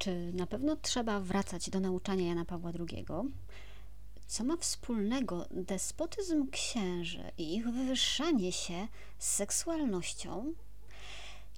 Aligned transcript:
Czy 0.00 0.32
na 0.32 0.46
pewno 0.46 0.76
trzeba 0.76 1.20
wracać 1.20 1.70
do 1.70 1.80
nauczania 1.80 2.26
Jana 2.26 2.44
Pawła 2.44 2.72
II? 2.78 3.06
Co 4.26 4.44
ma 4.44 4.56
wspólnego 4.56 5.46
despotyzm 5.50 6.50
księży 6.50 7.32
i 7.38 7.54
ich 7.54 7.64
wywyższanie 7.64 8.52
się 8.52 8.88
z 9.18 9.30
seksualnością? 9.30 10.54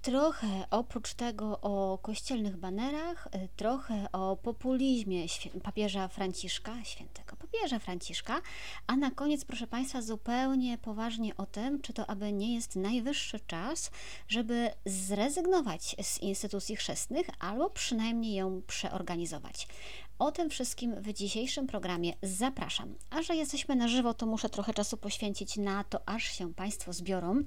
Trochę 0.03 0.65
oprócz 0.71 1.13
tego 1.13 1.61
o 1.61 1.97
kościelnych 1.97 2.57
banerach, 2.57 3.27
y, 3.35 3.49
trochę 3.55 4.11
o 4.11 4.37
populizmie 4.37 5.25
papieża 5.63 6.07
Franciszka, 6.07 6.83
świętego 6.83 7.35
papieża 7.35 7.79
Franciszka, 7.79 8.41
a 8.87 8.95
na 8.95 9.11
koniec, 9.11 9.45
proszę 9.45 9.67
Państwa, 9.67 10.01
zupełnie 10.01 10.77
poważnie 10.77 11.37
o 11.37 11.45
tym, 11.45 11.81
czy 11.81 11.93
to 11.93 12.09
aby 12.09 12.33
nie 12.33 12.55
jest 12.55 12.75
najwyższy 12.75 13.39
czas, 13.39 13.91
żeby 14.27 14.71
zrezygnować 14.85 15.95
z 16.01 16.21
instytucji 16.21 16.75
chrzestnych 16.75 17.27
albo 17.39 17.69
przynajmniej 17.69 18.35
ją 18.35 18.61
przeorganizować. 18.67 19.67
O 20.19 20.31
tym 20.31 20.49
wszystkim 20.49 21.01
w 21.01 21.13
dzisiejszym 21.13 21.67
programie 21.67 22.13
zapraszam. 22.21 22.95
A 23.09 23.21
że 23.21 23.35
jesteśmy 23.35 23.75
na 23.75 23.87
żywo, 23.87 24.13
to 24.13 24.25
muszę 24.25 24.49
trochę 24.49 24.73
czasu 24.73 24.97
poświęcić 24.97 25.57
na 25.57 25.83
to, 25.83 26.09
aż 26.09 26.23
się 26.23 26.53
Państwo 26.53 26.93
zbiorą. 26.93 27.43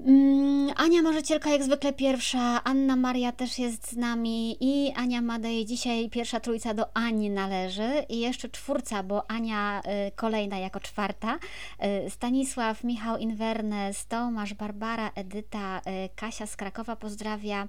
Mm, 0.00 0.72
Ania 0.76 1.02
Marzycielka 1.02 1.50
jak 1.50 1.62
zwykle 1.62 1.92
pierwsza, 1.92 2.64
Anna 2.64 2.96
Maria 2.96 3.32
też 3.32 3.58
jest 3.58 3.90
z 3.90 3.96
nami 3.96 4.56
i 4.60 4.92
Ania 4.96 5.22
Madej. 5.22 5.66
Dzisiaj 5.66 6.10
pierwsza 6.10 6.40
trójca 6.40 6.74
do 6.74 6.96
Ani 6.96 7.30
należy 7.30 8.04
i 8.08 8.20
jeszcze 8.20 8.48
czwórca, 8.48 9.02
bo 9.02 9.30
Ania 9.30 9.80
y, 9.80 10.10
kolejna 10.16 10.58
jako 10.58 10.80
czwarta. 10.80 11.38
Y, 12.06 12.10
Stanisław, 12.10 12.84
Michał 12.84 13.16
Inwernes, 13.16 14.06
Tomasz, 14.06 14.54
Barbara, 14.54 15.10
Edyta, 15.14 15.78
y, 15.78 16.08
Kasia 16.16 16.46
z 16.46 16.56
Krakowa 16.56 16.96
pozdrawia. 16.96 17.68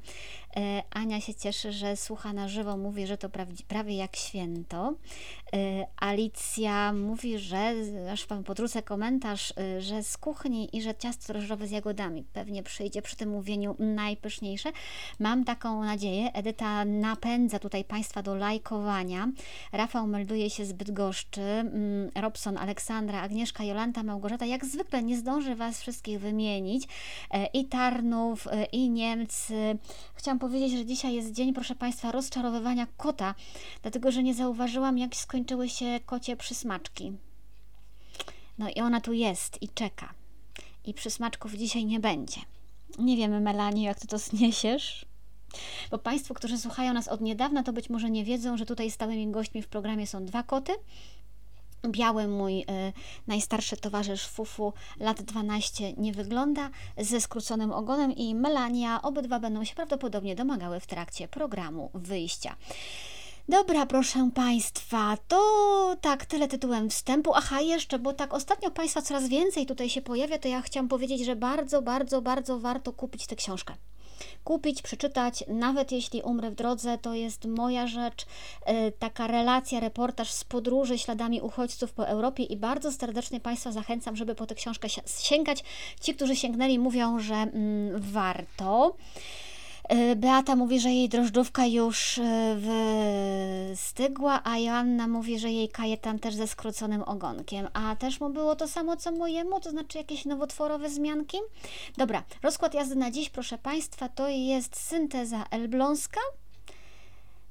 Ania 0.89 1.21
się 1.21 1.33
cieszy, 1.33 1.71
że 1.71 1.97
słucha 1.97 2.33
na 2.33 2.47
żywo, 2.47 2.77
mówi, 2.77 3.07
że 3.07 3.17
to 3.17 3.29
prawie 3.67 3.95
jak 3.95 4.15
święto. 4.15 4.93
Alicja 5.97 6.93
mówi, 6.93 7.39
że, 7.39 7.73
aż 8.11 8.27
Wam 8.27 8.43
podrzucę 8.43 8.81
komentarz, 8.83 9.53
że 9.79 10.03
z 10.03 10.17
kuchni 10.17 10.77
i 10.77 10.81
że 10.81 10.95
ciasto 10.95 11.33
drożdżowe 11.33 11.67
z 11.67 11.71
jagodami 11.71 12.23
pewnie 12.33 12.63
przyjdzie 12.63 13.01
przy 13.01 13.15
tym 13.15 13.29
mówieniu 13.29 13.75
najpyszniejsze. 13.79 14.71
Mam 15.19 15.45
taką 15.45 15.83
nadzieję. 15.83 16.33
Edyta 16.33 16.85
napędza 16.85 17.59
tutaj 17.59 17.83
Państwa 17.83 18.23
do 18.23 18.35
lajkowania. 18.35 19.27
Rafał 19.71 20.07
melduje 20.07 20.49
się 20.49 20.65
z 20.65 20.73
Bydgoszczy. 20.73 21.41
Mm, 21.41 22.11
Robson, 22.15 22.57
Aleksandra, 22.57 23.21
Agnieszka, 23.21 23.63
Jolanta, 23.63 24.03
Małgorzata. 24.03 24.45
Jak 24.45 24.65
zwykle 24.65 25.03
nie 25.03 25.17
zdążę 25.17 25.55
Was 25.55 25.81
wszystkich 25.81 26.19
wymienić. 26.19 26.87
E, 27.31 27.45
I 27.45 27.65
Tarnów, 27.65 28.47
e, 28.47 28.65
i 28.65 28.89
Niemcy. 28.89 29.77
Chciałam 30.15 30.39
powiedzieć, 30.39 30.46
że 30.49 30.85
dzisiaj 30.85 31.13
jest 31.13 31.31
dzień, 31.31 31.53
proszę 31.53 31.75
Państwa, 31.75 32.11
rozczarowywania 32.11 32.87
kota, 32.97 33.35
dlatego 33.81 34.11
że 34.11 34.23
nie 34.23 34.33
zauważyłam, 34.33 34.97
jak 34.97 35.15
skończyły 35.15 35.69
się 35.69 35.99
kocie 36.05 36.37
przysmaczki. 36.37 37.11
No 38.57 38.69
i 38.69 38.79
ona 38.81 39.01
tu 39.01 39.13
jest 39.13 39.61
i 39.61 39.69
czeka 39.69 40.13
i 40.85 40.93
przysmaczków 40.93 41.53
dzisiaj 41.53 41.85
nie 41.85 41.99
będzie. 41.99 42.41
Nie 42.99 43.17
wiemy, 43.17 43.39
Melanie, 43.39 43.83
jak 43.83 43.99
ty 43.99 44.07
to 44.07 44.17
zniesiesz? 44.17 45.05
Bo 45.91 45.97
Państwo, 45.97 46.33
którzy 46.33 46.57
słuchają 46.57 46.93
nas 46.93 47.07
od 47.07 47.21
niedawna, 47.21 47.63
to 47.63 47.73
być 47.73 47.89
może 47.89 48.09
nie 48.09 48.25
wiedzą, 48.25 48.57
że 48.57 48.65
tutaj 48.65 48.91
stałymi 48.91 49.31
gośćmi 49.31 49.61
w 49.61 49.67
programie 49.67 50.07
są 50.07 50.25
dwa 50.25 50.43
koty. 50.43 50.71
Biały 51.87 52.27
mój 52.27 52.61
y, 52.61 52.65
najstarszy 53.27 53.77
towarzysz 53.77 54.27
Fufu, 54.27 54.73
lat 54.99 55.21
12, 55.21 55.93
nie 55.93 56.13
wygląda, 56.13 56.69
ze 56.97 57.21
skróconym 57.21 57.71
ogonem 57.71 58.11
i 58.11 58.35
Melania, 58.35 59.01
obydwa 59.01 59.39
będą 59.39 59.63
się 59.63 59.75
prawdopodobnie 59.75 60.35
domagały 60.35 60.79
w 60.79 60.87
trakcie 60.87 61.27
programu 61.27 61.89
wyjścia. 61.93 62.55
Dobra, 63.49 63.85
proszę 63.85 64.29
Państwa, 64.35 65.17
to 65.27 65.97
tak, 66.01 66.25
tyle 66.25 66.47
tytułem 66.47 66.89
wstępu. 66.89 67.31
Aha, 67.35 67.61
jeszcze, 67.61 67.99
bo 67.99 68.13
tak 68.13 68.33
ostatnio 68.33 68.71
Państwa 68.71 69.01
coraz 69.01 69.27
więcej 69.27 69.65
tutaj 69.65 69.89
się 69.89 70.01
pojawia, 70.01 70.37
to 70.37 70.47
ja 70.47 70.61
chciałam 70.61 70.87
powiedzieć, 70.87 71.25
że 71.25 71.35
bardzo, 71.35 71.81
bardzo, 71.81 72.21
bardzo 72.21 72.59
warto 72.59 72.93
kupić 72.93 73.27
tę 73.27 73.35
książkę 73.35 73.73
kupić, 74.43 74.81
przeczytać, 74.81 75.43
nawet 75.47 75.91
jeśli 75.91 76.21
umrę 76.21 76.51
w 76.51 76.55
drodze, 76.55 76.97
to 76.97 77.13
jest 77.13 77.45
moja 77.45 77.87
rzecz, 77.87 78.25
e, 78.65 78.91
taka 78.91 79.27
relacja, 79.27 79.79
reportaż 79.79 80.31
z 80.31 80.43
podróży 80.43 80.97
śladami 80.97 81.41
uchodźców 81.41 81.93
po 81.93 82.07
Europie 82.07 82.43
i 82.43 82.57
bardzo 82.57 82.91
serdecznie 82.91 83.39
Państwa 83.39 83.71
zachęcam, 83.71 84.15
żeby 84.15 84.35
po 84.35 84.45
tę 84.45 84.55
książkę 84.55 84.87
sięgać. 85.21 85.63
Ci, 86.01 86.15
którzy 86.15 86.35
sięgnęli, 86.35 86.79
mówią, 86.79 87.19
że 87.19 87.35
mm, 87.35 88.01
warto. 88.01 88.95
E, 89.87 90.15
Beata 90.15 90.55
mówi, 90.55 90.79
że 90.79 90.89
jej 90.89 91.09
drożdżówka 91.09 91.65
już 91.65 92.17
e, 92.17 92.57
wystygła, 93.69 94.41
a 94.43 94.57
Joanna 94.57 95.07
mówi, 95.07 95.39
że 95.39 95.51
jej 95.51 95.69
kajetan 95.69 96.19
też 96.19 96.35
ze 96.35 96.47
skróconym 96.47 97.01
ogonkiem. 97.01 97.67
A 97.73 97.95
też 97.95 98.19
mu 98.19 98.29
było 98.29 98.55
to 98.55 98.67
samo, 98.67 98.97
co 98.97 99.11
mojemu, 99.11 99.59
to 99.59 99.69
znaczy 99.69 99.97
jakieś 99.97 100.25
nowotworowe 100.25 100.89
zmianki. 100.89 101.37
Dobra, 101.97 102.23
rozkład 102.43 102.73
jazdy 102.73 102.95
na 102.95 103.11
dziś, 103.11 103.29
proszę 103.29 103.57
Państwa, 103.57 104.09
to 104.09 104.27
jest 104.27 104.75
synteza 104.75 105.45
elbląska. 105.51 106.21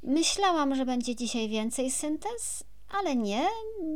Myślałam, 0.02 0.74
że 0.74 0.86
będzie 0.86 1.16
dzisiaj 1.16 1.48
więcej 1.48 1.90
syntez, 1.90 2.64
ale 2.90 3.16
nie, 3.16 3.46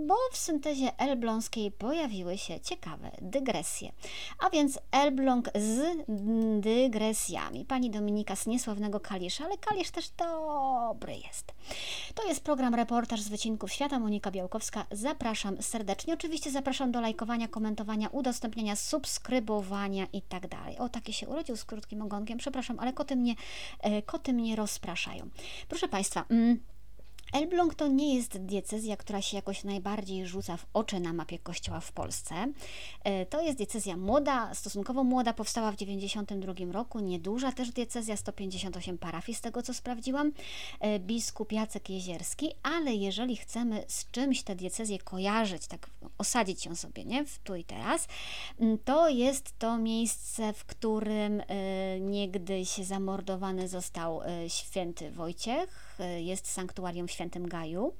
bo 0.06 0.14
w 0.32 0.36
syntezie 0.36 0.98
elbląskiej 0.98 1.70
pojawiły 1.70 2.38
się 2.38 2.60
ciekawe 2.60 3.10
dygresje. 3.22 3.92
A 4.38 4.50
więc 4.50 4.78
Elbląg 4.90 5.50
z 5.54 5.80
dygresjami. 6.60 7.64
Pani 7.64 7.90
Dominika 7.90 8.36
z 8.36 8.46
niesławnego 8.46 9.00
Kalisza, 9.00 9.44
ale 9.44 9.58
Kalisz 9.58 9.90
też 9.90 10.10
dobry 10.10 11.12
jest. 11.12 11.52
To 12.14 12.28
jest 12.28 12.44
program 12.44 12.74
Reportaż 12.74 13.20
z 13.20 13.28
Wycinków 13.28 13.72
Świata. 13.72 13.98
Monika 13.98 14.30
Białkowska. 14.30 14.86
Zapraszam 14.90 15.62
serdecznie. 15.62 16.14
Oczywiście 16.14 16.50
zapraszam 16.50 16.92
do 16.92 17.00
lajkowania, 17.00 17.48
komentowania, 17.48 18.08
udostępniania, 18.08 18.76
subskrybowania 18.76 20.06
i 20.12 20.22
tak 20.22 20.48
dalej. 20.48 20.78
O, 20.78 20.88
takie 20.88 21.12
się 21.12 21.28
urodził 21.28 21.56
z 21.56 21.64
krótkim 21.64 22.02
ogonkiem. 22.02 22.38
Przepraszam, 22.38 22.80
ale 22.80 22.92
koty 22.92 23.16
mnie, 23.16 23.34
e, 23.80 24.02
koty 24.02 24.32
mnie 24.32 24.56
rozpraszają. 24.56 25.28
Proszę 25.68 25.88
Państwa... 25.88 26.24
Mm, 26.30 26.60
Elbląg 27.32 27.74
to 27.74 27.88
nie 27.88 28.14
jest 28.14 28.38
diecezja, 28.38 28.96
która 28.96 29.22
się 29.22 29.36
jakoś 29.36 29.64
najbardziej 29.64 30.26
rzuca 30.26 30.56
w 30.56 30.66
oczy 30.74 31.00
na 31.00 31.12
mapie 31.12 31.38
kościoła 31.38 31.80
w 31.80 31.92
Polsce. 31.92 32.34
E, 33.04 33.26
to 33.26 33.40
jest 33.40 33.58
diecezja 33.58 33.96
młoda, 33.96 34.54
stosunkowo 34.54 35.04
młoda, 35.04 35.32
powstała 35.32 35.72
w 35.72 35.76
92 35.76 36.72
roku, 36.72 37.00
nieduża 37.00 37.52
też 37.52 37.70
diecezja, 37.70 38.16
158 38.16 38.98
parafii 38.98 39.38
z 39.38 39.40
tego 39.40 39.62
co 39.62 39.74
sprawdziłam, 39.74 40.32
e, 40.80 40.98
biskup 40.98 41.52
Jacek 41.52 41.90
Jezierski, 41.90 42.50
ale 42.62 42.94
jeżeli 42.94 43.36
chcemy 43.36 43.84
z 43.88 44.10
czymś 44.10 44.42
tę 44.42 44.56
diecezję 44.56 44.98
kojarzyć, 44.98 45.66
tak 45.66 45.90
osadzić 46.18 46.66
ją 46.66 46.76
sobie, 46.76 47.04
nie, 47.04 47.24
w 47.24 47.38
tu 47.38 47.54
i 47.54 47.64
teraz, 47.64 48.08
to 48.84 49.08
jest 49.08 49.58
to 49.58 49.78
miejsce, 49.78 50.52
w 50.52 50.64
którym 50.64 51.40
e, 51.40 52.00
niegdyś 52.00 52.68
zamordowany 52.68 53.68
został 53.68 54.20
święty 54.48 55.10
Wojciech, 55.10 55.89
jest 56.04 56.46
sanktuarium 56.46 57.08
w 57.08 57.10
Świętym 57.10 57.48
Gaju. 57.48 57.92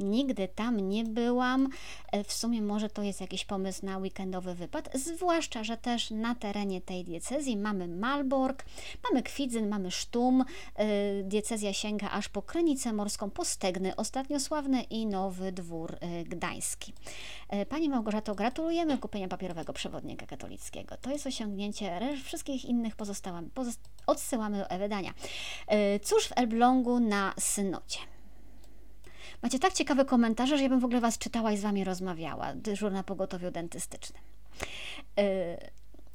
Nigdy 0.00 0.48
tam 0.48 0.88
nie 0.88 1.04
byłam. 1.04 1.68
E, 2.12 2.24
w 2.24 2.32
sumie 2.32 2.62
może 2.62 2.88
to 2.90 3.02
jest 3.02 3.20
jakiś 3.20 3.44
pomysł 3.44 3.86
na 3.86 3.98
weekendowy 3.98 4.54
wypad, 4.54 4.88
zwłaszcza, 4.94 5.64
że 5.64 5.76
też 5.76 6.10
na 6.10 6.34
terenie 6.34 6.80
tej 6.80 7.04
diecezji 7.04 7.56
mamy 7.56 7.88
Malbork, 7.88 8.64
mamy 9.10 9.22
Kwidzyn, 9.22 9.68
mamy 9.68 9.90
Sztum. 9.90 10.44
E, 10.74 11.22
diecezja 11.22 11.72
sięga 11.72 12.10
aż 12.10 12.28
po 12.28 12.42
Krynicę 12.42 12.92
Morską, 12.92 13.30
po 13.30 13.44
Stegny, 13.44 13.96
ostatnio 13.96 14.40
sławny 14.40 14.82
i 14.82 15.06
Nowy 15.06 15.52
Dwór 15.52 15.96
Gdański. 16.24 16.92
Pani 17.68 17.88
Małgorzato, 17.88 18.34
gratulujemy 18.34 18.98
kupienia 18.98 19.28
papierowego 19.28 19.72
przewodnika 19.72 20.26
katolickiego. 20.26 20.96
To 20.96 21.10
jest 21.10 21.26
osiągnięcie, 21.26 22.00
wszystkich 22.24 22.64
innych 22.64 22.96
pozostałam, 22.96 23.50
pozost 23.50 23.80
odsyłamy 24.06 24.58
do 24.58 24.70
e-wydania. 24.70 25.14
Cóż 26.02 26.26
w 26.26 26.32
Elblągu 26.36 27.00
na 27.00 27.34
synodzie. 27.44 27.98
Macie 29.42 29.58
tak 29.58 29.72
ciekawe 29.72 30.04
komentarze, 30.04 30.56
że 30.56 30.62
ja 30.62 30.68
bym 30.68 30.80
w 30.80 30.84
ogóle 30.84 31.00
Was 31.00 31.18
czytała 31.18 31.52
i 31.52 31.56
z 31.56 31.62
Wami 31.62 31.84
rozmawiała. 31.84 32.54
Dyżur 32.54 32.92
na 32.92 33.02
pogotowiu 33.02 33.50
dentystycznym. 33.50 34.22
Yy, 35.16 35.24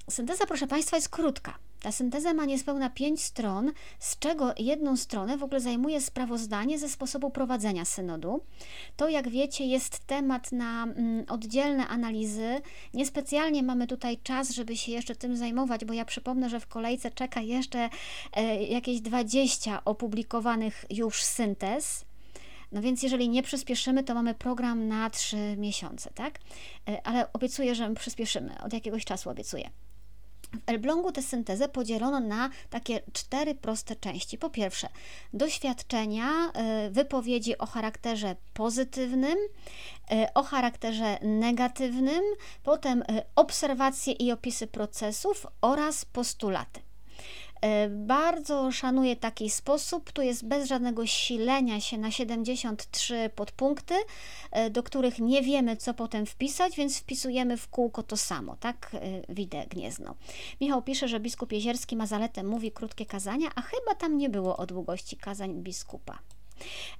synteza, 0.10 0.46
proszę 0.46 0.68
Państwa, 0.68 0.96
jest 0.98 1.10
krótka. 1.10 1.60
Ta 1.82 1.92
synteza 1.92 2.34
ma 2.34 2.46
niespełna 2.46 2.90
pięć 2.90 3.22
stron, 3.22 3.72
z 4.00 4.20
czego 4.20 4.54
jedną 4.58 4.98
stronę 4.98 5.38
w 5.38 5.44
ogóle 5.44 5.60
zajmuje 5.60 6.02
sprawozdanie 6.02 6.80
ze 6.80 6.90
sposobu 6.90 7.30
prowadzenia 7.30 7.86
synodu. 7.86 8.42
To, 8.98 9.10
jak 9.10 9.30
wiecie, 9.30 9.66
jest 9.66 10.00
temat 10.00 10.52
na 10.52 10.84
mm, 10.84 11.26
oddzielne 11.30 11.88
analizy. 11.88 12.62
Niespecjalnie 12.94 13.64
mamy 13.64 13.88
tutaj 13.88 14.18
czas, 14.24 14.50
żeby 14.50 14.78
się 14.78 14.92
jeszcze 14.92 15.16
tym 15.16 15.38
zajmować, 15.38 15.86
bo 15.86 15.94
ja 15.94 16.06
przypomnę, 16.06 16.50
że 16.50 16.60
w 16.60 16.68
kolejce 16.68 17.12
czeka 17.12 17.42
jeszcze 17.42 17.90
e, 18.34 18.64
jakieś 18.64 19.02
20 19.02 19.86
opublikowanych 19.86 20.86
już 20.90 21.24
syntez. 21.24 22.06
No 22.72 22.82
więc 22.82 23.04
jeżeli 23.04 23.30
nie 23.30 23.44
przyspieszymy, 23.44 24.04
to 24.04 24.14
mamy 24.14 24.34
program 24.34 24.88
na 24.88 25.10
3 25.10 25.38
miesiące, 25.58 26.12
tak? 26.16 26.40
E, 26.90 27.08
ale 27.08 27.34
obiecuję, 27.34 27.76
że 27.76 27.94
przyspieszymy. 27.94 28.62
Od 28.64 28.74
jakiegoś 28.74 29.06
czasu 29.06 29.30
obiecuję. 29.30 29.70
W 30.54 30.70
Elblągu 30.70 31.12
tę 31.12 31.22
syntezę 31.22 31.70
podzielono 31.70 32.20
na 32.20 32.50
takie 32.70 33.02
cztery 33.14 33.56
proste 33.56 33.96
części. 33.96 34.38
Po 34.38 34.50
pierwsze, 34.50 34.90
doświadczenia, 35.34 36.30
y, 36.88 36.90
wypowiedzi 36.92 37.58
o 37.58 37.66
charakterze 37.66 38.36
pozytywnym, 38.54 39.38
y, 40.12 40.34
o 40.34 40.44
charakterze 40.44 41.20
negatywnym, 41.22 42.24
potem 42.64 43.02
y, 43.02 43.06
obserwacje 43.36 44.14
i 44.14 44.32
opisy 44.32 44.68
procesów 44.68 45.48
oraz 45.62 46.06
postulaty. 46.06 46.89
E, 47.62 47.90
bardzo 47.90 48.72
szanuję 48.72 49.16
taki 49.16 49.50
sposób. 49.50 50.12
Tu 50.12 50.22
jest 50.22 50.48
bez 50.48 50.68
żadnego 50.68 51.06
silenia 51.06 51.82
się 51.82 51.98
na 51.98 52.12
73 52.12 53.30
podpunkty, 53.36 53.96
e, 54.52 54.70
do 54.70 54.84
których 54.84 55.20
nie 55.20 55.42
wiemy, 55.42 55.78
co 55.78 55.94
potem 55.94 56.26
wpisać, 56.26 56.76
więc 56.76 57.00
wpisujemy 57.00 57.58
w 57.58 57.68
kółko 57.68 58.04
to 58.04 58.18
samo, 58.18 58.56
tak? 58.60 58.92
E, 58.94 59.34
widzę 59.34 59.66
gniezno. 59.70 60.16
Michał 60.62 60.82
pisze, 60.82 61.08
że 61.08 61.20
biskup 61.20 61.52
Jezierski 61.52 61.96
ma 61.96 62.08
zaletę, 62.08 62.44
mówi 62.44 62.72
krótkie 62.72 63.06
kazania, 63.06 63.50
a 63.56 63.62
chyba 63.62 63.96
tam 63.96 64.18
nie 64.18 64.30
było 64.30 64.58
o 64.58 64.66
długości 64.66 65.18
kazań 65.18 65.54
biskupa. 65.54 66.20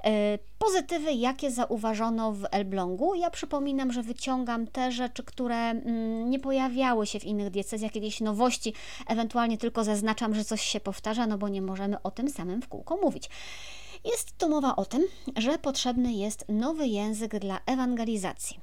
E, 0.04 0.40
pozytywy, 0.60 1.14
jakie 1.14 1.52
zauważono 1.52 2.32
w 2.32 2.46
Elblągu. 2.52 3.16
Ja 3.16 3.30
przypominam, 3.30 3.92
że 3.92 4.04
wyciągam 4.04 4.68
te 4.68 4.92
rzeczy, 4.92 5.24
które 5.24 5.56
mm, 5.56 6.30
nie 6.30 6.40
pojawiały 6.40 7.08
się 7.08 7.20
w 7.20 7.26
innych 7.26 7.50
diecezjach, 7.50 7.96
jakieś 7.96 8.22
nowości, 8.22 8.74
ewentualnie 9.08 9.58
tylko 9.58 9.84
zaznaczam, 9.84 10.36
że 10.36 10.46
coś 10.46 10.62
się 10.62 10.80
powtarza, 10.80 11.28
no 11.28 11.38
bo 11.38 11.48
nie 11.48 11.62
możemy 11.62 12.02
o 12.02 12.12
tym 12.12 12.30
samym 12.30 12.62
w 12.62 12.68
kółko 12.68 12.98
mówić. 12.98 13.30
Jest 14.06 14.38
tu 14.38 14.50
mowa 14.50 14.76
o 14.76 14.86
tym, 14.86 15.04
że 15.38 15.58
potrzebny 15.58 16.14
jest 16.14 16.46
nowy 16.50 16.88
język 16.88 17.40
dla 17.40 17.60
ewangelizacji. 17.66 18.60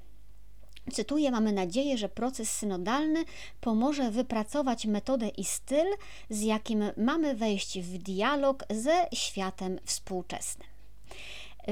Cytuję: 0.93 1.31
Mamy 1.31 1.53
nadzieję, 1.53 1.99
że 1.99 2.09
proces 2.09 2.51
synodalny 2.51 3.25
pomoże 3.61 4.11
wypracować 4.11 4.87
metodę 4.87 5.29
i 5.29 5.45
styl, 5.45 5.87
z 6.31 6.43
jakim 6.43 6.85
mamy 6.97 7.35
wejść 7.35 7.81
w 7.81 7.99
dialog 7.99 8.65
ze 8.71 9.09
światem 9.15 9.79
współczesnym. 9.85 10.76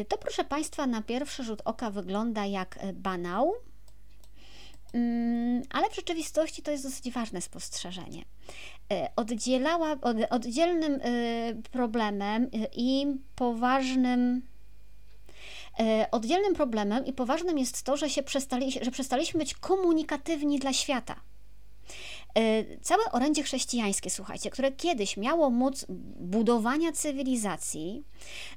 To, 0.08 0.18
proszę 0.18 0.44
Państwa, 0.44 0.86
na 0.86 1.02
pierwszy 1.02 1.44
rzut 1.44 1.62
oka 1.64 1.90
wygląda 1.90 2.46
jak 2.46 2.78
banał, 2.94 3.52
mm, 4.92 5.62
ale 5.70 5.90
w 5.90 5.96
rzeczywistości 5.96 6.62
to 6.62 6.70
jest 6.70 6.84
dosyć 6.84 7.10
ważne 7.10 7.40
spostrzeżenie. 7.40 8.24
E, 8.92 9.10
oddzielała, 9.16 9.96
oddzielnym 10.30 11.00
e, 11.02 11.54
problemem 11.72 12.50
i 12.76 13.06
poważnym 13.36 14.42
Oddzielnym 16.10 16.54
problemem 16.54 17.06
i 17.06 17.12
poważnym 17.12 17.58
jest 17.58 17.82
to, 17.82 17.96
że, 17.96 18.10
się 18.10 18.22
przestali, 18.22 18.72
że 18.82 18.90
przestaliśmy 18.90 19.38
być 19.38 19.54
komunikatywni 19.54 20.58
dla 20.58 20.72
świata. 20.72 21.20
E, 22.38 22.64
całe 22.80 23.04
orędzie 23.12 23.42
chrześcijańskie, 23.42 24.10
słuchajcie, 24.10 24.50
które 24.50 24.72
kiedyś 24.72 25.16
miało 25.16 25.50
moc 25.50 25.86
budowania 26.20 26.92
cywilizacji 26.92 28.04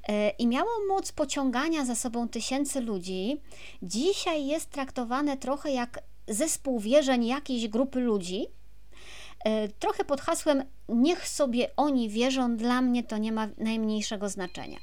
e, 0.08 0.30
i 0.30 0.46
miało 0.46 0.70
moc 0.88 1.12
pociągania 1.12 1.84
za 1.84 1.94
sobą 1.94 2.28
tysięcy 2.28 2.80
ludzi, 2.80 3.40
dzisiaj 3.82 4.46
jest 4.46 4.70
traktowane 4.70 5.36
trochę 5.36 5.70
jak 5.70 6.00
zespół 6.28 6.80
wierzeń 6.80 7.26
jakiejś 7.26 7.68
grupy 7.68 8.00
ludzi, 8.00 8.46
e, 9.44 9.68
trochę 9.68 10.04
pod 10.04 10.20
hasłem 10.20 10.64
niech 10.88 11.28
sobie 11.28 11.76
oni 11.76 12.08
wierzą, 12.08 12.56
dla 12.56 12.82
mnie 12.82 13.04
to 13.04 13.18
nie 13.18 13.32
ma 13.32 13.48
najmniejszego 13.58 14.28
znaczenia. 14.28 14.78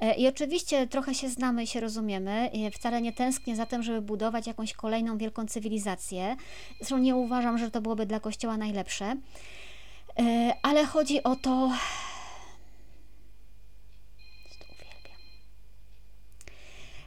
E, 0.00 0.14
I 0.14 0.28
oczywiście 0.28 0.86
trochę 0.86 1.14
się 1.14 1.28
znamy 1.28 1.62
i 1.62 1.66
się 1.66 1.80
rozumiemy. 1.80 2.50
Wcale 2.72 3.02
nie 3.02 3.12
tęsknię 3.12 3.56
za 3.56 3.66
tym, 3.66 3.82
żeby 3.82 4.00
budować 4.00 4.46
jakąś 4.46 4.72
kolejną 4.72 5.18
wielką 5.18 5.46
cywilizację. 5.46 6.36
Zresztą 6.76 6.98
nie 6.98 7.16
uważam, 7.16 7.58
że 7.58 7.70
to 7.70 7.80
byłoby 7.80 8.06
dla 8.06 8.20
Kościoła 8.20 8.56
najlepsze. 8.56 9.16
E, 10.18 10.54
ale 10.62 10.84
chodzi 10.84 11.22
o 11.22 11.36
to, 11.36 11.70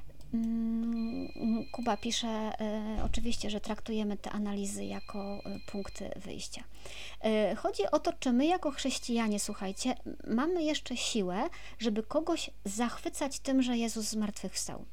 Mm, 0.10 0.19
Kuba 1.72 1.98
pisze 1.98 2.28
e, 2.28 3.04
oczywiście, 3.06 3.50
że 3.50 3.62
traktujemy 3.62 4.18
te 4.18 4.32
analizy 4.32 4.86
jako 4.86 5.20
e, 5.20 5.60
punkty 5.72 6.10
wyjścia. 6.16 6.64
E, 7.24 7.56
chodzi 7.56 7.84
o 7.92 8.00
to, 8.00 8.14
czy 8.14 8.34
my 8.34 8.46
jako 8.46 8.72
chrześcijanie, 8.72 9.40
słuchajcie, 9.40 9.96
mamy 10.28 10.64
jeszcze 10.64 10.98
siłę, 10.98 11.50
żeby 11.80 12.04
kogoś 12.04 12.50
zachwycać 12.66 13.40
tym, 13.40 13.62
że 13.62 13.78
Jezus 13.78 14.06
zmartwychwstał. 14.06 14.86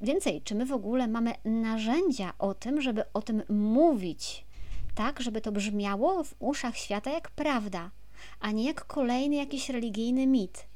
Więcej, 0.00 0.42
czy 0.42 0.54
my 0.54 0.66
w 0.66 0.72
ogóle 0.72 1.08
mamy 1.08 1.34
narzędzia 1.44 2.32
o 2.38 2.54
tym, 2.54 2.82
żeby 2.82 3.12
o 3.12 3.22
tym 3.22 3.42
mówić, 3.48 4.44
tak, 4.94 5.20
żeby 5.20 5.40
to 5.40 5.52
brzmiało 5.52 6.24
w 6.24 6.34
uszach 6.38 6.76
świata 6.76 7.10
jak 7.10 7.30
prawda, 7.30 7.90
a 8.40 8.50
nie 8.50 8.64
jak 8.64 8.86
kolejny 8.86 9.36
jakiś 9.36 9.68
religijny 9.68 10.26
mit. 10.26 10.66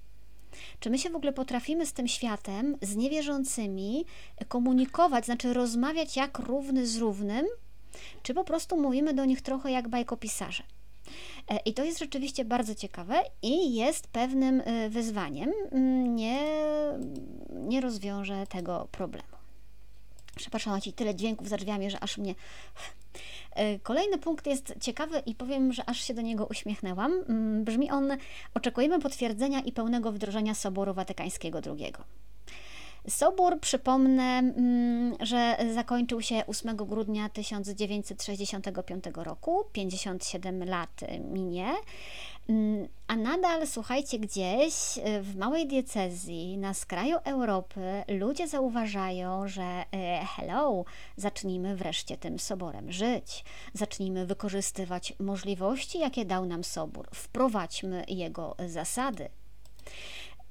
Czy 0.80 0.90
my 0.90 0.98
się 0.98 1.10
w 1.10 1.16
ogóle 1.16 1.32
potrafimy 1.32 1.86
z 1.86 1.92
tym 1.92 2.08
światem, 2.08 2.76
z 2.82 2.96
niewierzącymi 2.96 4.04
komunikować, 4.48 5.24
znaczy 5.24 5.54
rozmawiać 5.54 6.16
jak 6.16 6.38
równy 6.38 6.86
z 6.86 6.96
równym, 6.96 7.46
czy 8.22 8.34
po 8.34 8.44
prostu 8.44 8.80
mówimy 8.80 9.14
do 9.14 9.24
nich 9.24 9.42
trochę 9.42 9.70
jak 9.70 9.88
bajkopisarze? 9.88 10.62
E, 11.48 11.58
I 11.64 11.74
to 11.74 11.84
jest 11.84 11.98
rzeczywiście 11.98 12.44
bardzo 12.44 12.74
ciekawe 12.74 13.14
i 13.42 13.74
jest 13.74 14.06
pewnym 14.06 14.62
e, 14.64 14.88
wyzwaniem. 14.88 15.52
Mm, 15.72 16.16
nie, 16.16 16.40
nie 17.50 17.80
rozwiąże 17.80 18.46
tego 18.46 18.88
problemu. 18.92 19.28
Przepraszam, 20.36 20.80
ci 20.80 20.92
tyle 20.92 21.14
dźwięków 21.14 21.48
za 21.48 21.56
drzwiami, 21.56 21.90
że 21.90 22.00
aż 22.00 22.18
mnie 22.18 22.34
kolejny 23.82 24.18
punkt 24.18 24.46
jest 24.46 24.74
ciekawy 24.80 25.22
i 25.26 25.34
powiem, 25.34 25.72
że 25.72 25.88
aż 25.88 26.00
się 26.00 26.14
do 26.14 26.22
niego 26.22 26.46
uśmiechnęłam. 26.46 27.12
Mm, 27.28 27.64
brzmi 27.64 27.90
on: 27.90 28.12
Oczekujemy 28.54 28.98
potwierdzenia 28.98 29.60
i 29.60 29.72
pełnego 29.72 30.12
wdrożenia 30.12 30.54
Soboru 30.54 30.94
Watykańskiego 30.94 31.60
II. 31.66 31.92
Sobór, 33.08 33.60
przypomnę, 33.60 34.38
mm, 34.38 35.16
że 35.20 35.56
zakończył 35.74 36.22
się 36.22 36.46
8 36.46 36.76
grudnia 36.76 37.28
1965 37.28 39.04
roku, 39.24 39.64
57 39.72 40.64
lat 40.64 41.00
minie, 41.20 41.74
mm, 42.48 42.88
a 43.06 43.16
nadal, 43.16 43.66
słuchajcie, 43.66 44.18
gdzieś 44.18 44.98
y, 44.98 45.22
w 45.22 45.36
małej 45.36 45.66
diecezji 45.66 46.58
na 46.58 46.74
skraju 46.74 47.16
Europy 47.24 48.04
ludzie 48.08 48.48
zauważają, 48.48 49.48
że 49.48 49.82
y, 49.82 50.26
hello, 50.36 50.84
zacznijmy 51.16 51.76
wreszcie 51.76 52.16
tym 52.16 52.38
soborem 52.38 52.92
żyć, 52.92 53.44
zacznijmy 53.74 54.26
wykorzystywać 54.26 55.12
możliwości, 55.20 55.98
jakie 55.98 56.24
dał 56.24 56.46
nam 56.46 56.64
sobór, 56.64 57.08
wprowadźmy 57.14 58.04
jego 58.08 58.56
zasady. 58.66 59.28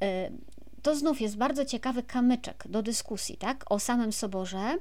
Y, 0.03 0.31
to 0.81 0.95
znów 0.95 1.21
jest 1.21 1.37
bardzo 1.37 1.65
ciekawy 1.65 2.03
kamyczek 2.03 2.63
do 2.69 2.81
dyskusji, 2.81 3.37
tak, 3.37 3.65
o 3.69 3.79
samym 3.79 4.13
soborze, 4.13 4.77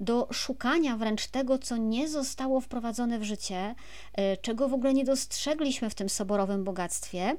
do 0.00 0.28
szukania 0.32 0.96
wręcz 0.96 1.26
tego, 1.26 1.58
co 1.58 1.76
nie 1.76 2.08
zostało 2.08 2.60
wprowadzone 2.60 3.18
w 3.18 3.22
życie, 3.22 3.74
e, 4.14 4.36
czego 4.36 4.68
w 4.68 4.74
ogóle 4.74 4.94
nie 4.94 5.04
dostrzegliśmy 5.04 5.90
w 5.90 5.94
tym 5.94 6.08
soborowym 6.08 6.64
bogactwie. 6.64 7.36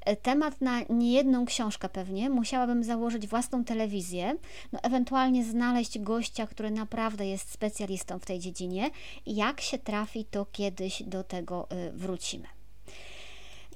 E, 0.00 0.16
temat 0.16 0.60
na 0.60 0.80
niejedną 0.88 1.44
książkę 1.44 1.88
pewnie, 1.88 2.30
musiałabym 2.30 2.84
założyć 2.84 3.26
własną 3.26 3.64
telewizję, 3.64 4.36
no 4.72 4.78
ewentualnie 4.82 5.44
znaleźć 5.44 5.98
gościa, 5.98 6.46
który 6.46 6.70
naprawdę 6.70 7.26
jest 7.26 7.50
specjalistą 7.50 8.18
w 8.18 8.26
tej 8.26 8.38
dziedzinie. 8.38 8.90
Jak 9.26 9.60
się 9.60 9.78
trafi, 9.78 10.24
to 10.24 10.46
kiedyś 10.52 11.02
do 11.02 11.24
tego 11.24 11.70
e, 11.70 11.92
wrócimy. 11.92 12.46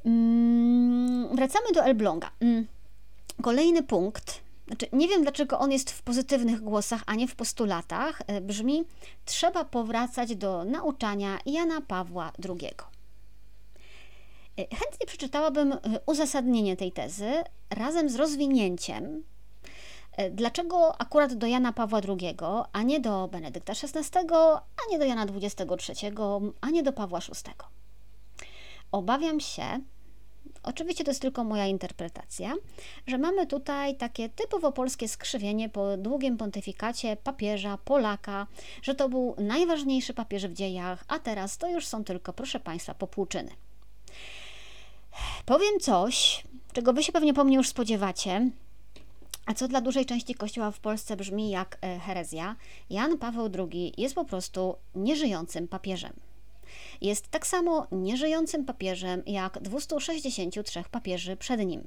Mm, 0.05 1.37
wracamy 1.37 1.67
do 1.75 1.85
Elbląga. 1.85 2.31
Kolejny 3.43 3.83
punkt, 3.83 4.41
znaczy 4.67 4.87
nie 4.93 5.09
wiem 5.09 5.23
dlaczego 5.23 5.59
on 5.59 5.73
jest 5.73 5.91
w 5.91 6.03
pozytywnych 6.03 6.61
głosach, 6.61 7.03
a 7.07 7.15
nie 7.15 7.29
w 7.29 7.37
postulatach, 7.37 8.23
e, 8.27 8.41
brzmi: 8.41 8.85
trzeba 9.25 9.65
powracać 9.65 10.37
do 10.37 10.65
nauczania 10.65 11.39
Jana 11.47 11.81
Pawła 11.81 12.33
II. 12.49 12.71
E, 14.57 14.77
chętnie 14.77 15.07
przeczytałabym 15.07 15.73
e, 15.73 15.79
uzasadnienie 16.07 16.77
tej 16.77 16.93
tezy 16.93 17.33
razem 17.71 18.11
z 18.11 18.15
rozwinięciem, 18.15 19.25
dlaczego 20.31 21.01
akurat 21.01 21.35
do 21.35 21.47
Jana 21.47 21.73
Pawła 21.73 22.01
II, 22.09 22.37
a 22.73 22.83
nie 22.83 23.01
do 23.01 23.29
Benedykta 23.29 23.73
XVI, 23.73 24.19
a 24.77 24.91
nie 24.91 24.99
do 24.99 25.05
Jana 25.05 25.23
XXIII, 25.23 26.13
a 26.61 26.71
nie 26.71 26.83
do 26.83 26.93
Pawła 26.93 27.21
VI. 27.21 27.53
Obawiam 28.93 29.41
się, 29.41 29.81
Oczywiście 30.69 31.05
to 31.05 31.11
jest 31.11 31.23
tylko 31.23 31.45
moja 31.45 31.67
interpretacja, 31.67 32.55
że 33.07 33.19
mamy 33.19 33.47
tutaj 33.47 33.97
takie 33.97 34.29
typowo 34.29 34.73
polskie 34.73 35.09
skrzywienie 35.09 35.69
po 35.69 35.97
długim 35.97 36.37
pontyfikacie 36.37 37.17
papieża, 37.17 37.79
Polaka, 37.85 38.47
że 38.83 38.95
to 38.95 39.09
był 39.09 39.35
najważniejszy 39.39 40.15
papież 40.15 40.47
w 40.47 40.53
dziejach, 40.53 41.05
a 41.09 41.19
teraz 41.19 41.59
to 41.59 41.69
już 41.69 41.87
są 41.87 42.05
tylko, 42.05 42.33
proszę 42.33 42.61
Państwa, 42.61 42.95
popłuczyny. 42.95 43.51
Powiem 45.47 45.81
coś, 45.81 46.45
czego 46.73 46.93
Wy 46.93 47.03
się 47.03 47.13
pewnie 47.13 47.35
po 47.35 47.45
mnie 47.45 47.57
już 47.57 47.69
spodziewacie, 47.69 48.51
a 49.47 49.55
co 49.55 49.69
dla 49.69 49.81
dużej 49.81 50.07
części 50.07 50.35
Kościoła 50.35 50.71
w 50.71 50.81
Polsce 50.81 51.17
brzmi 51.17 51.51
jak 51.51 51.79
e, 51.83 51.99
herezja. 51.99 52.57
Jan 52.91 53.19
Paweł 53.19 53.51
II 53.59 53.93
jest 53.97 54.15
po 54.15 54.25
prostu 54.25 54.77
nieżyjącym 54.95 55.69
papieżem. 55.69 56.28
Jest 57.01 57.29
tak 57.29 57.47
samo 57.47 57.87
nieżyjącym 57.93 58.65
papieżem 58.65 59.23
jak 59.27 59.59
263 59.63 60.85
papieży 60.91 61.37
przed 61.37 61.61
nim. 61.61 61.87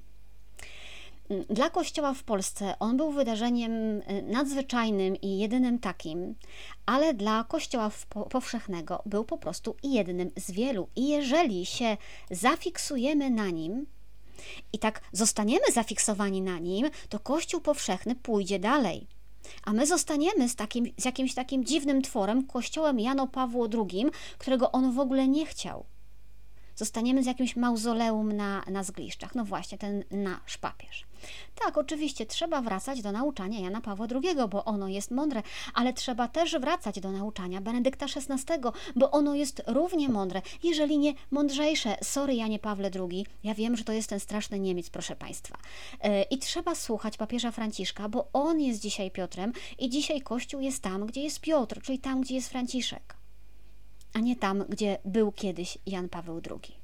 Dla 1.50 1.70
Kościoła 1.70 2.14
w 2.14 2.24
Polsce 2.24 2.80
on 2.80 2.98
był 2.98 3.12
wydarzeniem 3.12 3.72
y, 3.72 4.24
nadzwyczajnym 4.28 5.16
i 5.16 5.38
jedynym 5.38 5.80
takim, 5.80 6.36
ale 6.86 7.14
dla 7.14 7.44
Kościoła 7.44 7.92
powszechnego 8.30 9.02
był 9.06 9.26
po 9.26 9.38
prostu 9.38 9.76
jednym 9.84 10.32
z 10.36 10.52
wielu. 10.52 10.88
I 10.96 11.08
jeżeli 11.08 11.66
się 11.66 11.98
zafiksujemy 12.32 13.30
na 13.30 13.50
nim, 13.50 13.86
i 14.74 14.80
tak 14.80 15.02
zostaniemy 15.12 15.66
zafiksowani 15.74 16.42
na 16.42 16.60
nim, 16.60 16.90
to 17.10 17.20
Kościół 17.20 17.62
powszechny 17.62 18.16
pójdzie 18.16 18.60
dalej. 18.60 19.08
A 19.64 19.74
my 19.74 19.88
zostaniemy 19.88 20.50
z, 20.50 20.56
takim, 20.56 20.86
z 20.98 21.06
jakimś 21.06 21.34
takim 21.34 21.66
dziwnym 21.66 22.02
tworem, 22.02 22.48
kościołem 22.48 23.00
Jano 23.00 23.28
Pawło 23.28 23.68
II, 23.74 24.06
którego 24.38 24.72
on 24.72 24.92
w 24.92 25.00
ogóle 25.00 25.28
nie 25.28 25.46
chciał. 25.46 25.86
Zostaniemy 26.82 27.24
z 27.24 27.26
jakimś 27.26 27.56
mauzoleum 27.56 28.32
na, 28.32 28.64
na 28.68 28.84
zgliszczach. 28.84 29.36
No 29.36 29.46
właśnie, 29.46 29.78
ten 29.78 30.04
nasz 30.12 30.58
papież. 30.58 31.06
Tak, 31.56 31.78
oczywiście 31.78 32.26
trzeba 32.26 32.62
wracać 32.62 33.02
do 33.02 33.12
nauczania 33.12 33.60
Jana 33.60 33.82
Pawła 33.82 34.08
II, 34.12 34.36
bo 34.50 34.66
ono 34.66 34.88
jest 34.88 35.12
mądre, 35.12 35.44
ale 35.74 35.94
trzeba 35.94 36.28
też 36.28 36.60
wracać 36.60 37.00
do 37.00 37.12
nauczania 37.12 37.62
Benedykta 37.62 38.06
XVI, 38.06 38.54
bo 38.96 39.12
ono 39.12 39.36
jest 39.36 39.62
równie 39.68 40.10
mądre, 40.10 40.42
jeżeli 40.64 40.98
nie 40.98 41.14
mądrzejsze. 41.32 41.98
Sorry, 42.04 42.36
Janie 42.36 42.60
Pawle 42.60 42.92
II, 43.00 43.26
ja 43.44 43.54
wiem, 43.54 43.78
że 43.78 43.84
to 43.84 43.94
jest 43.94 44.10
ten 44.10 44.20
straszny 44.20 44.60
Niemiec, 44.60 44.90
proszę 44.90 45.16
Państwa. 45.16 45.58
E, 46.00 46.24
I 46.24 46.38
trzeba 46.38 46.76
słuchać 46.76 47.18
papieża 47.18 47.52
Franciszka, 47.52 48.10
bo 48.10 48.30
on 48.34 48.62
jest 48.62 48.82
dzisiaj 48.82 49.12
Piotrem 49.12 49.54
i 49.80 49.90
dzisiaj 49.90 50.22
Kościół 50.22 50.62
jest 50.62 50.84
tam, 50.84 51.06
gdzie 51.06 51.22
jest 51.22 51.40
Piotr, 51.42 51.82
czyli 51.82 52.00
tam, 52.00 52.22
gdzie 52.22 52.36
jest 52.36 52.50
Franciszek, 52.50 53.21
a 54.14 54.20
nie 54.20 54.36
tam, 54.36 54.66
gdzie 54.70 54.98
był 55.06 55.32
kiedyś 55.32 55.78
Jan 55.86 56.10
Paweł 56.10 56.42
II. 56.50 56.76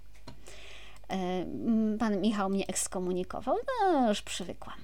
E, 1.10 1.46
pan 2.00 2.22
Michał 2.22 2.50
mnie 2.50 2.67
ekskomunikował, 2.67 3.55
no 3.81 4.10
już 4.10 4.22
przywykłam. 4.22 4.75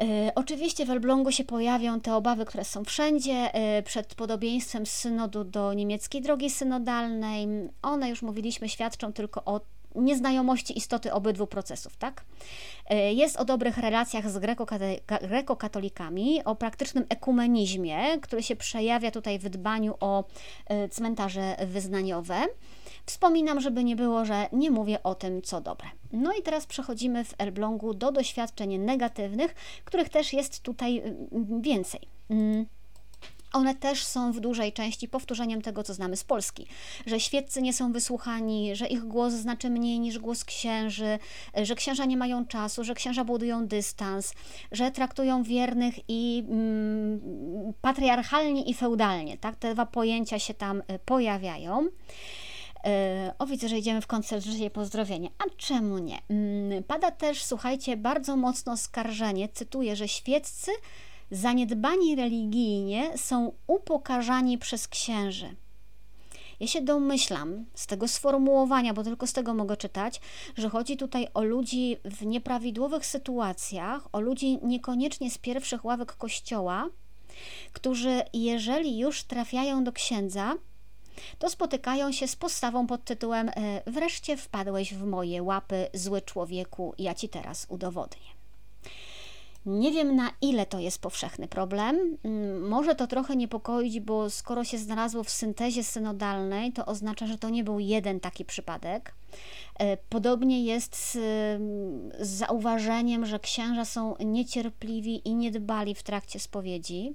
E, 0.00 0.32
oczywiście 0.34 0.86
w 0.86 0.90
Elblągu 0.90 1.32
się 1.32 1.44
pojawią 1.44 2.00
te 2.00 2.14
obawy, 2.14 2.44
które 2.44 2.64
są 2.64 2.84
wszędzie, 2.84 3.54
e, 3.54 3.82
przed 3.82 4.14
podobieństwem 4.14 4.86
synodu 4.86 5.44
do 5.44 5.72
niemieckiej 5.72 6.22
drogi 6.22 6.50
synodalnej. 6.50 7.48
One, 7.82 8.10
już 8.10 8.22
mówiliśmy, 8.22 8.68
świadczą 8.68 9.12
tylko 9.12 9.44
o 9.44 9.60
nieznajomości 9.94 10.78
istoty 10.78 11.12
obydwu 11.12 11.46
procesów, 11.46 11.96
tak? 11.96 12.24
Jest 13.14 13.36
o 13.36 13.44
dobrych 13.44 13.78
relacjach 13.78 14.30
z 14.30 14.38
grekokatolikami, 15.22 16.44
o 16.44 16.54
praktycznym 16.54 17.04
ekumenizmie, 17.08 18.20
który 18.20 18.42
się 18.42 18.56
przejawia 18.56 19.10
tutaj 19.10 19.38
w 19.38 19.48
dbaniu 19.48 19.94
o 20.00 20.24
cmentarze 20.90 21.56
wyznaniowe. 21.66 22.42
Wspominam, 23.06 23.60
żeby 23.60 23.84
nie 23.84 23.96
było, 23.96 24.24
że 24.24 24.48
nie 24.52 24.70
mówię 24.70 25.02
o 25.02 25.14
tym, 25.14 25.42
co 25.42 25.60
dobre. 25.60 25.86
No 26.12 26.32
i 26.32 26.42
teraz 26.42 26.66
przechodzimy 26.66 27.24
w 27.24 27.34
Elblągu 27.38 27.94
do 27.94 28.12
doświadczeń 28.12 28.78
negatywnych, 28.78 29.54
których 29.84 30.08
też 30.08 30.32
jest 30.32 30.60
tutaj 30.60 30.98
y, 30.98 31.14
więcej. 31.60 32.00
One 33.54 33.74
też 33.74 34.04
są 34.04 34.32
w 34.32 34.40
dużej 34.40 34.72
części 34.72 35.08
powtórzeniem 35.08 35.62
tego, 35.62 35.82
co 35.82 35.94
znamy 35.94 36.16
z 36.16 36.24
Polski, 36.24 36.66
że 37.06 37.20
świeccy 37.20 37.62
nie 37.62 37.72
są 37.72 37.92
wysłuchani, 37.92 38.76
że 38.76 38.86
ich 38.86 39.04
głos 39.04 39.32
znaczy 39.32 39.70
mniej 39.70 40.00
niż 40.00 40.18
głos 40.18 40.44
księży, 40.44 41.18
że 41.62 41.74
księża 41.74 42.04
nie 42.04 42.16
mają 42.16 42.46
czasu, 42.46 42.84
że 42.84 42.94
księża 42.94 43.24
budują 43.24 43.66
dystans, 43.66 44.34
że 44.72 44.90
traktują 44.90 45.42
wiernych 45.42 45.94
i 46.08 46.44
mm, 46.48 47.20
patriarchalnie 47.80 48.62
i 48.62 48.74
feudalnie. 48.74 49.38
Tak? 49.38 49.56
Te 49.56 49.74
dwa 49.74 49.86
pojęcia 49.86 50.38
się 50.38 50.54
tam 50.54 50.80
y, 50.80 50.98
pojawiają. 51.04 51.88
E, 52.84 53.34
o, 53.38 53.46
widzę, 53.46 53.68
że 53.68 53.78
idziemy 53.78 54.00
w 54.00 54.06
koncercie 54.06 54.70
pozdrowienia. 54.70 55.28
A 55.38 55.44
czemu 55.56 55.98
nie? 55.98 56.18
Mm, 56.28 56.82
pada 56.82 57.10
też, 57.10 57.44
słuchajcie, 57.44 57.96
bardzo 57.96 58.36
mocno 58.36 58.76
skarżenie, 58.76 59.48
cytuję, 59.48 59.96
że 59.96 60.08
świeccy 60.08 60.70
zaniedbani 61.34 62.16
religijnie 62.16 63.18
są 63.18 63.52
upokarzani 63.66 64.58
przez 64.58 64.88
księży. 64.88 65.56
Ja 66.60 66.66
się 66.66 66.80
domyślam 66.80 67.64
z 67.74 67.86
tego 67.86 68.08
sformułowania, 68.08 68.94
bo 68.94 69.04
tylko 69.04 69.26
z 69.26 69.32
tego 69.32 69.54
mogę 69.54 69.76
czytać, 69.76 70.20
że 70.56 70.68
chodzi 70.68 70.96
tutaj 70.96 71.28
o 71.34 71.42
ludzi 71.42 71.96
w 72.04 72.26
nieprawidłowych 72.26 73.06
sytuacjach, 73.06 74.08
o 74.12 74.20
ludzi 74.20 74.58
niekoniecznie 74.62 75.30
z 75.30 75.38
pierwszych 75.38 75.84
ławek 75.84 76.16
kościoła, 76.16 76.88
którzy, 77.72 78.22
jeżeli 78.32 78.98
już 78.98 79.22
trafiają 79.22 79.84
do 79.84 79.92
księdza, 79.92 80.54
to 81.38 81.50
spotykają 81.50 82.12
się 82.12 82.28
z 82.28 82.36
postawą 82.36 82.86
pod 82.86 83.04
tytułem 83.04 83.48
e, 83.48 83.82
Wreszcie 83.86 84.36
wpadłeś 84.36 84.94
w 84.94 85.04
moje 85.04 85.42
łapy, 85.42 85.88
zły 85.94 86.22
człowieku, 86.22 86.94
ja 86.98 87.14
ci 87.14 87.28
teraz 87.28 87.66
udowodnię. 87.68 88.33
Nie 89.66 89.92
wiem 89.92 90.16
na 90.16 90.30
ile 90.40 90.66
to 90.66 90.78
jest 90.78 90.98
powszechny 90.98 91.48
problem. 91.48 92.16
Mm, 92.24 92.68
może 92.68 92.94
to 92.94 93.06
trochę 93.06 93.36
niepokoić, 93.36 94.00
bo 94.00 94.30
skoro 94.30 94.64
się 94.64 94.78
znalazło 94.78 95.24
w 95.24 95.30
syntezie 95.30 95.84
synodalnej, 95.84 96.72
to 96.72 96.86
oznacza, 96.86 97.26
że 97.26 97.38
to 97.38 97.50
nie 97.50 97.64
był 97.64 97.78
jeden 97.78 98.20
taki 98.20 98.44
przypadek. 98.44 99.14
E, 99.78 99.96
podobnie 99.96 100.64
jest 100.64 100.96
z, 100.96 101.12
z 102.20 102.28
zauważeniem, 102.28 103.26
że 103.26 103.38
księża 103.38 103.84
są 103.84 104.14
niecierpliwi 104.24 105.28
i 105.28 105.34
niedbali 105.34 105.94
w 105.94 106.02
trakcie 106.02 106.40
spowiedzi. 106.40 107.14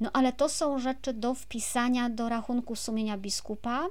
No 0.00 0.10
ale 0.12 0.32
to 0.32 0.48
są 0.48 0.78
rzeczy 0.78 1.12
do 1.12 1.34
wpisania 1.34 2.10
do 2.10 2.28
rachunku 2.28 2.76
sumienia 2.76 3.18
biskupa, 3.18 3.86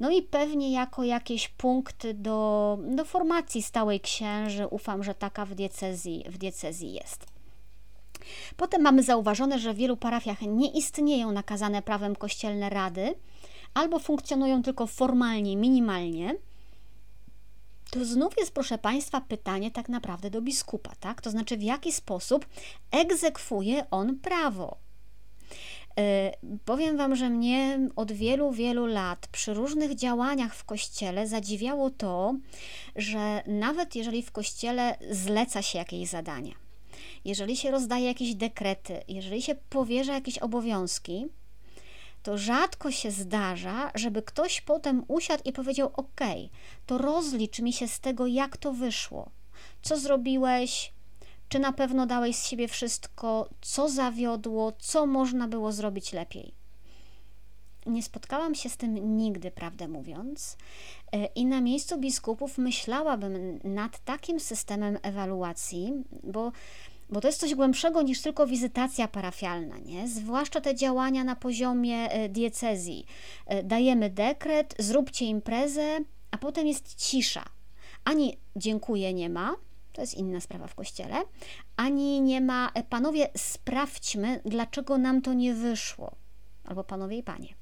no 0.00 0.10
i 0.10 0.22
pewnie 0.22 0.72
jako 0.72 1.04
jakieś 1.04 1.48
punkty 1.48 2.14
do, 2.14 2.78
do 2.96 3.04
formacji 3.04 3.62
stałej 3.62 4.00
księży. 4.00 4.66
Ufam, 4.66 5.04
że 5.04 5.14
taka 5.14 5.46
w 5.46 5.54
diecezji, 5.54 6.24
w 6.28 6.38
diecezji 6.38 6.92
jest. 6.92 7.26
Potem 8.56 8.82
mamy 8.82 9.02
zauważone, 9.02 9.58
że 9.58 9.74
w 9.74 9.76
wielu 9.76 9.96
parafiach 9.96 10.42
nie 10.42 10.70
istnieją 10.70 11.32
nakazane 11.32 11.82
prawem 11.82 12.16
kościelne 12.16 12.70
rady, 12.70 13.14
albo 13.74 13.98
funkcjonują 13.98 14.62
tylko 14.62 14.86
formalnie, 14.86 15.56
minimalnie. 15.56 16.34
To 17.90 18.04
znów 18.04 18.34
jest, 18.38 18.54
proszę 18.54 18.78
Państwa, 18.78 19.20
pytanie 19.20 19.70
tak 19.70 19.88
naprawdę 19.88 20.30
do 20.30 20.42
biskupa, 20.42 20.92
tak? 21.00 21.20
To 21.20 21.30
znaczy, 21.30 21.56
w 21.56 21.62
jaki 21.62 21.92
sposób 21.92 22.46
egzekwuje 22.90 23.90
on 23.90 24.18
prawo. 24.18 24.85
E, 25.98 26.32
powiem 26.64 26.96
Wam, 26.96 27.16
że 27.16 27.30
mnie 27.30 27.88
od 27.96 28.12
wielu, 28.12 28.52
wielu 28.52 28.86
lat 28.86 29.26
przy 29.26 29.54
różnych 29.54 29.94
działaniach 29.94 30.54
w 30.54 30.64
kościele 30.64 31.28
zadziwiało 31.28 31.90
to, 31.90 32.34
że 32.96 33.42
nawet 33.46 33.96
jeżeli 33.96 34.22
w 34.22 34.32
kościele 34.32 34.98
zleca 35.10 35.62
się 35.62 35.78
jakieś 35.78 36.08
zadania, 36.08 36.54
jeżeli 37.24 37.56
się 37.56 37.70
rozdaje 37.70 38.06
jakieś 38.06 38.34
dekrety, 38.34 39.02
jeżeli 39.08 39.42
się 39.42 39.54
powierza 39.54 40.14
jakieś 40.14 40.38
obowiązki, 40.38 41.26
to 42.22 42.38
rzadko 42.38 42.90
się 42.90 43.10
zdarza, 43.10 43.90
żeby 43.94 44.22
ktoś 44.22 44.60
potem 44.60 45.04
usiadł 45.08 45.42
i 45.44 45.52
powiedział: 45.52 45.90
OK, 45.92 46.20
to 46.86 46.98
rozlicz 46.98 47.60
mi 47.60 47.72
się 47.72 47.88
z 47.88 48.00
tego, 48.00 48.26
jak 48.26 48.56
to 48.56 48.72
wyszło. 48.72 49.30
Co 49.82 49.98
zrobiłeś, 49.98 50.92
czy 51.48 51.58
na 51.58 51.72
pewno 51.72 52.06
dałeś 52.06 52.36
z 52.36 52.46
siebie 52.46 52.68
wszystko, 52.68 53.48
co 53.60 53.88
zawiodło, 53.88 54.72
co 54.78 55.06
można 55.06 55.48
było 55.48 55.72
zrobić 55.72 56.12
lepiej? 56.12 56.54
Nie 57.86 58.02
spotkałam 58.02 58.54
się 58.54 58.68
z 58.68 58.76
tym 58.76 59.16
nigdy, 59.16 59.50
prawdę 59.50 59.88
mówiąc, 59.88 60.56
e, 61.12 61.26
i 61.26 61.46
na 61.46 61.60
miejscu 61.60 61.98
biskupów 61.98 62.58
myślałabym 62.58 63.60
nad 63.64 64.04
takim 64.04 64.40
systemem 64.40 64.98
ewaluacji, 65.02 65.92
bo 66.22 66.52
bo 67.10 67.20
to 67.20 67.28
jest 67.28 67.40
coś 67.40 67.54
głębszego 67.54 68.02
niż 68.02 68.22
tylko 68.22 68.46
wizytacja 68.46 69.08
parafialna, 69.08 69.78
nie? 69.78 70.08
Zwłaszcza 70.08 70.60
te 70.60 70.74
działania 70.74 71.24
na 71.24 71.36
poziomie 71.36 72.10
e, 72.10 72.28
diecezji. 72.28 73.06
E, 73.46 73.62
dajemy 73.62 74.10
dekret, 74.10 74.74
zróbcie 74.78 75.24
imprezę, 75.24 75.98
a 76.30 76.38
potem 76.38 76.66
jest 76.66 76.94
cisza. 76.94 77.44
Ani 78.04 78.36
dziękuję 78.56 79.14
nie 79.14 79.30
ma, 79.30 79.56
to 79.96 80.02
jest 80.02 80.14
inna 80.14 80.40
sprawa 80.40 80.66
w 80.66 80.74
kościele, 80.74 81.16
ani 81.76 82.20
nie 82.20 82.40
ma, 82.40 82.70
e, 82.74 82.82
panowie, 82.82 83.28
sprawdźmy, 83.36 84.40
dlaczego 84.44 84.98
nam 84.98 85.22
to 85.22 85.32
nie 85.32 85.54
wyszło. 85.54 86.12
Albo 86.64 86.84
panowie 86.84 87.16
i 87.16 87.22
panie. 87.22 87.54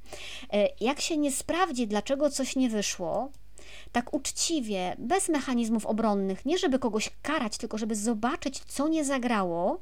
E, 0.52 0.68
jak 0.80 1.00
się 1.00 1.16
nie 1.16 1.32
sprawdzi, 1.32 1.86
dlaczego 1.86 2.30
coś 2.30 2.56
nie 2.56 2.70
wyszło, 2.70 3.30
tak 3.92 4.14
uczciwie, 4.14 4.96
bez 4.98 5.28
mechanizmów 5.28 5.86
obronnych, 5.86 6.46
nie 6.46 6.58
żeby 6.58 6.78
kogoś 6.78 7.10
karać, 7.22 7.58
tylko 7.58 7.78
żeby 7.78 7.94
zobaczyć, 7.94 8.58
co 8.58 8.88
nie 8.88 9.04
zagrało, 9.04 9.80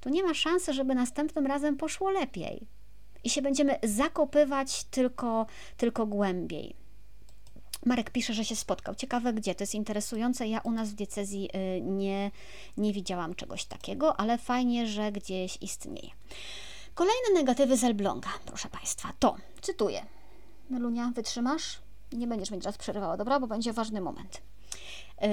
to 0.00 0.10
nie 0.10 0.22
ma 0.22 0.34
szansy, 0.34 0.72
żeby 0.72 0.94
następnym 0.94 1.46
razem 1.46 1.76
poszło 1.76 2.10
lepiej. 2.10 2.66
I 3.24 3.30
się 3.30 3.42
będziemy 3.42 3.78
zakopywać 3.82 4.84
tylko, 4.84 5.46
tylko 5.76 6.06
głębiej. 6.06 6.85
Marek 7.86 8.10
pisze, 8.10 8.34
że 8.34 8.44
się 8.44 8.56
spotkał. 8.56 8.94
Ciekawe 8.94 9.32
gdzie, 9.32 9.54
to 9.54 9.62
jest 9.62 9.74
interesujące. 9.74 10.48
Ja 10.48 10.60
u 10.60 10.70
nas 10.70 10.90
w 10.90 10.94
diecezji 10.94 11.50
y, 11.78 11.80
nie, 11.80 12.30
nie 12.76 12.92
widziałam 12.92 13.34
czegoś 13.34 13.64
takiego, 13.64 14.20
ale 14.20 14.38
fajnie, 14.38 14.86
że 14.86 15.12
gdzieś 15.12 15.58
istnieje. 15.60 16.10
Kolejne 16.94 17.28
negatywy 17.34 17.76
z 17.76 17.84
Elbląga, 17.84 18.28
proszę 18.46 18.68
Państwa, 18.68 19.12
to, 19.18 19.36
cytuję, 19.60 20.06
Lunia, 20.70 21.12
wytrzymasz? 21.14 21.78
Nie 22.12 22.26
będziesz 22.26 22.50
mnie 22.50 22.60
teraz 22.60 22.78
przerywała, 22.78 23.16
dobra? 23.16 23.40
Bo 23.40 23.46
będzie 23.46 23.72
ważny 23.72 24.00
moment. 24.00 24.40
Yy, 25.20 25.28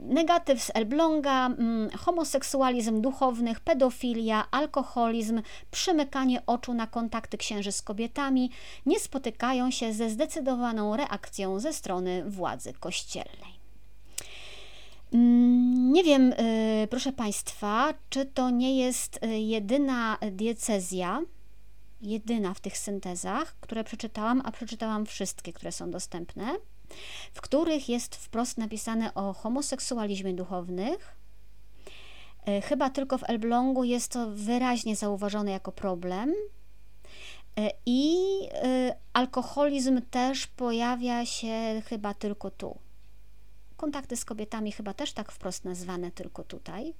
negatyw 0.00 0.62
z 0.62 0.70
Elbląga, 0.74 1.46
mm, 1.46 1.90
homoseksualizm 1.90 3.00
duchownych, 3.00 3.60
pedofilia, 3.60 4.44
alkoholizm, 4.50 5.42
przymykanie 5.70 6.46
oczu 6.46 6.74
na 6.74 6.86
kontakty 6.86 7.38
księży 7.38 7.72
z 7.72 7.82
kobietami 7.82 8.50
nie 8.86 9.00
spotykają 9.00 9.70
się 9.70 9.92
ze 9.92 10.10
zdecydowaną 10.10 10.96
reakcją 10.96 11.60
ze 11.60 11.72
strony 11.72 12.24
władzy 12.30 12.72
kościelnej. 12.72 13.58
Mm, 15.14 15.92
nie 15.92 16.04
wiem, 16.04 16.28
yy, 16.30 16.86
proszę 16.90 17.12
Państwa, 17.12 17.94
czy 18.10 18.26
to 18.26 18.50
nie 18.50 18.78
jest 18.78 19.18
yy, 19.22 19.38
jedyna 19.38 20.18
diecezja, 20.32 21.22
jedyna 22.00 22.54
w 22.54 22.60
tych 22.60 22.78
syntezach, 22.78 23.56
które 23.60 23.84
przeczytałam, 23.84 24.42
a 24.44 24.52
przeczytałam 24.52 25.06
wszystkie, 25.06 25.52
które 25.52 25.72
są 25.72 25.90
dostępne 25.90 26.54
w 27.34 27.40
których 27.40 27.88
jest 27.88 28.16
wprost 28.16 28.58
napisane 28.58 29.14
o 29.14 29.32
homoseksualizmie 29.32 30.34
duchownych. 30.34 31.16
E, 32.46 32.60
chyba 32.60 32.90
tylko 32.90 33.18
w 33.18 33.30
Elblągu 33.30 33.84
jest 33.84 34.12
to 34.12 34.30
wyraźnie 34.30 34.96
zauważone 34.96 35.50
jako 35.50 35.72
problem. 35.72 36.34
E, 37.58 37.70
I 37.86 38.16
e, 38.52 38.96
alkoholizm 39.12 40.02
też 40.10 40.46
pojawia 40.46 41.26
się 41.26 41.82
chyba 41.86 42.14
tylko 42.14 42.50
tu. 42.50 42.78
Kontakty 43.76 44.16
z 44.16 44.24
kobietami 44.24 44.72
chyba 44.72 44.94
też 44.94 45.12
tak 45.12 45.32
wprost 45.32 45.64
nazwane 45.64 46.10
tylko 46.10 46.44
tutaj. 46.44 46.94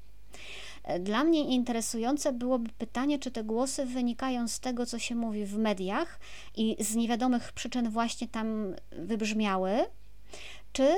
Dla 1.00 1.24
mnie 1.24 1.40
interesujące 1.40 2.32
byłoby 2.32 2.70
pytanie, 2.78 3.18
czy 3.18 3.30
te 3.30 3.44
głosy 3.44 3.86
wynikają 3.86 4.48
z 4.48 4.60
tego, 4.60 4.86
co 4.86 4.98
się 4.98 5.14
mówi 5.14 5.46
w 5.46 5.58
mediach 5.58 6.20
i 6.56 6.76
z 6.80 6.94
niewiadomych 6.94 7.52
przyczyn 7.52 7.90
właśnie 7.90 8.28
tam 8.28 8.74
wybrzmiały, 8.92 9.72
czy 10.72 10.88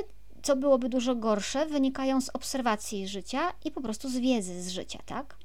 co 0.43 0.57
byłoby 0.57 0.89
dużo 0.89 1.15
gorsze, 1.15 1.67
wynikają 1.67 2.21
z 2.21 2.29
obserwacji 2.29 3.09
życia 3.09 3.41
i 3.65 3.71
po 3.71 3.81
prostu 3.81 4.09
z 4.09 4.17
wiedzy 4.17 4.63
z 4.63 4.69
życia, 4.69 4.99
tak? 5.07 5.37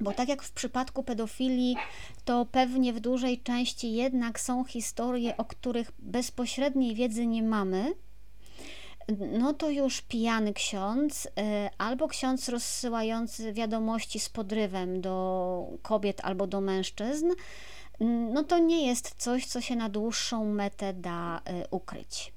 Bo 0.00 0.12
tak 0.12 0.28
jak 0.28 0.42
w 0.42 0.52
przypadku 0.52 1.02
pedofilii, 1.02 1.76
to 2.24 2.46
pewnie 2.52 2.92
w 2.92 3.00
dużej 3.00 3.40
części 3.40 3.92
jednak 3.92 4.40
są 4.40 4.64
historie, 4.64 5.36
o 5.36 5.44
których 5.44 5.92
bezpośredniej 5.98 6.94
wiedzy 6.94 7.26
nie 7.26 7.42
mamy, 7.42 7.94
no 9.16 9.54
to 9.54 9.70
już 9.70 10.00
pijany 10.02 10.52
ksiądz 10.52 11.26
y, 11.26 11.30
albo 11.78 12.08
ksiądz 12.08 12.48
rozsyłający 12.48 13.52
wiadomości 13.52 14.20
z 14.20 14.28
podrywem 14.28 15.00
do 15.00 15.66
kobiet 15.82 16.20
albo 16.24 16.46
do 16.46 16.60
mężczyzn, 16.60 17.32
no 18.32 18.44
to 18.44 18.58
nie 18.58 18.86
jest 18.86 19.14
coś, 19.18 19.46
co 19.46 19.60
się 19.60 19.76
na 19.76 19.88
dłuższą 19.88 20.44
metę 20.44 20.94
da 20.94 21.38
y, 21.38 21.66
ukryć. 21.70 22.32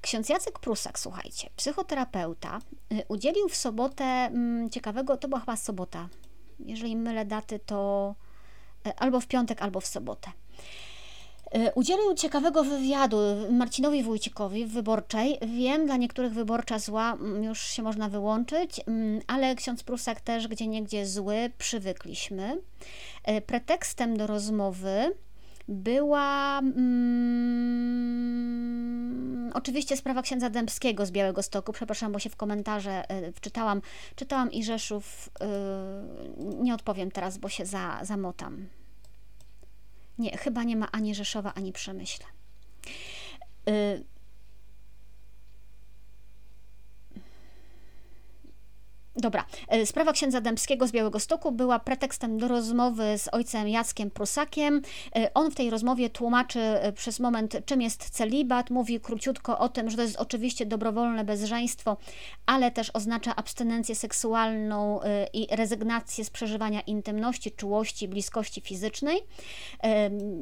Ksiądz 0.00 0.28
Jacek 0.28 0.58
Prusak, 0.58 0.98
słuchajcie, 0.98 1.50
psychoterapeuta, 1.56 2.58
y, 2.92 3.02
udzielił 3.08 3.48
w 3.48 3.56
sobotę 3.56 4.04
mm, 4.04 4.70
ciekawego, 4.70 5.16
to 5.16 5.28
była 5.28 5.40
chyba 5.40 5.56
sobota, 5.56 6.08
jeżeli 6.58 6.96
mylę 6.96 7.24
daty, 7.24 7.58
to 7.58 8.14
albo 8.96 9.20
w 9.20 9.26
piątek, 9.26 9.62
albo 9.62 9.80
w 9.80 9.86
sobotę. 9.86 10.30
E, 11.54 11.72
udzielił 11.74 12.14
ciekawego 12.14 12.64
wywiadu 12.64 13.18
Marcinowi 13.50 14.02
Wójcikowi 14.02 14.66
w 14.66 14.72
Wyborczej. 14.72 15.38
Wiem, 15.46 15.86
dla 15.86 15.96
niektórych 15.96 16.32
wyborcza 16.32 16.78
zła 16.78 17.16
już 17.42 17.60
się 17.60 17.82
można 17.82 18.08
wyłączyć, 18.08 18.80
ale 19.26 19.54
ksiądz 19.54 19.82
Prusak 19.82 20.20
też 20.20 20.48
gdzie 20.48 20.66
niegdzie 20.66 21.06
zły, 21.06 21.50
przywykliśmy. 21.58 22.60
E, 23.24 23.40
pretekstem 23.40 24.16
do 24.16 24.26
rozmowy 24.26 25.14
była 25.68 26.58
mm, 26.58 27.94
oczywiście 29.54 29.96
sprawa 29.96 30.22
księdza 30.22 30.50
Dębskiego 30.50 31.06
z 31.06 31.10
Białego 31.10 31.42
Stoku. 31.42 31.72
Przepraszam, 31.72 32.12
bo 32.12 32.18
się 32.18 32.30
w 32.30 32.36
komentarze 32.36 33.12
y, 33.28 33.32
wczytałam. 33.32 33.82
Czytałam 34.16 34.52
i 34.52 34.64
Rzeszów. 34.64 35.30
Y, 35.40 35.44
nie 36.62 36.74
odpowiem 36.74 37.10
teraz, 37.10 37.38
bo 37.38 37.48
się 37.48 37.66
za, 37.66 38.00
zamotam. 38.02 38.66
Nie, 40.18 40.36
chyba 40.36 40.62
nie 40.62 40.76
ma 40.76 40.90
ani 40.92 41.14
Rzeszowa, 41.14 41.54
ani 41.54 41.72
Przemyśla. 41.72 42.26
Y 43.68 44.04
Dobra, 49.16 49.44
e, 49.68 49.86
sprawa 49.86 50.12
księdza 50.12 50.40
Dębskiego 50.40 50.86
z 50.86 50.92
Białego 50.92 51.20
Stoku 51.20 51.52
była 51.52 51.78
pretekstem 51.78 52.38
do 52.38 52.48
rozmowy 52.48 53.18
z 53.18 53.28
ojcem 53.32 53.68
Jackiem 53.68 54.10
Prusakiem. 54.10 54.82
E, 55.16 55.34
on 55.34 55.50
w 55.50 55.54
tej 55.54 55.70
rozmowie 55.70 56.10
tłumaczy 56.10 56.60
e, 56.60 56.92
przez 56.92 57.20
moment, 57.20 57.56
czym 57.66 57.82
jest 57.82 58.10
celibat, 58.10 58.70
mówi 58.70 59.00
króciutko 59.00 59.58
o 59.58 59.68
tym, 59.68 59.90
że 59.90 59.96
to 59.96 60.02
jest 60.02 60.16
oczywiście 60.16 60.66
dobrowolne 60.66 61.24
bezżeństwo, 61.24 61.96
ale 62.46 62.70
też 62.70 62.90
oznacza 62.94 63.36
abstynencję 63.36 63.94
seksualną 63.94 65.00
i 65.32 65.46
rezygnację 65.50 66.24
z 66.24 66.30
przeżywania 66.30 66.80
intymności, 66.80 67.50
czułości, 67.50 68.08
bliskości 68.08 68.60
fizycznej. 68.60 69.20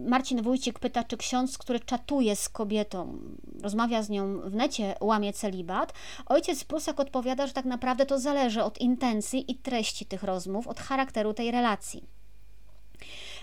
Marcin 0.06 0.42
Wójcik 0.42 0.78
pyta, 0.78 1.04
czy 1.04 1.16
ksiądz, 1.16 1.58
który 1.58 1.80
czatuje 1.80 2.36
z 2.36 2.48
kobietą, 2.48 3.18
rozmawia 3.62 4.02
z 4.02 4.10
nią 4.10 4.40
w 4.40 4.54
necie, 4.54 4.94
łamie 5.00 5.32
celibat. 5.32 5.92
Ojciec 6.26 6.64
Prusak 6.64 7.00
odpowiada, 7.00 7.46
że 7.46 7.52
tak 7.52 7.64
naprawdę 7.64 8.06
to 8.06 8.18
zależy 8.18 8.61
od 8.64 8.78
intencji 8.78 9.52
i 9.52 9.54
treści 9.54 10.06
tych 10.06 10.22
rozmów, 10.22 10.66
od 10.66 10.80
charakteru 10.80 11.34
tej 11.34 11.50
relacji. 11.50 12.04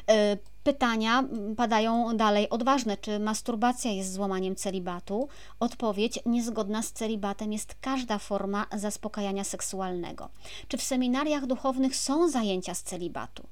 E, 0.10 0.38
pytania 0.64 1.24
padają 1.58 2.18
dalej 2.18 2.50
odważne. 2.50 2.98
Czy 2.98 3.20
masturbacja 3.20 3.92
jest 3.92 4.14
złamaniem 4.14 4.56
celibatu? 4.56 5.28
Odpowiedź 5.60 6.20
niezgodna 6.26 6.82
z 6.82 6.92
celibatem 6.92 7.54
jest 7.54 7.76
każda 7.82 8.18
forma 8.18 8.66
zaspokajania 8.74 9.44
seksualnego. 9.44 10.30
Czy 10.68 10.78
w 10.78 10.84
seminariach 10.84 11.46
duchownych 11.46 11.96
są 11.96 12.30
zajęcia 12.30 12.74
z 12.74 12.84
celibatu? 12.84 13.44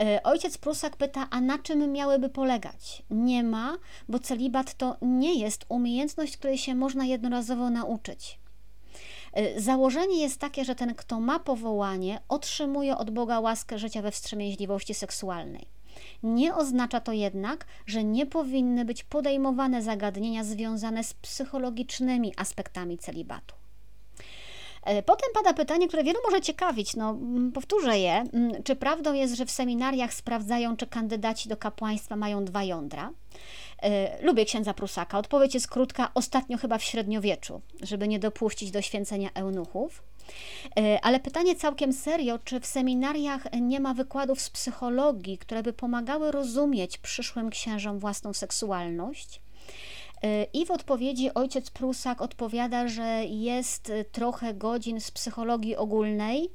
E, 0.00 0.22
ojciec 0.22 0.58
Prusak 0.58 0.96
pyta, 0.96 1.26
a 1.30 1.40
na 1.40 1.58
czym 1.58 1.92
miałyby 1.92 2.28
polegać? 2.28 3.02
Nie 3.10 3.42
ma, 3.42 3.78
bo 4.08 4.18
celibat 4.18 4.74
to 4.74 4.96
nie 5.02 5.34
jest 5.34 5.64
umiejętność, 5.68 6.36
której 6.36 6.58
się 6.58 6.74
można 6.74 7.04
jednorazowo 7.04 7.70
nauczyć. 7.70 8.38
Y, 9.38 9.60
założenie 9.60 10.20
jest 10.20 10.40
takie, 10.40 10.64
że 10.64 10.74
ten, 10.74 10.94
kto 10.94 11.20
ma 11.20 11.38
powołanie, 11.38 12.20
otrzymuje 12.28 12.96
od 12.96 13.10
Boga 13.10 13.40
łaskę 13.40 13.78
życia 13.78 14.02
we 14.02 14.10
wstrzemięźliwości 14.10 14.94
seksualnej. 14.94 15.66
Nie 16.22 16.54
oznacza 16.54 17.00
to 17.00 17.12
jednak, 17.12 17.66
że 17.86 18.04
nie 18.04 18.26
powinny 18.26 18.84
być 18.84 19.04
podejmowane 19.04 19.82
zagadnienia 19.82 20.44
związane 20.44 21.04
z 21.04 21.14
psychologicznymi 21.14 22.32
aspektami 22.36 22.98
celibatu. 22.98 23.61
Y, 24.90 25.02
potem 25.02 25.28
pada 25.34 25.54
pytanie, 25.54 25.88
które 25.88 26.04
wielu 26.04 26.18
może 26.24 26.40
ciekawić, 26.40 26.96
no 26.96 27.10
mm, 27.10 27.52
powtórzę 27.52 27.98
je. 27.98 28.12
Mm, 28.12 28.62
czy 28.62 28.76
prawdą 28.76 29.12
jest, 29.12 29.34
że 29.34 29.46
w 29.46 29.50
seminariach 29.50 30.14
sprawdzają, 30.14 30.76
czy 30.76 30.86
kandydaci 30.86 31.48
do 31.48 31.56
kapłaństwa 31.56 32.16
mają 32.16 32.44
dwa 32.44 32.64
jądra? 32.64 33.10
E, 33.82 34.22
lubię 34.22 34.44
księdza 34.44 34.74
Prusaka. 34.74 35.18
Odpowiedź 35.18 35.54
jest 35.54 35.68
krótka, 35.68 36.10
ostatnio 36.14 36.58
chyba 36.58 36.78
w 36.78 36.82
średniowieczu, 36.82 37.60
żeby 37.82 38.08
nie 38.08 38.18
dopuścić 38.18 38.70
do 38.70 38.82
święcenia 38.82 39.30
eunuchów. 39.34 40.02
E, 40.78 41.00
ale 41.02 41.20
pytanie 41.20 41.56
całkiem 41.56 41.92
serio, 41.92 42.38
czy 42.44 42.60
w 42.60 42.66
seminariach 42.66 43.42
nie 43.60 43.80
ma 43.80 43.94
wykładów 43.94 44.40
z 44.40 44.50
psychologii, 44.50 45.38
które 45.38 45.62
by 45.62 45.72
pomagały 45.72 46.32
rozumieć 46.32 46.98
przyszłym 46.98 47.50
księżom 47.50 47.98
własną 47.98 48.32
seksualność? 48.32 49.40
E, 50.22 50.44
I 50.52 50.66
w 50.66 50.70
odpowiedzi 50.70 51.34
ojciec 51.34 51.70
Prusak 51.70 52.22
odpowiada, 52.22 52.88
że 52.88 53.24
jest 53.24 53.92
trochę 54.12 54.54
godzin 54.54 55.00
z 55.00 55.10
psychologii 55.10 55.76
ogólnej, 55.76 56.50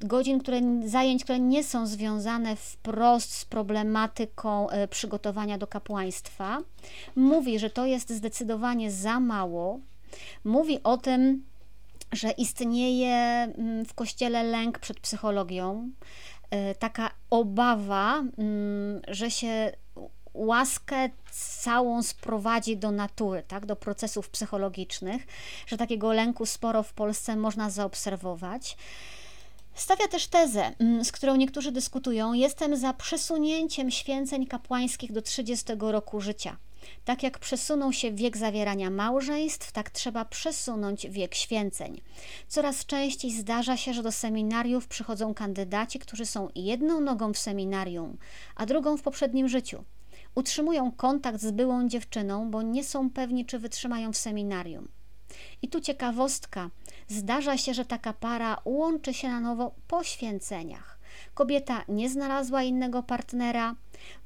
godzin, 0.00 0.38
które, 0.38 0.60
zajęć, 0.84 1.24
które 1.24 1.40
nie 1.40 1.64
są 1.64 1.86
związane 1.86 2.56
wprost 2.56 3.34
z 3.34 3.44
problematyką 3.44 4.70
e, 4.70 4.88
przygotowania 4.88 5.58
do 5.58 5.66
kapłaństwa. 5.66 6.58
Mówi, 7.16 7.58
że 7.58 7.70
to 7.70 7.86
jest 7.86 8.10
zdecydowanie 8.10 8.90
za 8.90 9.20
mało. 9.20 9.80
Mówi 10.44 10.82
o 10.82 10.96
tym, 10.96 11.44
że 12.12 12.30
istnieje 12.30 13.14
mm, 13.14 13.84
w 13.84 13.94
kościele 13.94 14.42
lęk 14.42 14.78
przed 14.78 15.00
psychologią, 15.00 15.90
e, 16.50 16.74
taka 16.74 17.10
obawa, 17.30 18.18
mm, 18.18 19.00
że 19.08 19.30
się 19.30 19.72
łaskę 20.36 21.10
całą 21.30 22.02
sprowadzi 22.02 22.76
do 22.76 22.90
natury, 22.90 23.42
tak, 23.48 23.66
do 23.66 23.76
procesów 23.76 24.28
psychologicznych, 24.30 25.26
że 25.66 25.76
takiego 25.76 26.12
lęku 26.12 26.46
sporo 26.46 26.82
w 26.82 26.92
Polsce 26.92 27.36
można 27.36 27.70
zaobserwować. 27.70 28.76
Stawia 29.74 30.08
też 30.08 30.26
tezę, 30.26 30.72
mm, 30.78 31.04
z 31.04 31.12
którą 31.12 31.36
niektórzy 31.36 31.72
dyskutują: 31.72 32.32
Jestem 32.32 32.76
za 32.76 32.92
przesunięciem 32.92 33.90
święceń 33.90 34.46
kapłańskich 34.46 35.12
do 35.12 35.22
30 35.22 35.92
roku 35.92 36.20
życia. 36.20 36.56
Tak 37.04 37.22
jak 37.22 37.38
przesunął 37.38 37.92
się 37.92 38.12
wiek 38.12 38.36
zawierania 38.36 38.90
małżeństw, 38.90 39.72
tak 39.72 39.90
trzeba 39.90 40.24
przesunąć 40.24 41.06
wiek 41.10 41.34
święceń. 41.34 42.00
Coraz 42.48 42.86
częściej 42.86 43.30
zdarza 43.30 43.76
się, 43.76 43.94
że 43.94 44.02
do 44.02 44.12
seminariów 44.12 44.88
przychodzą 44.88 45.34
kandydaci, 45.34 45.98
którzy 45.98 46.26
są 46.26 46.48
jedną 46.54 47.00
nogą 47.00 47.32
w 47.32 47.38
seminarium, 47.38 48.18
a 48.56 48.66
drugą 48.66 48.96
w 48.96 49.02
poprzednim 49.02 49.48
życiu. 49.48 49.84
Utrzymują 50.36 50.92
kontakt 50.92 51.40
z 51.40 51.50
byłą 51.50 51.88
dziewczyną, 51.88 52.50
bo 52.50 52.62
nie 52.62 52.84
są 52.84 53.10
pewni, 53.10 53.46
czy 53.46 53.58
wytrzymają 53.58 54.12
w 54.12 54.16
seminarium. 54.16 54.88
I 55.62 55.68
tu 55.68 55.80
ciekawostka. 55.80 56.70
Zdarza 57.08 57.58
się, 57.58 57.74
że 57.74 57.84
taka 57.84 58.12
para 58.12 58.60
łączy 58.64 59.14
się 59.14 59.28
na 59.28 59.40
nowo 59.40 59.74
po 59.88 60.04
święceniach. 60.04 60.98
Kobieta 61.34 61.84
nie 61.88 62.10
znalazła 62.10 62.62
innego 62.62 63.02
partnera, 63.02 63.74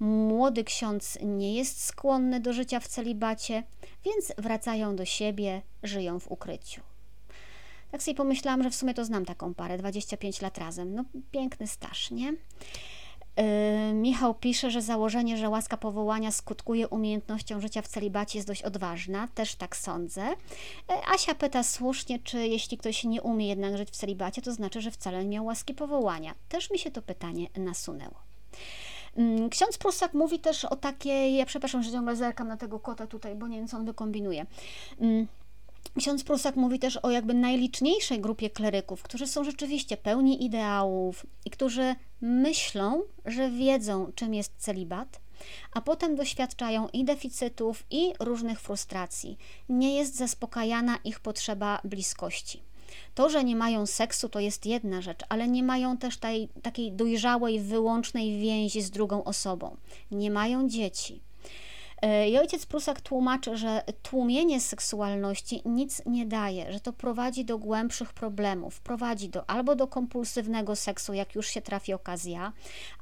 młody 0.01 0.65
ksiądz 0.65 1.19
nie 1.23 1.55
jest 1.55 1.85
skłonny 1.85 2.41
do 2.41 2.53
życia 2.53 2.81
w 2.81 2.89
celibacie, 2.89 3.63
więc 4.05 4.33
wracają 4.39 4.97
do 4.97 5.05
siebie, 5.05 5.63
żyją 5.83 6.19
w 6.19 6.31
ukryciu. 6.31 6.81
Tak 7.91 8.03
sobie 8.03 8.15
pomyślałam, 8.15 8.63
że 8.63 8.71
w 8.71 8.75
sumie 8.75 8.95
to 8.95 9.05
znam 9.05 9.25
taką 9.25 9.55
parę, 9.55 9.79
25 9.79 10.41
lat 10.41 10.59
razem. 10.59 10.95
No 10.95 11.05
piękny 11.31 11.67
staż, 11.67 12.11
nie? 12.11 12.33
Yy, 13.41 13.95
Michał 13.95 14.35
pisze, 14.35 14.71
że 14.71 14.83
założenie, 14.83 15.37
że 15.37 15.49
łaska 15.49 15.77
powołania 15.77 16.31
skutkuje 16.31 16.89
umiejętnością 16.89 17.61
życia 17.61 17.83
w 17.83 17.89
celibacie 17.89 18.39
jest 18.39 18.49
dość 18.49 18.63
odważna, 18.63 19.29
też 19.35 19.55
tak 19.55 19.77
sądzę. 19.77 20.21
Yy, 20.21 21.07
Asia 21.07 21.35
pyta 21.35 21.63
słusznie, 21.63 22.19
czy 22.19 22.47
jeśli 22.47 22.79
ktoś 22.79 23.05
nie 23.05 23.23
umie 23.23 23.49
jednak 23.49 23.77
żyć 23.77 23.89
w 23.89 23.97
celibacie, 23.97 24.43
to 24.43 24.53
znaczy, 24.53 24.81
że 24.81 24.91
wcale 24.91 25.25
nie 25.25 25.31
miał 25.31 25.45
łaski 25.45 25.75
powołania. 25.75 26.35
Też 26.49 26.71
mi 26.71 26.79
się 26.79 26.91
to 26.91 27.03
pytanie 27.03 27.47
nasunęło. 27.57 28.15
Yy, 29.17 29.49
ksiądz 29.51 29.79
Prusak 29.79 30.15
mówi 30.15 30.39
też 30.39 30.65
o 30.65 30.77
takiej, 30.77 31.37
ja 31.37 31.47
przepraszam, 31.47 31.83
że 31.83 31.93
ciągle 31.93 32.17
zerkam 32.17 32.49
na 32.49 32.57
tego 32.57 32.81
kota 32.81 33.07
tutaj, 33.07 33.35
bo 33.35 33.49
nie 33.49 33.59
wiem, 33.59 33.69
co 33.69 33.77
on 33.77 33.85
wykombinuje. 33.85 34.47
Ksiądz 35.99 36.25
Prusak 36.25 36.57
mówi 36.57 36.79
też 36.79 36.97
o 36.97 37.11
jakby 37.11 37.35
najliczniejszej 37.35 38.21
grupie 38.21 38.51
kleryków, 38.51 39.03
którzy 39.03 39.27
są 39.27 39.45
rzeczywiście 39.45 39.97
pełni 39.97 40.45
ideałów 40.45 41.27
i 41.45 41.51
którzy 41.51 41.95
myślą, 42.21 43.03
że 43.25 43.51
wiedzą, 43.51 44.13
czym 44.15 44.35
jest 44.35 44.53
celibat, 44.59 45.21
a 45.73 45.81
potem 45.81 46.17
doświadczają 46.17 46.89
i 46.89 47.05
deficytów, 47.05 47.85
i 47.91 48.13
różnych 48.21 48.61
frustracji. 48.61 49.39
Nie 49.69 49.97
jest 49.97 50.17
zaspokajana 50.17 50.99
ich 51.05 51.21
potrzeba 51.21 51.81
bliskości. 51.85 52.63
To, 53.15 53.31
że 53.31 53.45
nie 53.45 53.57
mają 53.57 53.87
seksu, 53.87 54.29
to 54.29 54.41
jest 54.41 54.67
jedna 54.67 55.03
rzecz, 55.03 55.21
ale 55.29 55.49
nie 55.49 55.63
mają 55.63 55.97
też 55.97 56.17
tej, 56.17 56.49
takiej 56.63 56.93
dojrzałej, 56.93 57.61
wyłącznej 57.61 58.39
więzi 58.39 58.83
z 58.83 58.91
drugą 58.91 59.25
osobą. 59.25 59.77
Nie 60.11 60.31
mają 60.31 60.69
dzieci 60.69 61.21
i 62.29 62.39
ojciec 62.39 62.67
Prusak 62.67 63.01
tłumaczy, 63.01 63.57
że 63.57 63.83
tłumienie 64.03 64.61
seksualności 64.61 65.63
nic 65.65 66.03
nie 66.07 66.27
daje, 66.27 66.73
że 66.73 66.81
to 66.81 66.93
prowadzi 66.93 67.45
do 67.45 67.59
głębszych 67.59 68.13
problemów, 68.13 68.81
prowadzi 68.81 69.29
do 69.29 69.51
albo 69.51 69.77
do 69.77 69.87
kompulsywnego 69.87 70.77
seksu, 70.77 71.15
jak 71.15 71.35
już 71.35 71.47
się 71.47 71.63
trafi 71.63 71.93
okazja, 71.93 72.53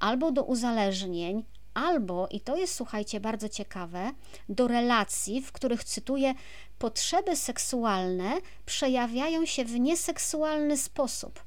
albo 0.01 0.33
do 0.33 0.45
uzależnień, 0.45 1.45
albo, 1.75 2.29
i 2.31 2.41
to 2.41 2.57
jest 2.57 2.75
słuchajcie 2.75 3.21
bardzo 3.21 3.49
ciekawe, 3.49 4.11
do 4.49 4.69
relacji, 4.69 5.43
w 5.43 5.53
których 5.53 5.85
cytuję, 5.85 6.35
potrzeby 6.79 7.37
seksualne 7.37 8.33
przejawiają 8.67 9.47
się 9.47 9.65
w 9.65 9.81
nieseksualny 9.81 10.77
sposób, 10.77 11.45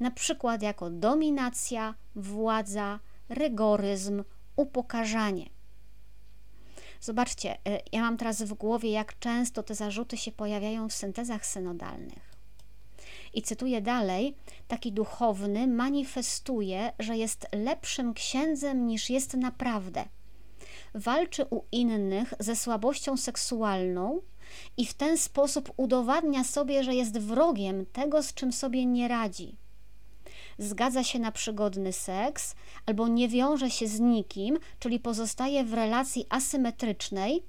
na 0.00 0.10
przykład 0.10 0.62
jako 0.62 0.90
dominacja, 0.90 1.94
władza, 2.14 3.00
rygoryzm, 3.28 4.24
upokarzanie. 4.56 5.53
Zobaczcie, 7.04 7.54
y, 7.54 7.80
ja 7.92 8.00
mam 8.00 8.16
teraz 8.16 8.42
w 8.42 8.54
głowie, 8.54 8.90
jak 8.90 9.18
często 9.18 9.62
te 9.62 9.74
zarzuty 9.74 10.16
się 10.16 10.32
pojawiają 10.32 10.88
w 10.88 10.92
syntezach 10.92 11.46
synodalnych. 11.46 12.34
I 13.34 13.42
cytuję 13.42 13.82
dalej: 13.82 14.36
taki 14.68 14.92
duchowny 14.92 15.66
manifestuje, 15.66 16.92
że 16.98 17.16
jest 17.16 17.46
lepszym 17.52 18.14
księdzem 18.14 18.86
niż 18.86 19.10
jest 19.10 19.34
naprawdę. 19.34 20.04
Walczy 20.94 21.46
u 21.50 21.64
innych 21.72 22.34
ze 22.38 22.56
słabością 22.56 23.16
seksualną 23.16 24.20
i 24.76 24.86
w 24.86 24.94
ten 24.94 25.18
sposób 25.18 25.72
udowadnia 25.76 26.44
sobie, 26.44 26.84
że 26.84 26.94
jest 26.94 27.18
wrogiem 27.18 27.86
tego, 27.86 28.22
z 28.22 28.34
czym 28.34 28.52
sobie 28.52 28.86
nie 28.86 29.08
radzi 29.08 29.56
zgadza 30.58 31.04
się 31.04 31.18
na 31.18 31.32
przygodny 31.32 31.92
seks 31.92 32.54
albo 32.86 33.08
nie 33.08 33.28
wiąże 33.28 33.70
się 33.70 33.86
z 33.86 34.00
nikim, 34.00 34.58
czyli 34.78 35.00
pozostaje 35.00 35.64
w 35.64 35.74
relacji 35.74 36.26
asymetrycznej, 36.28 37.42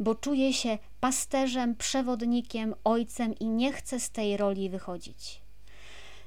bo 0.00 0.14
czuje 0.14 0.52
się 0.52 0.78
pasterzem, 1.00 1.76
przewodnikiem, 1.76 2.74
ojcem 2.84 3.34
i 3.38 3.46
nie 3.46 3.72
chce 3.72 4.00
z 4.00 4.10
tej 4.10 4.36
roli 4.36 4.70
wychodzić. 4.70 5.42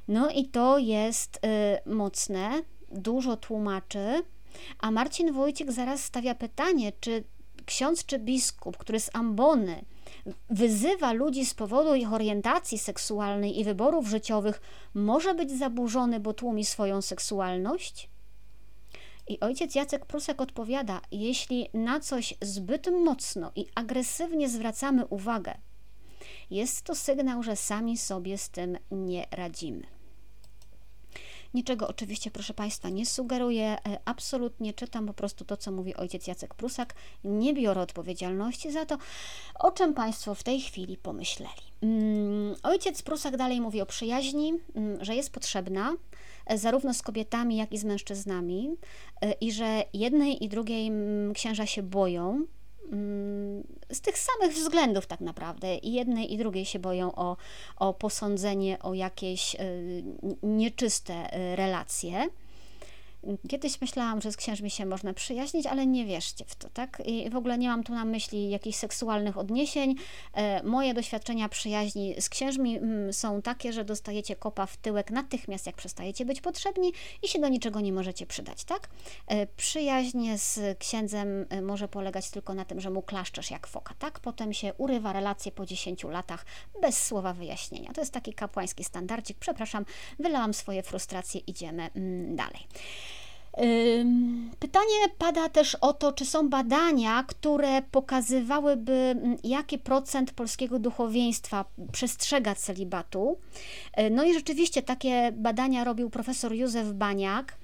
No 0.07 0.29
i 0.29 0.45
to 0.45 0.77
jest 0.77 1.37
y, 1.37 1.39
mocne, 1.89 2.61
dużo 2.91 3.37
tłumaczy. 3.37 4.23
A 4.79 4.91
Marcin 4.91 5.33
Wójcik 5.33 5.71
zaraz 5.71 6.03
stawia 6.03 6.35
pytanie, 6.35 6.91
czy 6.99 7.23
ksiądz 7.65 8.05
czy 8.05 8.19
biskup, 8.19 8.77
który 8.77 8.99
z 8.99 9.09
ambony 9.13 9.85
wyzywa 10.49 11.13
ludzi 11.13 11.45
z 11.45 11.53
powodu 11.53 11.95
ich 11.95 12.13
orientacji 12.13 12.77
seksualnej 12.77 13.59
i 13.59 13.63
wyborów 13.63 14.07
życiowych, 14.07 14.61
może 14.93 15.35
być 15.35 15.51
zaburzony, 15.51 16.19
bo 16.19 16.33
tłumi 16.33 16.65
swoją 16.65 17.01
seksualność? 17.01 18.09
I 19.27 19.39
ojciec 19.39 19.75
Jacek 19.75 20.05
Prusek 20.05 20.41
odpowiada: 20.41 21.01
Jeśli 21.11 21.69
na 21.73 21.99
coś 21.99 22.33
zbyt 22.41 22.87
mocno 22.87 23.51
i 23.55 23.65
agresywnie 23.75 24.49
zwracamy 24.49 25.05
uwagę, 25.05 25.57
jest 26.51 26.81
to 26.81 26.95
sygnał, 26.95 27.43
że 27.43 27.55
sami 27.55 27.97
sobie 27.97 28.37
z 28.37 28.49
tym 28.49 28.77
nie 28.91 29.27
radzimy. 29.31 29.94
Niczego 31.55 31.87
oczywiście, 31.87 32.31
proszę 32.31 32.53
Państwa, 32.53 32.89
nie 32.89 33.05
sugeruję, 33.05 33.65
e, 33.65 33.99
absolutnie 34.05 34.73
czytam 34.73 35.07
po 35.07 35.13
prostu 35.13 35.45
to, 35.45 35.57
co 35.57 35.71
mówi 35.71 35.95
ojciec 35.95 36.27
Jacek 36.27 36.53
Prusak. 36.53 36.93
Nie 37.23 37.53
biorę 37.53 37.81
odpowiedzialności 37.81 38.71
za 38.71 38.85
to, 38.85 38.97
o 39.59 39.71
czym 39.71 39.93
Państwo 39.93 40.35
w 40.35 40.43
tej 40.43 40.61
chwili 40.61 40.97
pomyśleli. 40.97 41.61
Mm, 41.81 42.55
ojciec 42.63 43.01
Prusak 43.01 43.37
dalej 43.37 43.61
mówi 43.61 43.81
o 43.81 43.85
przyjaźni, 43.85 44.53
mm, 44.75 45.05
że 45.05 45.15
jest 45.15 45.29
potrzebna 45.29 45.93
e, 46.45 46.57
zarówno 46.57 46.93
z 46.93 47.01
kobietami, 47.01 47.57
jak 47.57 47.71
i 47.71 47.77
z 47.77 47.83
mężczyznami 47.83 48.69
e, 49.21 49.31
i 49.31 49.51
że 49.51 49.83
jednej 49.93 50.43
i 50.43 50.49
drugiej 50.49 50.87
mm, 50.87 51.33
księża 51.33 51.65
się 51.65 51.83
boją, 51.83 52.45
z 53.91 54.01
tych 54.01 54.17
samych 54.17 54.55
względów 54.55 55.07
tak 55.07 55.21
naprawdę. 55.21 55.75
I 55.75 55.93
jednej 55.93 56.33
i 56.33 56.37
drugiej 56.37 56.65
się 56.65 56.79
boją 56.79 57.15
o, 57.15 57.37
o 57.77 57.93
posądzenie 57.93 58.79
o 58.79 58.93
jakieś 58.93 59.55
y, 59.55 60.03
nieczyste 60.43 61.37
y, 61.37 61.55
relacje. 61.55 62.29
Kiedyś 63.49 63.81
myślałam, 63.81 64.21
że 64.21 64.31
z 64.31 64.37
księżmi 64.37 64.71
się 64.71 64.85
można 64.85 65.13
przyjaźnić, 65.13 65.65
ale 65.65 65.85
nie 65.85 66.05
wierzcie 66.05 66.45
w 66.47 66.55
to, 66.55 66.69
tak? 66.69 67.01
I 67.05 67.29
w 67.29 67.35
ogóle 67.35 67.57
nie 67.57 67.67
mam 67.69 67.83
tu 67.83 67.93
na 67.93 68.05
myśli 68.05 68.49
jakichś 68.49 68.77
seksualnych 68.77 69.37
odniesień. 69.37 69.95
E, 70.33 70.63
moje 70.63 70.93
doświadczenia 70.93 71.49
przyjaźni 71.49 72.15
z 72.21 72.29
księżmi 72.29 72.77
mm, 72.77 73.13
są 73.13 73.41
takie, 73.41 73.73
że 73.73 73.85
dostajecie 73.85 74.35
kopa 74.35 74.65
w 74.65 74.77
tyłek 74.77 75.11
natychmiast, 75.11 75.65
jak 75.65 75.75
przestajecie 75.75 76.25
być 76.25 76.41
potrzebni 76.41 76.93
i 77.23 77.27
się 77.27 77.39
do 77.39 77.47
niczego 77.47 77.79
nie 77.81 77.93
możecie 77.93 78.25
przydać, 78.25 78.63
tak? 78.63 78.89
E, 79.27 79.47
przyjaźń 79.47 80.27
z 80.35 80.79
księdzem 80.79 81.45
e, 81.49 81.61
może 81.61 81.87
polegać 81.87 82.29
tylko 82.29 82.53
na 82.53 82.65
tym, 82.65 82.81
że 82.81 82.89
mu 82.89 83.01
klaszczesz 83.01 83.51
jak 83.51 83.67
foka, 83.67 83.93
tak? 83.99 84.19
Potem 84.19 84.53
się 84.53 84.73
urywa 84.73 85.13
relacje 85.13 85.51
po 85.51 85.65
10 85.65 86.03
latach 86.03 86.45
bez 86.81 87.03
słowa 87.03 87.33
wyjaśnienia. 87.33 87.93
To 87.93 88.01
jest 88.01 88.13
taki 88.13 88.33
kapłański 88.33 88.83
standardzik. 88.83 89.37
Przepraszam, 89.39 89.85
wylałam 90.19 90.53
swoje 90.53 90.83
frustracje, 90.83 91.41
idziemy 91.47 91.89
mm, 91.95 92.35
dalej. 92.35 92.67
Pytanie 94.59 95.09
pada 95.17 95.49
też 95.49 95.75
o 95.75 95.93
to, 95.93 96.13
czy 96.13 96.25
są 96.25 96.49
badania, 96.49 97.23
które 97.23 97.81
pokazywałyby, 97.81 98.93
mm, 98.93 99.37
jaki 99.43 99.77
procent 99.77 100.31
polskiego 100.31 100.79
duchowieństwa 100.79 101.65
przestrzega 101.91 102.55
celibatu. 102.55 103.37
E, 103.93 104.09
no 104.09 104.23
i 104.23 104.33
rzeczywiście 104.33 104.81
takie 104.81 105.31
badania 105.31 105.83
robił 105.83 106.09
profesor 106.09 106.53
Józef 106.53 106.93
Baniak. 106.93 107.57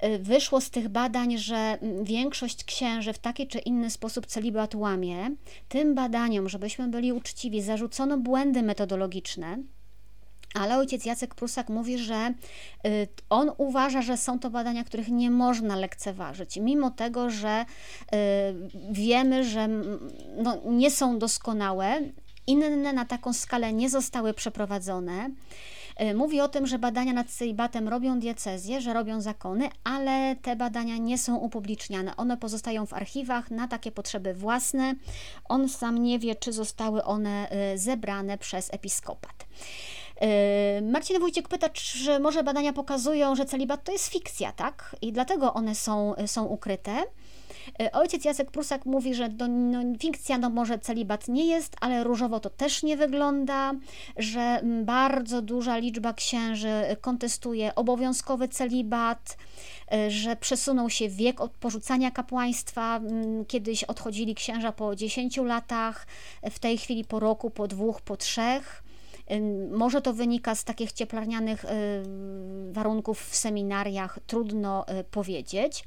E, 0.00 0.18
wyszło 0.18 0.60
z 0.60 0.70
tych 0.70 0.88
badań, 0.88 1.38
że 1.38 1.56
mm, 1.56 2.04
większość 2.04 2.64
księży 2.64 3.12
w 3.12 3.18
taki 3.18 3.46
czy 3.46 3.58
inny 3.58 3.90
sposób 3.90 4.26
celibat 4.26 4.74
łamie. 4.74 5.30
Tym 5.68 5.94
badaniom, 5.94 6.48
żebyśmy 6.48 6.88
byli 6.88 7.12
uczciwi, 7.12 7.62
zarzucono 7.62 8.18
błędy 8.18 8.62
metodologiczne. 8.62 9.58
Ale 10.54 10.78
ojciec 10.78 11.04
Jacek 11.04 11.34
Prusak 11.34 11.68
mówi, 11.68 11.98
że 11.98 12.34
y, 12.86 13.08
on 13.30 13.50
uważa, 13.58 14.02
że 14.02 14.16
są 14.16 14.38
to 14.38 14.50
badania, 14.50 14.84
których 14.84 15.08
nie 15.08 15.30
można 15.30 15.76
lekceważyć, 15.76 16.56
mimo 16.56 16.90
tego, 16.90 17.30
że 17.30 17.64
y, 17.64 18.16
wiemy, 18.92 19.44
że 19.44 19.68
no, 20.36 20.58
nie 20.66 20.90
są 20.90 21.18
doskonałe, 21.18 22.00
inne 22.46 22.92
na 22.92 23.04
taką 23.04 23.32
skalę 23.32 23.72
nie 23.72 23.90
zostały 23.90 24.34
przeprowadzone. 24.34 25.30
Y, 26.02 26.14
mówi 26.14 26.40
o 26.40 26.48
tym, 26.48 26.66
że 26.66 26.78
badania 26.78 27.12
nad 27.12 27.28
celibatem 27.28 27.88
robią 27.88 28.20
diecezje, 28.20 28.80
że 28.80 28.92
robią 28.92 29.20
zakony, 29.20 29.68
ale 29.84 30.36
te 30.42 30.56
badania 30.56 30.96
nie 30.96 31.18
są 31.18 31.36
upubliczniane. 31.36 32.16
One 32.16 32.36
pozostają 32.36 32.86
w 32.86 32.92
archiwach 32.92 33.50
na 33.50 33.68
takie 33.68 33.92
potrzeby 33.92 34.34
własne. 34.34 34.94
On 35.44 35.68
sam 35.68 35.98
nie 35.98 36.18
wie, 36.18 36.34
czy 36.34 36.52
zostały 36.52 37.04
one 37.04 37.48
zebrane 37.74 38.38
przez 38.38 38.74
episkopat. 38.74 39.46
Marcin 40.82 41.20
Wójcik 41.20 41.48
pyta, 41.48 41.68
czy 41.68 42.18
może 42.18 42.42
badania 42.42 42.72
pokazują, 42.72 43.36
że 43.36 43.44
celibat 43.44 43.84
to 43.84 43.92
jest 43.92 44.06
fikcja, 44.06 44.52
tak? 44.52 44.96
I 45.02 45.12
dlatego 45.12 45.54
one 45.54 45.74
są, 45.74 46.14
są 46.26 46.44
ukryte. 46.44 47.02
Ojciec 47.92 48.24
Jacek 48.24 48.50
Prusak 48.50 48.86
mówi, 48.86 49.14
że 49.14 49.28
do, 49.28 49.48
no, 49.48 49.78
fikcja 50.00 50.38
no 50.38 50.50
może 50.50 50.78
celibat 50.78 51.28
nie 51.28 51.46
jest, 51.46 51.76
ale 51.80 52.04
różowo 52.04 52.40
to 52.40 52.50
też 52.50 52.82
nie 52.82 52.96
wygląda, 52.96 53.72
że 54.16 54.62
bardzo 54.84 55.42
duża 55.42 55.76
liczba 55.76 56.12
księży 56.12 56.96
kontestuje 57.00 57.74
obowiązkowy 57.74 58.48
celibat, 58.48 59.36
że 60.08 60.36
przesunął 60.36 60.90
się 60.90 61.08
wiek 61.08 61.40
od 61.40 61.50
porzucania 61.50 62.10
kapłaństwa. 62.10 63.00
Kiedyś 63.48 63.84
odchodzili 63.84 64.34
księża 64.34 64.72
po 64.72 64.96
10 64.96 65.36
latach, 65.36 66.06
w 66.50 66.58
tej 66.58 66.78
chwili 66.78 67.04
po 67.04 67.20
roku, 67.20 67.50
po 67.50 67.68
dwóch, 67.68 68.00
po 68.00 68.16
trzech. 68.16 68.82
Może 69.70 70.02
to 70.02 70.12
wynika 70.12 70.54
z 70.54 70.64
takich 70.64 70.92
cieplarnianych 70.92 71.64
warunków 72.72 73.30
w 73.30 73.36
seminariach, 73.36 74.18
trudno 74.26 74.86
powiedzieć. 75.10 75.84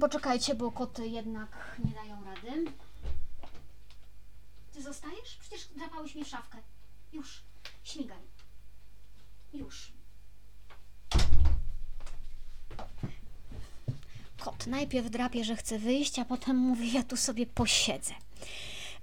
Poczekajcie, 0.00 0.54
bo 0.54 0.72
koty 0.72 1.06
jednak 1.06 1.80
nie 1.84 1.92
dają 1.92 2.24
rady. 2.24 2.64
Ty 4.72 4.82
zostajesz? 4.82 5.36
Przecież 5.40 5.68
drapałeś 5.76 6.14
mi 6.14 6.24
szafkę. 6.24 6.58
Już, 7.12 7.42
śmigaj. 7.84 8.18
Już. 9.54 9.92
Kot 14.38 14.66
najpierw 14.66 15.10
drapie, 15.10 15.44
że 15.44 15.56
chce 15.56 15.78
wyjść, 15.78 16.18
a 16.18 16.24
potem 16.24 16.56
mówi, 16.56 16.92
ja 16.92 17.02
tu 17.02 17.16
sobie 17.16 17.46
posiedzę. 17.46 18.14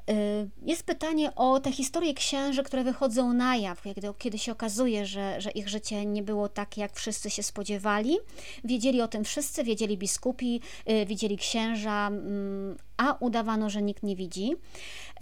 Y, 0.10 0.50
jest 0.66 0.84
pytanie 0.84 1.36
o 1.36 1.60
te 1.60 1.72
historie 1.72 2.14
księży, 2.14 2.64
które 2.64 2.84
wychodzą 2.84 3.34
na 3.34 3.56
jaw, 3.56 3.82
kiedy, 4.18 4.38
się 4.38 4.52
okazuje, 4.52 5.06
że, 5.06 5.42
że 5.42 5.52
ich 5.52 5.70
życie 5.70 6.06
nie 6.06 6.24
było 6.24 6.50
takie, 6.50 6.82
jak 6.82 6.94
wszyscy 6.96 7.30
się 7.30 7.44
spodziewali. 7.44 8.18
Wiedzieli 8.64 9.02
o 9.02 9.08
tym 9.08 9.24
wszyscy, 9.24 9.64
wiedzieli 9.64 9.98
biskupi, 9.98 10.62
y, 10.90 11.06
widzieli 11.06 11.38
księża, 11.38 12.08
mm, 12.08 12.78
a 12.98 13.18
udawano, 13.20 13.70
że 13.70 13.82
nikt 13.82 14.04
nie 14.04 14.16
widzi. 14.16 14.52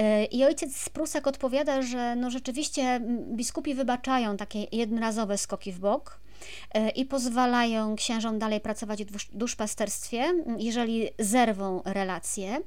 Y, 0.01 0.25
I 0.25 0.43
ojciec 0.43 0.89
Prusek 0.89 1.27
odpowiada, 1.27 1.81
że 1.81 2.15
no 2.15 2.31
rzeczywiście 2.31 2.81
mm, 2.81 3.35
biskupi 3.35 3.75
wybaczają 3.75 4.37
takie 4.37 4.67
jednorazowe 4.71 5.37
skoki 5.37 5.71
w 5.71 5.79
bok, 5.79 6.19
i 6.95 7.05
pozwalają 7.05 7.95
księżom 7.95 8.39
dalej 8.39 8.61
pracować 8.61 9.05
w 9.05 9.37
duszpasterstwie, 9.37 10.33
jeżeli 10.57 11.09
zerwą 11.19 11.81
relacje. 11.85 12.61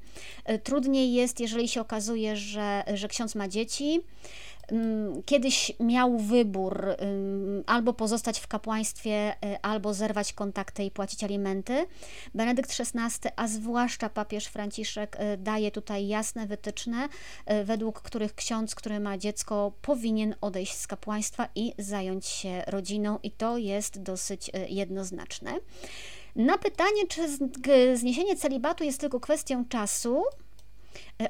E, 0.45 0.59
trudniej 0.59 1.13
jest, 1.13 1.41
jeżeli 1.41 1.69
się 1.69 1.81
okazuje, 1.81 2.37
że, 2.37 2.85
że 2.95 3.09
ksiądz 3.09 3.35
ma 3.35 3.49
dzieci, 3.49 4.01
kiedyś 5.25 5.73
miał 5.81 6.19
wybór 6.19 6.85
mm, 6.99 7.65
albo 7.67 7.93
pozostać 7.93 8.41
w 8.41 8.47
kapłaństwie, 8.47 9.33
y, 9.33 9.61
albo 9.63 9.95
zerwać 9.95 10.33
kontakty 10.33 10.85
i 10.85 10.91
płacić 10.91 11.25
alimenty. 11.25 11.87
Benedykt 12.35 12.81
XVI, 12.81 13.29
a 13.37 13.49
zwłaszcza 13.49 14.09
papież 14.09 14.47
Franciszek, 14.47 15.17
y, 15.17 15.37
daje 15.37 15.71
tutaj 15.71 16.09
jasne 16.09 16.47
wytyczne, 16.47 17.09
y, 17.51 17.65
według 17.65 18.03
których 18.03 18.35
ksiądz, 18.35 18.75
który 18.75 19.01
ma 19.01 19.19
dziecko, 19.19 19.73
powinien 19.83 20.35
odejść 20.41 20.75
z 20.75 20.87
kapłaństwa 20.87 21.49
i 21.55 21.73
zająć 21.79 22.27
się 22.27 22.63
rodziną, 22.67 23.19
i 23.23 23.31
to 23.31 23.59
jest 23.59 24.03
dosyć 24.03 24.51
jednoznaczne. 24.69 25.55
Na 26.37 26.59
pytanie, 26.59 27.07
czy 27.09 27.23
zniesienie 27.97 28.37
celibatu 28.37 28.85
jest 28.85 29.01
tylko 29.01 29.21
kwestią 29.21 29.65
czasu, 29.65 30.23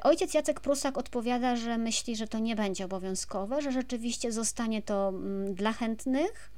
ojciec 0.03 0.33
Jacek 0.33 0.59
Prusak 0.59 0.97
odpowiada, 0.97 1.55
że 1.55 1.77
myśli, 1.77 2.15
że 2.15 2.27
to 2.27 2.39
nie 2.39 2.55
będzie 2.55 2.85
obowiązkowe, 2.85 3.61
że 3.61 3.71
rzeczywiście 3.71 4.31
zostanie 4.31 4.81
to 4.81 5.09
mm, 5.09 5.55
dla 5.55 5.73
chętnych. 5.73 6.51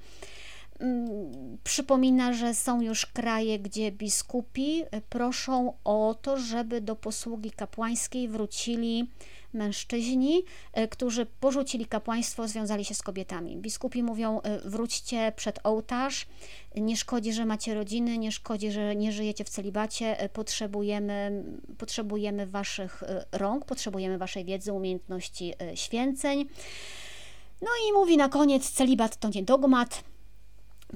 Mm, 0.82 1.58
przypomina, 1.64 2.34
że 2.34 2.54
są 2.54 2.82
już 2.82 3.06
kraje, 3.06 3.60
gdzie 3.60 3.92
biskupi 3.92 4.84
proszą 5.10 5.74
o 5.84 6.16
to, 6.22 6.38
żeby 6.38 6.82
do 6.82 6.96
posługi 6.96 7.52
kapłańskiej 7.52 8.28
wrócili 8.28 9.08
mężczyźni, 9.54 10.44
e, 10.74 10.88
którzy 10.88 11.26
porzucili 11.26 11.86
kapłaństwo, 11.86 12.48
związali 12.48 12.86
się 12.86 12.96
z 12.96 13.02
kobietami. 13.02 13.58
Biskupi 13.58 14.04
mówią: 14.04 14.42
e, 14.42 14.60
wróćcie 14.60 15.34
przed 15.36 15.60
ołtarz, 15.64 16.26
nie 16.76 16.98
szkodzi, 16.98 17.34
że 17.34 17.46
macie 17.46 17.74
rodziny, 17.74 18.18
nie 18.18 18.32
szkodzi, 18.32 18.72
że 18.72 18.96
nie 18.96 19.12
żyjecie 19.12 19.44
w 19.44 19.50
celibacie, 19.50 20.20
e, 20.20 20.30
potrzebujemy, 20.30 21.44
potrzebujemy 21.78 22.48
waszych 22.48 23.04
rąk, 23.32 23.66
potrzebujemy 23.66 24.18
waszej 24.18 24.46
wiedzy, 24.46 24.74
umiejętności 24.74 25.54
święceń. 25.76 26.46
No 27.62 27.70
i 27.90 27.94
mówi 27.94 28.18
na 28.18 28.30
koniec: 28.30 28.72
celibat 28.72 29.18
to 29.18 29.30
nie 29.36 29.44
dogmat, 29.44 30.04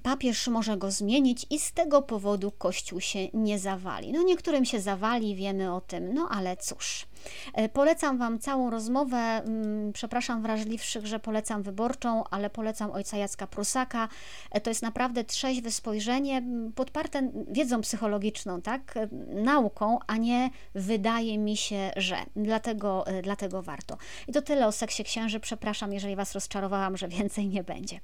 papież 0.03 0.47
może 0.47 0.77
go 0.77 0.91
zmienić 0.91 1.45
i 1.49 1.59
z 1.59 1.73
tego 1.73 2.01
powodu 2.01 2.51
Kościół 2.51 3.01
się 3.01 3.27
nie 3.33 3.59
zawali. 3.59 4.11
No 4.11 4.23
niektórym 4.23 4.65
się 4.65 4.81
zawali, 4.81 5.35
wiemy 5.35 5.73
o 5.73 5.81
tym, 5.81 6.13
no 6.13 6.27
ale 6.31 6.57
cóż. 6.57 7.05
E, 7.53 7.69
polecam 7.69 8.17
Wam 8.17 8.39
całą 8.39 8.69
rozmowę. 8.69 9.17
Mm, 9.17 9.93
przepraszam 9.93 10.41
wrażliwszych, 10.41 11.07
że 11.07 11.19
polecam 11.19 11.63
wyborczą, 11.63 12.23
ale 12.31 12.49
polecam 12.49 12.91
ojca 12.91 13.17
Jacka 13.17 13.47
Prusaka. 13.47 14.07
E, 14.51 14.61
to 14.61 14.69
jest 14.69 14.81
naprawdę 14.81 15.23
trzeźwe 15.23 15.71
spojrzenie, 15.71 16.43
podparte 16.75 17.31
wiedzą 17.51 17.81
psychologiczną, 17.81 18.61
tak? 18.61 18.97
E, 18.97 19.07
nauką, 19.35 19.99
a 20.07 20.17
nie 20.17 20.49
wydaje 20.75 21.37
mi 21.37 21.57
się, 21.57 21.91
że. 21.95 22.15
Dlatego, 22.35 23.05
dlatego 23.23 23.61
warto. 23.61 23.97
I 24.27 24.31
to 24.31 24.41
tyle 24.41 24.67
o 24.67 24.71
seksie 24.71 25.03
księży. 25.03 25.39
Przepraszam, 25.39 25.93
jeżeli 25.93 26.15
Was 26.15 26.33
rozczarowałam, 26.33 26.97
że 26.97 27.07
więcej 27.07 27.47
nie 27.47 27.63
będzie. 27.63 27.99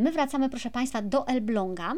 My 0.00 0.12
wracamy, 0.12 0.48
proszę 0.48 0.70
Państwa, 0.70 1.02
do 1.02 1.26
Elbląga. 1.26 1.92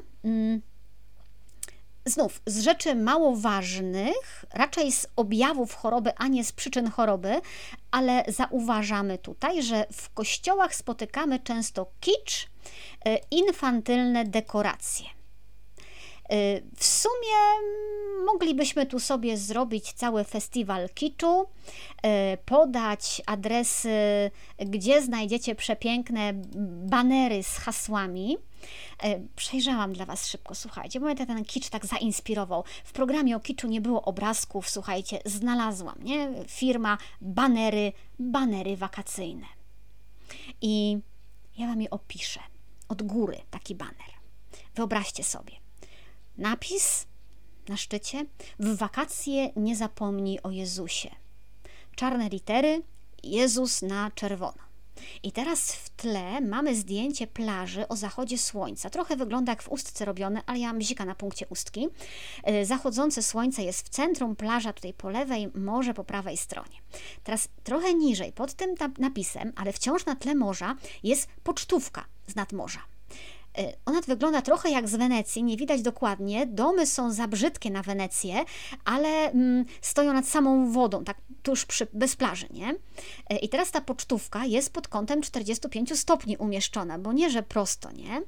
Znów 2.11 2.43
z 2.47 2.61
rzeczy 2.61 2.95
mało 2.95 3.37
ważnych, 3.37 4.45
raczej 4.55 4.93
z 4.93 5.07
objawów 5.17 5.75
choroby, 5.75 6.13
a 6.17 6.29
nie 6.29 6.45
z 6.45 6.53
przyczyn 6.53 6.91
choroby, 6.91 7.41
ale 7.91 8.25
zauważamy 8.29 9.19
tutaj, 9.19 9.63
że 9.63 9.87
w 9.93 10.15
kościołach 10.15 10.75
spotykamy 10.75 11.39
często 11.39 11.87
kicz, 12.01 12.49
e, 13.05 13.19
infantylne 13.31 14.25
dekoracje. 14.25 15.07
E, 16.31 16.61
w 16.77 16.85
sumie 16.85 17.37
moglibyśmy 18.27 18.87
tu 18.87 19.01
sobie 19.01 19.37
zrobić 19.37 19.93
cały 19.93 20.25
festiwal 20.25 20.89
kiczu, 20.95 21.47
e, 22.03 22.37
podać 22.37 23.23
adresy, 23.27 23.91
gdzie 24.59 25.03
znajdziecie 25.03 25.55
przepiękne 25.55 26.33
banery 26.87 27.43
z 27.43 27.57
hasłami 27.57 28.39
przejrzałam 29.37 29.93
dla 29.93 30.07
Was 30.07 30.29
szybko, 30.29 30.55
słuchajcie, 30.55 31.01
bo 31.01 31.07
mnie 31.07 31.17
ten 31.17 31.45
kicz 31.45 31.69
tak 31.69 31.87
zainspirował. 31.87 32.65
W 32.85 32.93
programie 32.93 33.37
o 33.37 33.41
kiczu 33.41 33.69
nie 33.69 33.81
było 33.81 34.03
obrazków, 34.03 34.71
słuchajcie, 34.71 35.19
znalazłam, 35.25 36.03
nie? 36.03 36.31
Firma, 36.49 36.99
banery, 37.21 37.93
banery 38.19 38.77
wakacyjne. 38.77 39.47
I 40.61 40.99
ja 41.59 41.67
Wam 41.67 41.83
je 41.83 41.91
opiszę 41.91 42.41
od 42.89 43.03
góry, 43.03 43.41
taki 43.51 43.75
baner. 43.75 44.11
Wyobraźcie 44.75 45.25
sobie. 45.25 45.53
Napis 46.39 47.07
na 47.69 47.77
szczycie: 47.77 48.27
W 48.59 48.77
wakacje 48.77 49.53
nie 49.57 49.77
zapomnij 49.77 50.39
o 50.43 50.51
Jezusie. 50.51 51.11
Czarne 51.97 52.29
litery, 52.29 52.83
Jezus 53.23 53.83
na 53.83 54.11
czerwono. 54.11 54.70
I 55.23 55.33
teraz 55.33 55.73
w 55.73 55.91
tle 55.91 56.41
mamy 56.41 56.77
zdjęcie 56.77 57.27
plaży 57.27 57.89
o 57.89 57.97
zachodzie 57.97 58.39
słońca. 58.39 58.91
Trochę 58.91 59.17
wygląda 59.17 59.53
jak 59.53 59.63
w 59.63 59.73
ustce 59.73 60.05
robione, 60.05 60.43
ale 60.47 60.59
ja 60.59 60.67
mam 60.67 60.79
bzika 60.79 61.05
na 61.05 61.15
punkcie 61.15 61.47
ustki. 61.49 61.89
E, 62.45 62.67
zachodzące 62.67 63.23
słońce 63.23 63.63
jest 63.63 63.87
w 63.87 63.89
centrum, 63.89 64.37
plaża 64.37 64.73
tutaj 64.73 64.95
po 64.95 65.11
lewej, 65.11 65.51
morze 65.55 65.95
po 65.95 66.05
prawej 66.05 66.37
stronie. 66.37 66.77
Teraz 67.25 67.49
trochę 67.65 67.95
niżej, 67.95 68.33
pod 68.33 68.55
tym 68.55 68.75
napisem, 68.99 69.53
ale 69.57 69.73
wciąż 69.73 70.07
na 70.07 70.17
tle 70.17 70.35
morza, 70.35 70.77
jest 71.03 71.29
pocztówka 71.43 72.05
z 72.27 72.35
nadmorza. 72.35 72.90
E, 73.59 73.73
ona 73.87 74.01
wygląda 74.01 74.43
trochę 74.43 74.71
jak 74.71 74.89
z 74.89 74.97
Wenecji, 74.97 75.43
nie 75.43 75.57
widać 75.57 75.83
dokładnie. 75.83 76.47
Domy 76.47 76.87
są 76.87 77.13
za 77.13 77.29
brzydkie 77.29 77.71
na 77.71 77.83
Wenecję, 77.83 78.45
ale 78.85 79.09
mm, 79.09 79.65
stoją 79.81 80.13
nad 80.13 80.29
samą 80.29 80.73
wodą, 80.73 81.05
tak 81.05 81.17
tuż 81.43 81.67
przy, 81.67 81.87
bez 81.93 82.17
plaży, 82.17 82.47
nie? 82.51 82.75
E, 83.31 83.37
I 83.37 83.49
teraz 83.49 83.71
ta 83.71 83.81
pocztówka 83.81 84.45
jest 84.45 84.73
pod 84.73 84.89
kątem 84.89 85.23
45 85.23 85.99
stopni 85.99 86.37
umieszczona, 86.37 86.99
bo 86.99 87.13
nie, 87.13 87.31
że 87.31 87.43
prosto, 87.43 87.93
nie? 87.93 88.23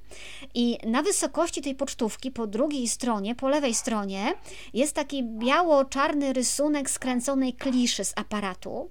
I 0.54 0.78
na 0.86 1.02
wysokości 1.02 1.62
tej 1.62 1.74
pocztówki 1.74 2.30
po 2.30 2.46
drugiej 2.46 2.88
stronie, 2.88 3.34
po 3.34 3.48
lewej 3.48 3.74
stronie 3.74 4.34
jest 4.74 4.94
taki 4.94 5.24
biało-czarny 5.24 6.32
rysunek 6.32 6.90
skręconej 6.90 7.52
kliszy 7.54 8.04
z 8.04 8.12
aparatu 8.16 8.90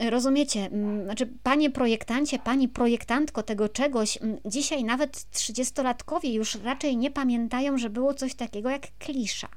Rozumiecie, 0.00 0.60
mm, 0.60 1.04
znaczy, 1.04 1.28
panie 1.42 1.70
projektancie, 1.70 2.38
pani 2.38 2.68
projektantko 2.68 3.42
tego 3.42 3.68
czegoś, 3.68 4.22
mm, 4.22 4.38
dzisiaj 4.44 4.84
nawet 4.84 5.30
trzydziestolatkowie 5.30 6.34
już 6.34 6.54
raczej 6.54 6.96
nie 6.96 7.10
pamiętają, 7.10 7.78
że 7.78 7.90
było 7.90 8.14
coś 8.14 8.34
takiego 8.34 8.70
jak 8.70 8.82
klisza. 8.98 9.48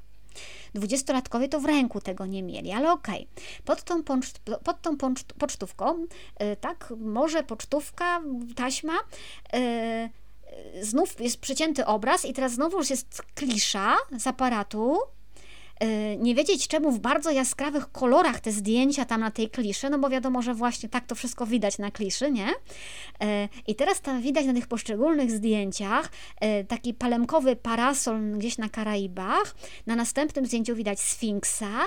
dwudziestolatkowie 0.74 1.48
to 1.48 1.60
w 1.60 1.64
ręku 1.64 2.00
tego 2.00 2.26
nie 2.26 2.42
mieli, 2.42 2.72
ale 2.72 2.92
okej. 2.92 3.28
Okay. 3.32 3.44
Pod 3.64 3.82
tą, 3.82 4.02
ponczt, 4.02 4.40
pod 4.64 4.82
tą 4.82 4.96
ponczt, 4.96 5.32
pocztówką, 5.32 5.98
yy, 6.40 6.56
tak, 6.56 6.92
może 6.96 7.42
pocztówka, 7.42 8.22
taśma, 8.56 8.92
yy, 9.52 10.10
znów 10.82 11.20
jest 11.20 11.40
przycięty 11.40 11.86
obraz 11.86 12.24
i 12.24 12.32
teraz 12.32 12.52
znowu 12.52 12.78
już 12.78 12.90
jest 12.90 13.22
klisza 13.34 13.96
z 14.18 14.26
aparatu, 14.26 14.98
nie 16.18 16.34
wiedzieć 16.34 16.68
czemu 16.68 16.90
w 16.92 16.98
bardzo 16.98 17.30
jaskrawych 17.30 17.92
kolorach 17.92 18.40
te 18.40 18.52
zdjęcia 18.52 19.04
tam 19.04 19.20
na 19.20 19.30
tej 19.30 19.50
kliszy, 19.50 19.90
no 19.90 19.98
bo 19.98 20.10
wiadomo, 20.10 20.42
że 20.42 20.54
właśnie 20.54 20.88
tak 20.88 21.06
to 21.06 21.14
wszystko 21.14 21.46
widać 21.46 21.78
na 21.78 21.90
kliszy, 21.90 22.30
nie? 22.30 22.48
Y, 22.48 23.48
I 23.66 23.74
teraz 23.74 24.00
tam 24.00 24.22
widać 24.22 24.46
na 24.46 24.54
tych 24.54 24.66
poszczególnych 24.66 25.30
zdjęciach 25.30 26.10
y, 26.60 26.64
taki 26.64 26.94
palemkowy 26.94 27.56
parasol 27.56 28.32
gdzieś 28.38 28.58
na 28.58 28.68
Karaibach, 28.68 29.54
na 29.86 29.96
następnym 29.96 30.46
zdjęciu 30.46 30.76
widać 30.76 31.00
Sfinksa, 31.00 31.80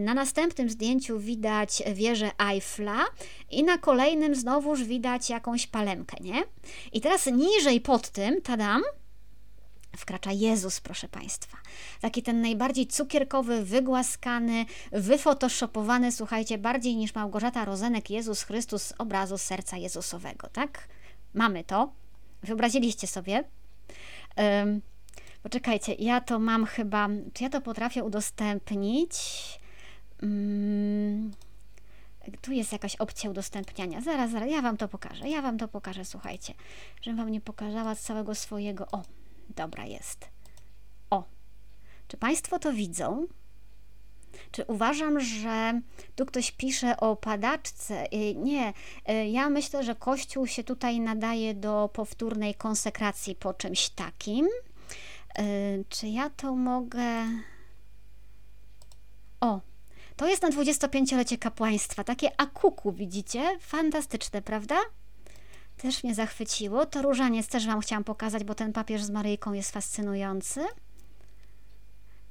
na 0.00 0.14
następnym 0.14 0.70
zdjęciu 0.70 1.18
widać 1.18 1.82
wieżę 1.94 2.30
Eiffla 2.50 3.04
i 3.50 3.64
na 3.64 3.78
kolejnym 3.78 4.34
znowuż 4.34 4.84
widać 4.84 5.30
jakąś 5.30 5.66
palemkę, 5.66 6.16
nie? 6.20 6.42
I 6.92 7.00
teraz 7.00 7.26
niżej 7.26 7.80
pod 7.80 8.08
tym, 8.08 8.42
tadam, 8.42 8.82
wkracza 9.96 10.32
Jezus, 10.32 10.80
proszę 10.80 11.08
Państwa. 11.08 11.56
Taki 12.00 12.22
ten 12.22 12.40
najbardziej 12.40 12.86
cukierkowy, 12.86 13.64
wygłaskany, 13.64 14.66
wyfotoshopowany, 14.92 16.12
słuchajcie, 16.12 16.58
bardziej 16.58 16.96
niż 16.96 17.14
Małgorzata 17.14 17.64
Rozenek, 17.64 18.10
Jezus 18.10 18.42
Chrystus 18.42 18.82
z 18.82 18.94
obrazu 18.98 19.38
serca 19.38 19.76
Jezusowego, 19.76 20.48
tak? 20.52 20.88
Mamy 21.34 21.64
to. 21.64 21.92
Wyobraziliście 22.42 23.06
sobie. 23.06 23.44
Um, 24.36 24.80
poczekajcie, 25.42 25.94
ja 25.94 26.20
to 26.20 26.38
mam 26.38 26.66
chyba, 26.66 27.08
czy 27.34 27.44
ja 27.44 27.50
to 27.50 27.60
potrafię 27.60 28.04
udostępnić? 28.04 29.12
Um, 30.22 31.30
tu 32.42 32.52
jest 32.52 32.72
jakaś 32.72 32.96
opcja 32.96 33.30
udostępniania. 33.30 34.00
Zaraz, 34.00 34.30
zaraz, 34.30 34.50
ja 34.50 34.62
Wam 34.62 34.76
to 34.76 34.88
pokażę. 34.88 35.28
Ja 35.28 35.42
Wam 35.42 35.58
to 35.58 35.68
pokażę, 35.68 36.04
słuchajcie. 36.04 36.54
Żebym 37.02 37.16
Wam 37.16 37.30
nie 37.30 37.40
pokazała 37.40 37.94
całego 37.94 38.34
swojego... 38.34 38.86
O, 38.92 39.02
dobra 39.50 39.84
jest. 39.84 40.28
O, 41.10 41.24
czy 42.08 42.16
Państwo 42.16 42.58
to 42.58 42.72
widzą? 42.72 43.26
Czy 44.50 44.64
uważam, 44.64 45.20
że 45.20 45.80
tu 46.16 46.26
ktoś 46.26 46.52
pisze 46.52 46.96
o 46.96 47.16
padaczce? 47.16 48.12
Y, 48.12 48.34
nie, 48.34 48.72
y, 49.10 49.26
ja 49.26 49.50
myślę, 49.50 49.84
że 49.84 49.94
Kościół 49.94 50.46
się 50.46 50.64
tutaj 50.64 51.00
nadaje 51.00 51.54
do 51.54 51.90
powtórnej 51.92 52.54
konsekracji 52.54 53.34
po 53.34 53.54
czymś 53.54 53.88
takim. 53.88 54.46
Y, 55.38 55.84
czy 55.88 56.08
ja 56.08 56.30
to 56.30 56.56
mogę. 56.56 57.26
O, 59.40 59.60
to 60.16 60.28
jest 60.28 60.42
na 60.42 60.50
25-lecie 60.50 61.38
kapłaństwa. 61.38 62.04
Takie 62.04 62.40
akuku, 62.40 62.92
widzicie? 62.92 63.58
Fantastyczne, 63.60 64.42
prawda? 64.42 64.76
Też 65.82 66.04
mnie 66.04 66.14
zachwyciło. 66.14 66.86
To 66.86 67.02
różaniec 67.02 67.48
też 67.48 67.66
Wam 67.66 67.80
chciałam 67.80 68.04
pokazać, 68.04 68.44
bo 68.44 68.54
ten 68.54 68.72
papież 68.72 69.02
z 69.02 69.10
Maryjką 69.10 69.52
jest 69.52 69.70
fascynujący. 69.70 70.60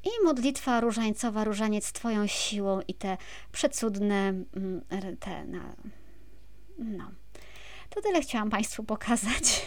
I 0.04 0.10
modlitwa 0.26 0.80
różańcowa, 0.80 1.44
różaniec 1.44 1.92
Twoją 1.92 2.28
siłą 2.28 2.82
i 2.88 2.94
te 2.94 3.18
przecudne, 3.52 4.28
mm, 4.28 4.82
te, 5.20 5.46
na, 5.46 5.76
no. 6.78 7.12
To 7.90 8.02
tyle 8.02 8.22
chciałam 8.22 8.50
Państwu 8.50 8.84
pokazać. 8.84 9.66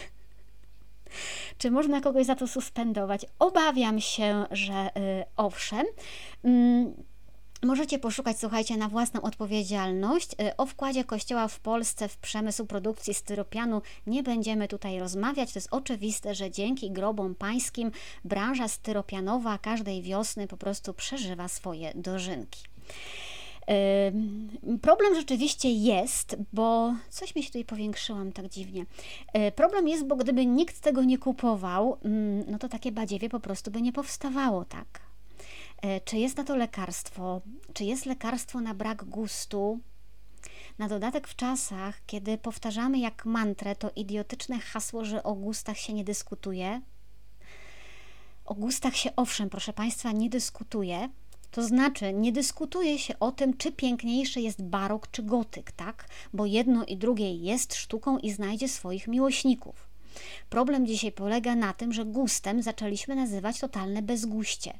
Czy 1.57 1.71
można 1.71 2.01
kogoś 2.01 2.25
za 2.25 2.35
to 2.35 2.47
suspendować? 2.47 3.25
Obawiam 3.39 4.01
się, 4.01 4.45
że 4.51 4.87
y, 4.97 5.23
owszem. 5.37 5.85
Mm, 6.43 6.93
Możecie 7.63 7.99
poszukać, 7.99 8.39
słuchajcie, 8.39 8.77
na 8.77 8.89
własną 8.89 9.21
odpowiedzialność. 9.21 10.33
Y, 10.33 10.57
o 10.57 10.65
wkładzie 10.65 11.03
Kościoła 11.03 11.47
w 11.47 11.59
Polsce 11.59 12.07
w 12.07 12.17
przemysł 12.17 12.65
produkcji 12.65 13.13
styropianu 13.13 13.81
nie 14.07 14.23
będziemy 14.23 14.67
tutaj 14.67 14.99
rozmawiać. 14.99 15.53
To 15.53 15.59
jest 15.59 15.67
oczywiste, 15.71 16.35
że 16.35 16.51
dzięki 16.51 16.91
grobom 16.91 17.35
pańskim 17.35 17.91
branża 18.25 18.67
styropianowa 18.67 19.57
każdej 19.57 20.01
wiosny 20.01 20.47
po 20.47 20.57
prostu 20.57 20.93
przeżywa 20.93 21.47
swoje 21.47 21.91
dożynki. 21.95 22.59
Problem 24.81 25.15
rzeczywiście 25.15 25.71
jest, 25.71 26.35
bo 26.53 26.93
coś 27.09 27.35
mi 27.35 27.43
się 27.43 27.47
tutaj 27.47 27.65
powiększyłam 27.65 28.31
tak 28.31 28.47
dziwnie. 28.47 28.85
Y, 29.47 29.51
problem 29.51 29.87
jest, 29.87 30.05
bo 30.05 30.15
gdyby 30.15 30.45
nikt 30.45 30.79
tego 30.79 31.03
nie 31.03 31.17
kupował, 31.17 31.97
mm, 32.05 32.43
no 32.51 32.59
to 32.59 32.69
takie 32.69 32.91
badziewie 32.91 33.29
po 33.29 33.39
prostu 33.39 33.71
by 33.71 33.81
nie 33.81 33.93
powstawało, 33.93 34.65
tak? 34.65 35.02
E, 35.83 36.01
czy 36.01 36.17
jest 36.17 36.37
na 36.37 36.43
to 36.43 36.55
lekarstwo? 36.55 37.41
Czy 37.73 37.83
jest 37.83 38.05
lekarstwo 38.05 38.61
na 38.61 38.73
brak 38.73 39.03
gustu? 39.03 39.79
Na 40.79 40.87
dodatek 40.87 41.27
w 41.27 41.35
czasach, 41.35 42.01
kiedy 42.05 42.37
powtarzamy 42.37 42.99
jak 42.99 43.25
mantrę 43.25 43.75
to 43.75 43.91
idiotyczne 43.95 44.59
hasło, 44.59 45.05
że 45.05 45.23
o 45.23 45.33
gustach 45.33 45.77
się 45.77 45.93
nie 45.93 46.03
dyskutuje. 46.03 46.81
O 48.45 48.53
gustach 48.53 48.95
się 48.95 49.15
owszem, 49.15 49.49
proszę 49.49 49.73
Państwa, 49.73 50.11
nie 50.11 50.29
dyskutuje. 50.29 51.09
To 51.51 51.63
znaczy, 51.63 52.13
nie 52.13 52.31
dyskutuje 52.31 52.99
się 52.99 53.19
o 53.19 53.31
tym, 53.31 53.57
czy 53.57 53.71
piękniejszy 53.71 54.41
jest 54.41 54.63
barok 54.63 55.11
czy 55.11 55.23
gotyk, 55.23 55.71
tak? 55.71 56.07
Bo 56.33 56.45
jedno 56.45 56.85
i 56.85 56.97
drugie 56.97 57.35
jest 57.35 57.75
sztuką 57.75 58.17
i 58.17 58.31
znajdzie 58.31 58.67
swoich 58.67 59.07
miłośników. 59.07 59.87
Problem 60.49 60.87
dzisiaj 60.87 61.11
polega 61.11 61.55
na 61.55 61.73
tym, 61.73 61.93
że 61.93 62.05
gustem 62.05 62.61
zaczęliśmy 62.61 63.15
nazywać 63.15 63.59
totalne 63.59 64.01
bezguście 64.01 64.79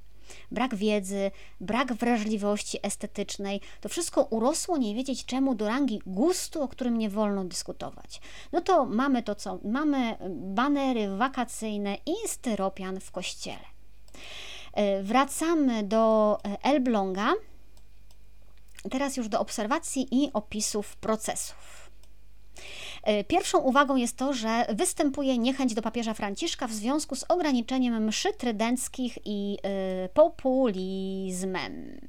brak 0.52 0.76
wiedzy, 0.76 1.32
brak 1.62 1.93
wrażliwości 1.93 2.80
estetycznej, 2.84 3.62
to 3.82 3.89
wszystko 3.89 4.24
urosło 4.24 4.78
nie 4.78 4.96
wiedzieć 4.96 5.26
czemu 5.26 5.56
do 5.56 5.67
rangi 5.67 6.02
gustu, 6.06 6.62
o 6.62 6.67
którym 6.67 6.98
nie 6.98 7.10
wolno 7.10 7.43
dyskutować. 7.46 8.22
No 8.52 8.62
to 8.62 8.86
mamy 8.86 9.24
to 9.24 9.36
co? 9.36 9.60
Mamy 9.63 10.17
banery 10.30 11.17
wakacyjne 11.17 11.98
i 12.06 12.28
styropian 12.28 13.00
w 13.00 13.12
kościele. 13.12 13.74
E, 14.74 15.04
wracamy 15.04 15.84
do 15.84 16.38
e, 16.46 16.63
Elbląga. 16.63 17.34
Teraz 18.91 19.17
już 19.17 19.28
do 19.28 19.39
obserwacji 19.39 20.08
i 20.12 20.34
opisów 20.34 20.96
procesów. 20.96 21.83
E, 23.04 23.24
pierwszą 23.24 23.58
uwagą 23.58 23.96
jest 23.96 24.18
to, 24.18 24.34
że 24.34 24.66
występuje 24.74 25.38
niechęć 25.38 25.74
do 25.74 25.82
papieża 25.82 26.13
Franciszka 26.13 26.68
w 26.68 26.74
związku 26.74 27.16
z 27.16 27.24
ograniczeniem 27.24 28.06
mszy 28.06 28.34
trydenckich 28.34 29.18
i 29.26 29.58
e, 29.63 30.10
populizmem. 30.10 32.00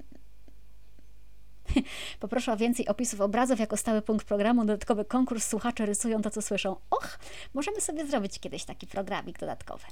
Poproszę 2.21 2.53
o 2.53 2.57
więcej 2.57 2.89
opisów 2.89 3.21
obrazów 3.21 3.61
jako 3.61 3.77
stały 3.77 4.03
punkt 4.03 4.27
programu, 4.27 4.65
dodatkowy 4.65 5.05
konkurs, 5.05 5.49
słuchacze 5.49 5.87
rysują 5.87 6.23
to, 6.23 6.31
co 6.31 6.43
słyszą. 6.43 6.77
Och, 6.91 7.19
możemy 7.55 7.81
sobie 7.81 8.07
zrobić 8.07 8.39
kiedyś 8.39 8.65
taki 8.65 8.87
programik 8.87 9.39
dodatkowy. 9.39 9.85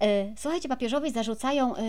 E, 0.00 0.34
słuchajcie, 0.36 0.68
papieżowi 0.68 1.10
zarzucają, 1.12 1.76
e, 1.76 1.80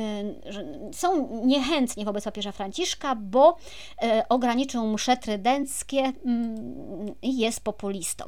że 0.45 0.65
są 0.93 1.41
niechętni 1.45 2.05
wobec 2.05 2.23
papieża 2.23 2.51
Franciszka, 2.51 3.15
bo 3.15 3.57
e, 4.01 4.25
ograniczył 4.29 4.87
msze 4.87 5.17
trydenckie 5.17 6.13
mm, 6.25 7.15
i 7.21 7.37
jest 7.37 7.63
populistą. 7.63 8.25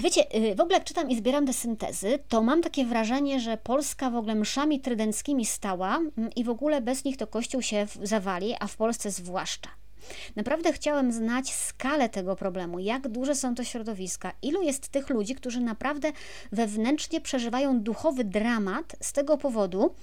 Wiecie, 0.00 0.24
w 0.56 0.60
ogóle 0.60 0.74
jak 0.74 0.84
czytam 0.84 1.10
i 1.10 1.16
zbieram 1.16 1.46
te 1.46 1.52
syntezy, 1.52 2.18
to 2.28 2.42
mam 2.42 2.62
takie 2.62 2.84
wrażenie, 2.84 3.40
że 3.40 3.56
Polska 3.56 4.10
w 4.10 4.16
ogóle 4.16 4.34
mszami 4.34 4.80
trydenckimi 4.80 5.46
stała 5.46 5.96
mm, 5.96 6.30
i 6.36 6.44
w 6.44 6.50
ogóle 6.50 6.80
bez 6.80 7.04
nich 7.04 7.16
to 7.16 7.26
Kościół 7.26 7.62
się 7.62 7.86
zawali, 8.02 8.54
a 8.60 8.66
w 8.66 8.76
Polsce 8.76 9.10
zwłaszcza. 9.10 9.79
Naprawdę 10.36 10.72
chciałem 10.72 11.12
znać 11.12 11.54
skalę 11.54 12.08
tego 12.08 12.36
problemu, 12.36 12.78
jak 12.78 13.08
duże 13.08 13.34
są 13.34 13.54
to 13.54 13.64
środowiska, 13.64 14.32
ilu 14.42 14.62
jest 14.62 14.88
tych 14.88 15.10
ludzi, 15.10 15.34
którzy 15.34 15.60
naprawdę 15.60 16.12
wewnętrznie 16.52 17.20
przeżywają 17.20 17.80
duchowy 17.80 18.24
dramat 18.24 18.96
z 19.00 19.12
tego 19.12 19.38
powodu, 19.38 19.94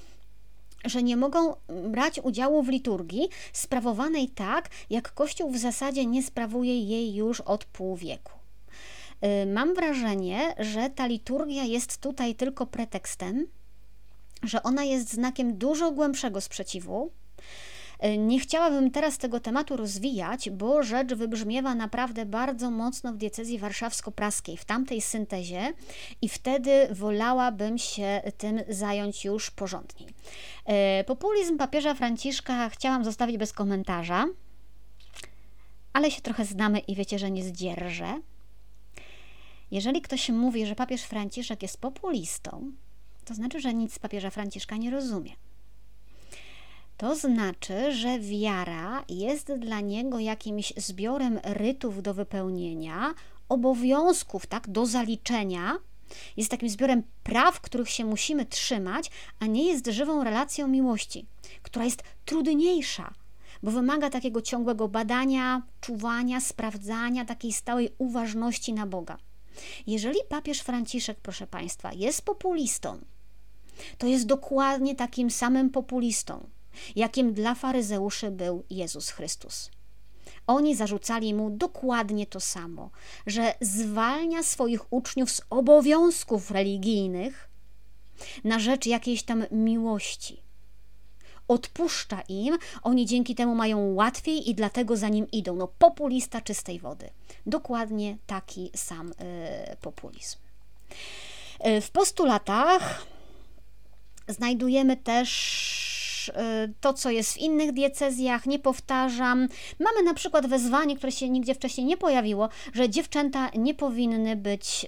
że 0.86 1.04
nie 1.04 1.18
mogą 1.18 1.56
brać 1.90 2.20
udziału 2.24 2.64
w 2.64 2.70
liturgii 2.70 3.30
sprawowanej 3.54 4.30
tak, 4.30 4.70
jak 4.90 5.14
Kościół 5.14 5.52
w 5.52 5.58
zasadzie 5.58 6.06
nie 6.06 6.24
sprawuje 6.24 6.82
jej 6.82 7.16
już 7.16 7.42
od 7.42 7.66
pół 7.66 7.96
wieku. 7.96 8.32
Y, 9.44 9.46
mam 9.46 9.74
wrażenie, 9.74 10.56
że 10.60 10.90
ta 10.90 11.08
liturgia 11.08 11.64
jest 11.64 11.98
tutaj 11.98 12.36
tylko 12.36 12.66
pretekstem, 12.66 13.48
że 14.44 14.64
ona 14.64 14.84
jest 14.84 15.14
znakiem 15.14 15.58
dużo 15.58 15.92
głębszego 15.92 16.42
sprzeciwu, 16.42 17.12
nie 18.18 18.40
chciałabym 18.40 18.92
teraz 18.92 19.18
tego 19.18 19.40
tematu 19.40 19.78
rozwijać, 19.78 20.50
bo 20.50 20.84
rzecz 20.84 21.14
wybrzmiewa 21.14 21.76
naprawdę 21.76 22.26
bardzo 22.26 22.72
mocno 22.72 23.14
w 23.14 23.18
diecezji 23.18 23.60
warszawsko-praskiej, 23.60 24.58
w 24.58 24.66
tamtej 24.66 25.02
syntezie 25.02 25.74
i 26.22 26.30
wtedy 26.30 26.88
wolałabym 26.92 27.78
się 27.78 28.22
tym 28.38 28.62
zająć 28.70 29.26
już 29.26 29.52
porządniej. 29.52 30.10
E, 30.66 31.04
populizm 31.04 31.58
papieża 31.58 31.94
Franciszka 31.94 32.70
chciałam 32.70 33.06
zostawić 33.06 33.38
bez 33.38 33.54
komentarza, 33.54 34.26
ale 35.94 36.12
się 36.12 36.22
trochę 36.22 36.46
znamy 36.46 36.80
i 36.80 36.96
wiecie, 36.96 37.20
że 37.20 37.32
nie 37.32 37.44
zdzierżę. 37.44 38.22
Jeżeli 39.72 40.02
ktoś 40.02 40.30
mówi, 40.30 40.66
że 40.66 40.76
papież 40.76 41.04
Franciszek 41.04 41.62
jest 41.62 41.82
populistą, 41.82 42.72
to 43.26 43.34
znaczy, 43.34 43.60
że 43.60 43.74
nic 43.74 44.00
papieża 44.00 44.30
Franciszka 44.30 44.78
nie 44.78 44.92
rozumie. 44.92 45.32
To 46.98 47.16
znaczy, 47.16 47.94
że 47.94 48.20
wiara 48.20 49.04
jest 49.10 49.54
dla 49.54 49.80
niego 49.80 50.20
jakimś 50.20 50.74
zbiorem 50.78 51.40
rytów 51.44 52.02
do 52.04 52.14
wypełnienia, 52.14 53.14
obowiązków, 53.50 54.46
tak, 54.46 54.70
do 54.70 54.86
zaliczenia. 54.86 55.78
Jest 56.38 56.52
takim 56.52 56.70
zbiorem 56.70 57.04
praw, 57.24 57.62
których 57.62 57.90
się 57.90 58.06
musimy 58.06 58.46
trzymać, 58.46 59.12
a 59.40 59.46
nie 59.46 59.68
jest 59.68 59.88
żywą 59.88 60.24
relacją 60.24 60.68
miłości, 60.68 61.26
która 61.64 61.86
jest 61.86 62.04
trudniejsza, 62.26 63.14
bo 63.64 63.72
wymaga 63.72 64.10
takiego 64.10 64.42
ciągłego 64.42 64.88
badania, 64.88 65.62
czuwania, 65.82 66.42
sprawdzania, 66.42 67.26
takiej 67.26 67.54
stałej 67.54 67.90
uważności 67.98 68.74
na 68.74 68.88
Boga. 68.88 69.18
Jeżeli 69.88 70.20
papież 70.30 70.60
Franciszek, 70.60 71.18
proszę 71.24 71.48
Państwa, 71.48 71.94
jest 71.94 72.22
populistą, 72.22 73.00
to 73.98 74.08
jest 74.08 74.26
dokładnie 74.26 74.96
takim 74.96 75.32
samym 75.32 75.70
populistą, 75.70 76.50
jakim 76.96 77.34
dla 77.34 77.56
faryzeuszy 77.56 78.32
był 78.32 78.64
Jezus 78.70 79.10
Chrystus. 79.10 79.72
Oni 80.48 80.76
zarzucali 80.76 81.34
mu 81.34 81.50
dokładnie 81.50 82.26
to 82.26 82.40
samo, 82.40 82.90
że 83.28 83.54
zwalnia 83.62 84.44
swoich 84.44 84.94
uczniów 84.94 85.32
z 85.32 85.42
obowiązków 85.50 86.52
religijnych 86.52 87.50
na 88.44 88.60
rzecz 88.60 88.86
jakiejś 88.86 89.24
tam 89.24 89.46
miłości. 89.52 90.42
Odpuszcza 91.48 92.22
im, 92.22 92.58
oni 92.84 93.06
dzięki 93.06 93.36
temu 93.36 93.56
mają 93.56 93.94
łatwiej 93.94 94.50
i 94.50 94.56
dlatego 94.56 94.98
za 94.98 95.10
nim 95.10 95.32
idą. 95.32 95.56
No, 95.56 95.68
populista 95.68 96.42
czystej 96.42 96.80
wody. 96.80 97.10
Dokładnie 97.46 98.18
taki 98.28 98.72
sam 98.76 99.12
y, 99.12 99.14
populizm. 99.82 100.38
Y, 101.68 101.82
w 101.82 101.92
postulatach 101.92 103.06
znajdujemy 104.28 104.98
też 104.98 105.87
y, 106.30 106.34
to, 106.82 106.94
co 106.94 107.10
jest 107.10 107.34
w 107.34 107.38
innych 107.38 107.72
diecezjach, 107.72 108.46
nie 108.46 108.60
powtarzam. 108.60 109.48
Mamy 109.80 110.04
na 110.04 110.14
przykład 110.14 110.48
wezwanie, 110.48 110.96
które 110.96 111.12
się 111.12 111.30
nigdzie 111.30 111.56
wcześniej 111.56 111.88
nie 111.88 111.98
pojawiło, 111.98 112.50
że 112.74 112.90
dziewczęta 112.90 113.50
nie 113.56 113.74
powinny 113.74 114.36
być, 114.36 114.86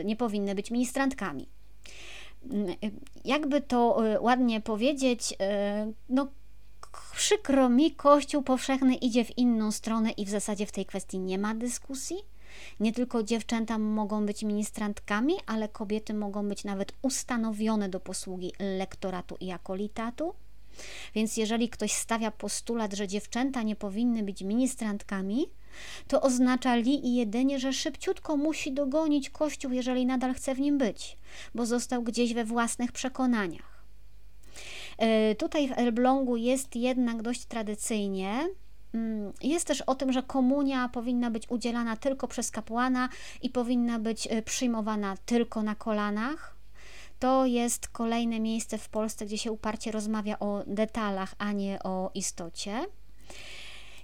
y, 0.00 0.04
nie 0.04 0.16
powinny 0.16 0.54
być 0.54 0.70
ministrantkami. 0.70 1.48
Y, 2.52 2.90
jakby 3.24 3.60
to 3.60 4.02
ładnie 4.20 4.60
powiedzieć, 4.60 5.34
no 6.08 6.28
przykro 7.16 7.68
mi, 7.68 7.90
Kościół 7.90 8.42
powszechny 8.42 8.94
idzie 8.94 9.24
w 9.24 9.38
inną 9.38 9.72
stronę 9.72 10.10
i 10.10 10.24
w 10.24 10.28
zasadzie 10.28 10.66
w 10.66 10.72
tej 10.72 10.86
kwestii 10.86 11.18
nie 11.18 11.38
ma 11.38 11.54
dyskusji. 11.54 12.16
Nie 12.80 12.92
tylko 12.92 13.22
dziewczęta 13.22 13.78
mogą 13.78 14.26
być 14.26 14.42
ministrantkami, 14.42 15.34
ale 15.46 15.68
kobiety 15.68 16.14
mogą 16.14 16.48
być 16.48 16.64
nawet 16.64 16.92
ustanowione 17.02 17.88
do 17.88 18.00
posługi 18.00 18.52
lektoratu 18.78 19.36
i 19.40 19.52
akolitatu. 19.52 20.34
Więc 21.14 21.36
jeżeli 21.36 21.68
ktoś 21.68 21.92
stawia 21.92 22.30
postulat, 22.30 22.92
że 22.92 23.08
dziewczęta 23.08 23.62
nie 23.62 23.76
powinny 23.76 24.22
być 24.22 24.42
ministrantkami, 24.42 25.46
to 26.08 26.22
oznacza 26.22 26.74
li 26.74 27.06
i 27.06 27.14
jedynie, 27.14 27.58
że 27.58 27.72
szybciutko 27.72 28.36
musi 28.36 28.72
dogonić 28.72 29.30
Kościół, 29.30 29.72
jeżeli 29.72 30.06
nadal 30.06 30.34
chce 30.34 30.54
w 30.54 30.60
nim 30.60 30.78
być, 30.78 31.16
bo 31.54 31.66
został 31.66 32.02
gdzieś 32.02 32.34
we 32.34 32.44
własnych 32.44 32.92
przekonaniach. 32.92 33.84
E, 34.98 35.34
tutaj 35.34 35.68
w 35.68 35.78
Elblągu 35.78 36.36
jest 36.36 36.76
jednak 36.76 37.22
dość 37.22 37.44
tradycyjnie 37.44 38.48
Mm, 38.94 39.32
jest 39.42 39.66
też 39.66 39.80
o 39.80 39.94
tym, 39.94 40.12
że 40.12 40.22
komunia 40.22 40.88
powinna 40.88 41.30
być 41.30 41.50
udzielana 41.50 41.96
tylko 41.96 42.28
przez 42.28 42.50
kapłana 42.50 43.08
i 43.42 43.50
powinna 43.50 43.98
być 43.98 44.28
e, 44.30 44.42
przyjmowana 44.42 45.16
tylko 45.26 45.62
na 45.62 45.74
kolanach. 45.74 46.53
To 47.18 47.46
jest 47.46 47.88
kolejne 47.88 48.40
miejsce 48.40 48.78
w 48.78 48.88
Polsce, 48.88 49.26
gdzie 49.26 49.38
się 49.38 49.52
uparcie 49.52 49.92
rozmawia 49.92 50.38
o 50.38 50.62
detalach, 50.66 51.34
a 51.38 51.52
nie 51.52 51.82
o 51.82 52.10
istocie. 52.14 52.86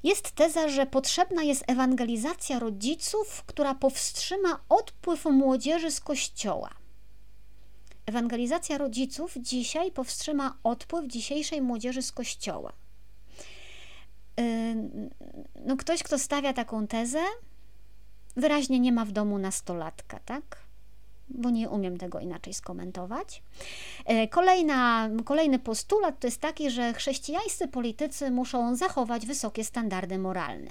Jest 0.03 0.31
teza, 0.31 0.69
że 0.69 0.87
potrzebna 0.87 1.43
jest 1.43 1.65
ewangelizacja 1.67 2.59
rodziców, 2.59 3.43
która 3.47 3.75
powstrzyma 3.75 4.61
odpływ 4.69 5.25
młodzieży 5.25 5.91
z 5.91 6.01
kościoła. 6.01 6.71
Ewangelizacja 8.07 8.79
rodziców 8.79 9.35
dzisiaj 9.37 9.93
powstrzyma 9.93 10.59
odpływ 10.63 11.07
dzisiejszej 11.07 11.63
młodzieży 11.63 12.03
z 12.03 12.13
kościoła 12.13 12.73
no 15.65 15.77
ktoś, 15.77 16.03
kto 16.03 16.19
stawia 16.19 16.53
taką 16.53 16.87
tezę, 16.87 17.23
wyraźnie 18.37 18.81
nie 18.81 18.93
ma 18.93 19.05
w 19.05 19.13
domu 19.13 19.39
nastolatka, 19.39 20.19
tak? 20.19 20.63
Bo 21.31 21.51
nie 21.51 21.69
umiem 21.69 21.99
tego 21.99 22.21
inaczej 22.21 22.55
skomentować. 22.55 23.43
E, 24.05 24.29
kolejna, 24.29 25.11
kolejny 25.25 25.59
postulat 25.59 26.21
to 26.21 26.27
jest 26.27 26.41
taki, 26.41 26.71
że 26.71 26.95
chrześcijańscy 26.95 27.69
politycy 27.69 28.31
muszą 28.31 28.77
zachować 28.77 29.27
wysokie 29.27 29.65
standardy 29.65 30.19
moralne. 30.19 30.71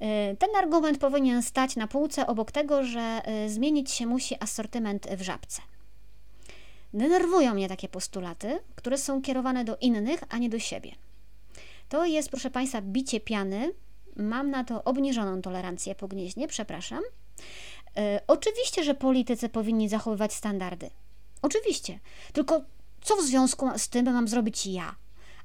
E, 0.00 0.36
ten 0.36 0.50
argument 0.56 0.98
powinien 0.98 1.42
stać 1.42 1.76
na 1.76 1.86
półce 1.86 2.26
obok 2.26 2.52
tego, 2.52 2.84
że 2.84 3.00
e, 3.24 3.48
zmienić 3.48 3.90
się 3.90 4.06
musi 4.06 4.42
asortyment 4.42 5.06
w 5.16 5.22
żabce. 5.22 5.62
Denerwują 6.94 7.54
mnie 7.54 7.68
takie 7.68 7.88
postulaty, 7.88 8.58
które 8.74 8.98
są 8.98 9.22
kierowane 9.22 9.64
do 9.64 9.76
innych, 9.76 10.20
a 10.28 10.38
nie 10.38 10.48
do 10.48 10.58
siebie. 10.58 10.92
To 11.88 12.04
jest, 12.04 12.30
proszę 12.30 12.50
Państwa, 12.50 12.82
bicie 12.82 13.20
piany. 13.20 13.72
Mam 14.16 14.50
na 14.50 14.64
to 14.64 14.84
obniżoną 14.84 15.42
tolerancję 15.42 15.94
pognieźnie, 15.94 16.48
przepraszam. 16.48 17.00
E, 17.96 18.20
oczywiście, 18.26 18.84
że 18.84 18.94
politycy 18.94 19.48
powinni 19.48 19.88
zachowywać 19.88 20.32
standardy. 20.32 20.90
Oczywiście. 21.42 22.00
Tylko 22.32 22.60
co 23.00 23.16
w 23.16 23.22
związku 23.22 23.78
z 23.78 23.88
tym 23.88 24.04
mam 24.04 24.28
zrobić 24.28 24.66
ja? 24.66 24.94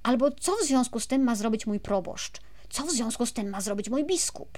Albo 0.04 0.32
co 0.32 0.56
w 0.56 0.64
związku 0.64 1.00
z 1.00 1.08
tym 1.08 1.24
ma 1.24 1.36
zrobić 1.36 1.68
mój 1.68 1.80
proboszcz? 1.80 2.42
Co 2.70 2.84
w 2.84 2.92
związku 2.92 3.26
z 3.26 3.34
tym 3.34 3.50
ma 3.50 3.62
zrobić 3.62 3.90
mój 3.90 4.06
biskup? 4.06 4.58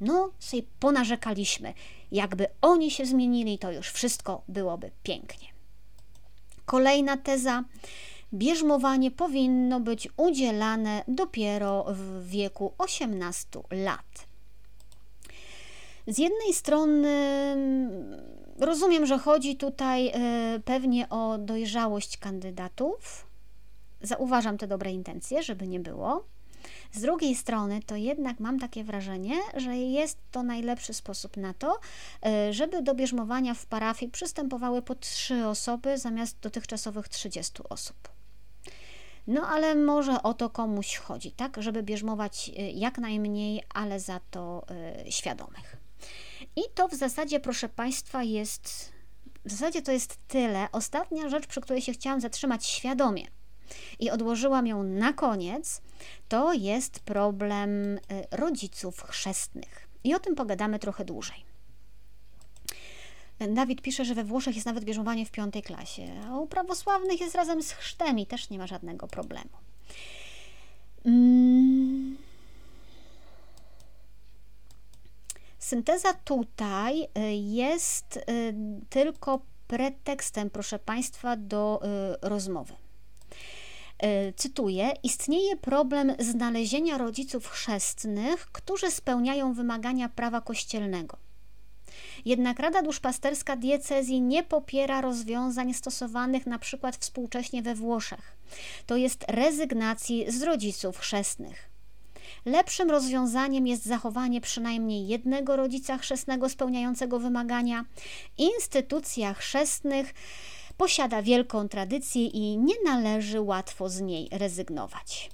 No, 0.00 0.30
sobie 0.38 0.62
ponarzekaliśmy. 0.80 1.74
Jakby 2.12 2.46
oni 2.62 2.90
się 2.90 3.06
zmienili, 3.06 3.58
to 3.58 3.72
już 3.72 3.90
wszystko 3.90 4.42
byłoby 4.48 4.90
pięknie. 5.02 5.48
Kolejna 6.64 7.16
teza. 7.16 7.64
Bierzmowanie 8.34 9.10
powinno 9.10 9.80
być 9.80 10.08
udzielane 10.16 11.04
dopiero 11.08 11.86
w 11.88 12.26
wieku 12.26 12.74
18 12.78 13.60
lat. 13.70 14.27
Z 16.08 16.18
jednej 16.18 16.54
strony 16.54 17.08
mm, 17.08 18.22
rozumiem, 18.60 19.06
że 19.06 19.18
chodzi 19.18 19.56
tutaj 19.56 20.08
e, 20.08 20.60
pewnie 20.64 21.08
o 21.08 21.38
dojrzałość 21.38 22.16
kandydatów. 22.16 23.26
Zauważam 24.02 24.58
te 24.58 24.66
dobre 24.66 24.90
intencje, 24.92 25.42
żeby 25.42 25.68
nie 25.68 25.80
było. 25.80 26.24
Z 26.92 27.00
drugiej 27.00 27.34
strony, 27.34 27.80
to 27.86 27.96
jednak 27.96 28.40
mam 28.40 28.58
takie 28.58 28.84
wrażenie, 28.84 29.34
że 29.56 29.76
jest 29.76 30.18
to 30.30 30.42
najlepszy 30.42 30.94
sposób 30.94 31.36
na 31.36 31.54
to, 31.54 31.80
e, 32.26 32.52
żeby 32.52 32.82
do 32.82 32.94
bierzmowania 32.94 33.54
w 33.54 33.66
parafii 33.66 34.10
przystępowały 34.10 34.82
po 34.82 34.94
trzy 34.94 35.46
osoby 35.46 35.98
zamiast 35.98 36.40
dotychczasowych 36.40 37.08
30 37.08 37.62
osób. 37.68 37.96
No 39.26 39.46
ale 39.46 39.74
może 39.74 40.22
o 40.22 40.34
to 40.34 40.50
komuś 40.50 40.96
chodzi, 40.96 41.32
tak? 41.32 41.62
Żeby 41.62 41.82
bierzmować 41.82 42.50
e, 42.56 42.70
jak 42.70 42.98
najmniej, 42.98 43.62
ale 43.74 44.00
za 44.00 44.20
to 44.30 44.66
świadomych. 45.08 45.77
I 46.56 46.62
to 46.74 46.88
w 46.88 46.94
zasadzie, 46.94 47.40
proszę 47.40 47.68
Państwa, 47.68 48.22
jest. 48.22 48.92
W 49.44 49.50
zasadzie 49.50 49.82
to 49.82 49.92
jest 49.92 50.18
tyle. 50.28 50.68
Ostatnia 50.72 51.28
rzecz, 51.28 51.46
przy 51.46 51.60
której 51.60 51.82
się 51.82 51.92
chciałam 51.92 52.20
zatrzymać 52.20 52.66
świadomie 52.66 53.26
i 53.98 54.10
odłożyłam 54.10 54.66
ją 54.66 54.82
na 54.82 55.12
koniec, 55.12 55.82
to 56.28 56.52
jest 56.52 57.00
problem 57.00 57.70
y, 57.70 58.00
rodziców 58.30 59.02
chrzestnych. 59.02 59.88
I 60.04 60.14
o 60.14 60.18
tym 60.18 60.34
pogadamy 60.34 60.78
trochę 60.78 61.04
dłużej. 61.04 61.48
Dawid 63.54 63.82
pisze, 63.82 64.04
że 64.04 64.14
we 64.14 64.24
Włoszech 64.24 64.54
jest 64.54 64.66
nawet 64.66 64.84
bierzmowanie 64.84 65.26
w 65.26 65.30
piątej 65.30 65.62
klasie, 65.62 66.20
a 66.28 66.38
u 66.38 66.46
prawosławnych 66.46 67.20
jest 67.20 67.34
razem 67.34 67.62
z 67.62 67.72
chrztem 67.72 68.18
i 68.18 68.26
też 68.26 68.50
nie 68.50 68.58
ma 68.58 68.66
żadnego 68.66 69.06
problemu. 69.06 69.50
Hmm. 71.04 71.57
Synteza 75.68 76.14
tutaj 76.14 77.02
y, 77.02 77.08
jest 77.34 78.16
y, 78.16 78.20
tylko 78.88 79.40
pretekstem, 79.66 80.50
proszę 80.50 80.78
Państwa, 80.78 81.36
do 81.36 81.80
rozmowy. 82.22 82.74
E, 83.98 84.32
cytuję: 84.32 84.92
Istnieje 85.02 85.56
problem 85.56 86.12
znalezienia 86.18 86.98
rodziców 86.98 87.46
chrzestnych, 87.46 88.46
którzy 88.52 88.90
spełniają 88.90 89.54
wymagania 89.54 90.08
prawa 90.08 90.40
kościelnego. 90.40 91.16
Jednak 92.24 92.58
Rada 92.58 92.82
Duszpasterska 92.82 93.56
Diecezji 93.56 94.20
nie 94.20 94.42
popiera 94.42 95.00
rozwiązań 95.00 95.74
stosowanych 95.74 96.46
na 96.46 96.58
przykład 96.58 96.96
współcześnie 96.96 97.62
we 97.62 97.74
Włoszech, 97.74 98.36
to 98.86 98.96
jest 98.96 99.24
rezygnacji 99.28 100.32
z 100.32 100.42
rodziców 100.42 100.98
chrzestnych. 100.98 101.67
Lepszym 102.44 102.90
rozwiązaniem 102.90 103.66
jest 103.66 103.86
zachowanie 103.86 104.40
przynajmniej 104.40 105.08
jednego 105.08 105.56
rodzica 105.56 105.98
chrzestnego 105.98 106.48
spełniającego 106.48 107.18
wymagania. 107.18 107.84
Instytucja 108.38 109.34
chrzestnych 109.34 110.14
posiada 110.76 111.22
wielką 111.22 111.68
tradycję 111.68 112.26
i 112.26 112.58
nie 112.58 112.74
należy 112.84 113.40
łatwo 113.40 113.88
z 113.88 114.00
niej 114.00 114.28
rezygnować. 114.32 115.30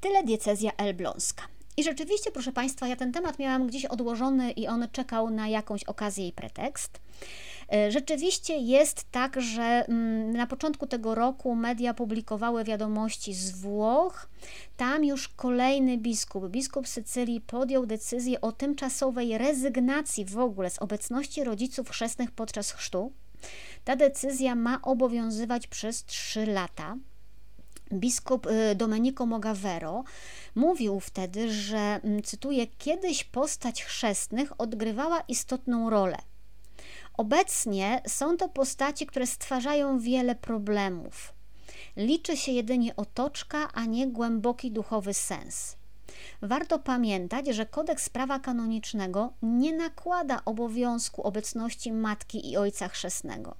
Tyle 0.00 0.22
diecezja 0.22 0.70
elbląska. 0.76 1.42
I 1.76 1.84
rzeczywiście, 1.84 2.32
proszę 2.32 2.52
Państwa, 2.52 2.88
ja 2.88 2.96
ten 2.96 3.12
temat 3.12 3.38
miałam 3.38 3.66
gdzieś 3.66 3.84
odłożony 3.84 4.50
i 4.50 4.66
on 4.66 4.88
czekał 4.92 5.30
na 5.30 5.48
jakąś 5.48 5.84
okazję 5.84 6.28
i 6.28 6.32
pretekst. 6.32 7.00
E, 7.72 7.92
rzeczywiście 7.92 8.56
jest 8.56 9.10
tak, 9.10 9.40
że 9.40 9.62
mm, 9.62 10.32
na 10.32 10.46
początku 10.46 10.86
tego 10.86 11.14
roku 11.14 11.54
media 11.54 11.94
publikowały 11.94 12.64
wiadomości 12.64 13.34
z 13.34 13.50
Włoch. 13.50 14.28
Tam 14.76 15.04
już 15.04 15.28
kolejny 15.28 15.98
biskup, 15.98 16.48
biskup 16.48 16.88
Sycylii, 16.88 17.40
podjął 17.40 17.86
decyzję 17.86 18.40
o 18.40 18.52
tymczasowej 18.52 19.38
rezygnacji 19.38 20.24
w 20.24 20.38
ogóle 20.38 20.70
z 20.70 20.78
obecności 20.78 21.44
rodziców 21.44 21.90
chrzestnych 21.90 22.30
podczas 22.30 22.72
chrztu. 22.72 23.12
Ta 23.84 23.96
decyzja 23.96 24.54
ma 24.54 24.82
obowiązywać 24.82 25.66
przez 25.66 26.04
trzy 26.04 26.46
lata. 26.46 26.96
Biskup 27.92 28.46
y, 28.46 28.74
Domenico 28.74 29.26
Mogavero 29.26 30.04
mówił 30.54 31.00
wtedy, 31.00 31.52
że, 31.52 31.78
mm, 31.78 32.22
cytuję, 32.22 32.66
kiedyś 32.66 33.24
postać 33.24 33.84
chrzestnych 33.84 34.60
odgrywała 34.60 35.20
istotną 35.20 35.90
rolę. 35.90 36.16
Obecnie 37.16 38.02
są 38.06 38.36
to 38.36 38.48
postaci, 38.48 39.06
które 39.06 39.26
stwarzają 39.26 39.98
wiele 39.98 40.34
problemów. 40.34 41.32
Liczy 41.96 42.36
się 42.36 42.52
jedynie 42.52 42.96
otoczka, 42.96 43.72
a 43.72 43.84
nie 43.84 44.06
głęboki 44.06 44.70
duchowy 44.70 45.14
sens. 45.14 45.76
Warto 46.42 46.78
pamiętać, 46.78 47.46
że 47.46 47.66
kodeks 47.66 48.08
prawa 48.08 48.38
kanonicznego 48.38 49.32
nie 49.42 49.72
nakłada 49.72 50.40
obowiązku 50.44 51.22
obecności 51.22 51.92
matki 51.92 52.50
i 52.50 52.56
ojca 52.56 52.88
chrzestnego. 52.88 53.56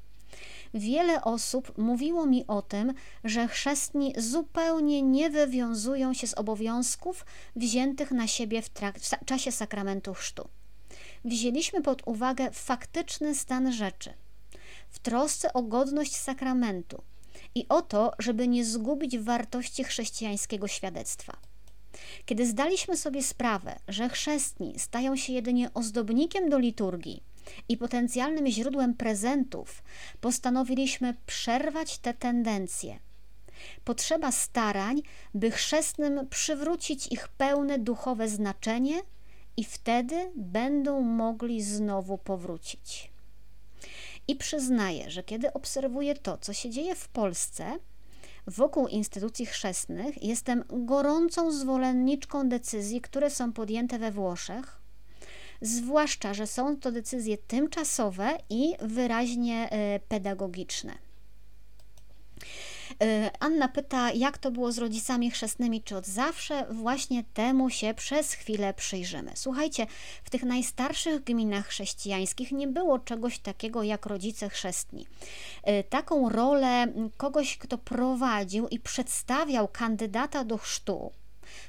Wiele 0.74 1.24
osób 1.24 1.78
mówiło 1.78 2.26
mi 2.26 2.46
o 2.46 2.62
tym, 2.62 2.94
że 3.24 3.48
chrzestni 3.48 4.14
zupełnie 4.16 5.02
nie 5.02 5.30
wywiązują 5.30 6.14
się 6.14 6.26
z 6.26 6.34
obowiązków 6.34 7.26
wziętych 7.56 8.10
na 8.10 8.26
siebie 8.26 8.62
w, 8.62 8.68
w 9.22 9.24
czasie 9.24 9.52
sakramentu 9.52 10.14
chrztu. 10.14 10.48
Wzięliśmy 11.26 11.82
pod 11.82 12.02
uwagę 12.06 12.50
faktyczny 12.50 13.34
stan 13.34 13.72
rzeczy, 13.72 14.14
w 14.90 14.98
trosce 14.98 15.52
o 15.52 15.62
godność 15.62 16.16
sakramentu 16.16 17.02
i 17.54 17.66
o 17.68 17.82
to, 17.82 18.12
żeby 18.18 18.48
nie 18.48 18.64
zgubić 18.64 19.18
wartości 19.18 19.84
chrześcijańskiego 19.84 20.68
świadectwa. 20.68 21.36
Kiedy 22.26 22.46
zdaliśmy 22.46 22.96
sobie 22.96 23.22
sprawę, 23.22 23.78
że 23.88 24.08
chrzestni 24.08 24.78
stają 24.78 25.16
się 25.16 25.32
jedynie 25.32 25.70
ozdobnikiem 25.74 26.50
do 26.50 26.58
liturgii, 26.58 27.22
i 27.68 27.76
potencjalnym 27.76 28.46
źródłem 28.46 28.94
prezentów, 28.94 29.82
postanowiliśmy 30.20 31.14
przerwać 31.26 31.98
te 31.98 32.14
tendencje. 32.14 32.98
Potrzeba 33.84 34.32
starań, 34.32 35.02
by 35.34 35.50
chrzestnym 35.50 36.28
przywrócić 36.28 37.06
ich 37.12 37.28
pełne 37.28 37.78
duchowe 37.78 38.28
znaczenie 38.28 39.02
i 39.56 39.64
wtedy 39.64 40.32
będą 40.36 41.02
mogli 41.02 41.62
znowu 41.62 42.18
powrócić. 42.18 43.10
I 44.28 44.36
przyznaję, 44.36 45.10
że 45.10 45.22
kiedy 45.22 45.52
obserwuję 45.52 46.14
to, 46.14 46.38
co 46.38 46.52
się 46.52 46.70
dzieje 46.70 46.94
w 46.94 47.08
Polsce, 47.08 47.78
wokół 48.46 48.88
instytucji 48.88 49.46
chrzestnych, 49.46 50.22
jestem 50.22 50.64
gorącą 50.70 51.52
zwolenniczką 51.52 52.48
decyzji, 52.48 53.00
które 53.00 53.30
są 53.30 53.52
podjęte 53.52 53.98
we 53.98 54.12
Włoszech, 54.12 54.80
zwłaszcza, 55.60 56.34
że 56.34 56.46
są 56.46 56.76
to 56.76 56.92
decyzje 56.92 57.38
tymczasowe 57.38 58.38
i 58.50 58.74
wyraźnie 58.80 59.70
e, 59.70 60.00
pedagogiczne. 60.00 60.92
E, 63.02 63.30
Anna 63.40 63.68
pyta, 63.68 64.10
jak 64.12 64.38
to 64.38 64.50
było 64.50 64.72
z 64.72 64.78
rodzicami 64.78 65.30
chrzestnymi, 65.30 65.82
czy 65.82 65.96
od 65.96 66.06
zawsze? 66.06 66.66
Właśnie 66.70 67.24
temu 67.24 67.70
się 67.70 67.94
przez 67.94 68.32
chwilę 68.32 68.74
przyjrzymy. 68.74 69.32
Słuchajcie, 69.34 69.86
w 70.24 70.30
tych 70.30 70.42
najstarszych 70.42 71.24
gminach 71.24 71.66
chrześcijańskich 71.66 72.52
nie 72.52 72.68
było 72.68 72.98
czegoś 72.98 73.38
takiego 73.38 73.82
jak 73.82 74.06
rodzice 74.06 74.48
chrzestni. 74.48 75.06
E, 75.62 75.84
taką 75.84 76.28
rolę 76.28 76.86
kogoś, 77.16 77.58
kto 77.58 77.78
prowadził 77.78 78.68
i 78.68 78.80
przedstawiał 78.80 79.68
kandydata 79.68 80.44
do 80.44 80.58
chrztu, 80.58 81.12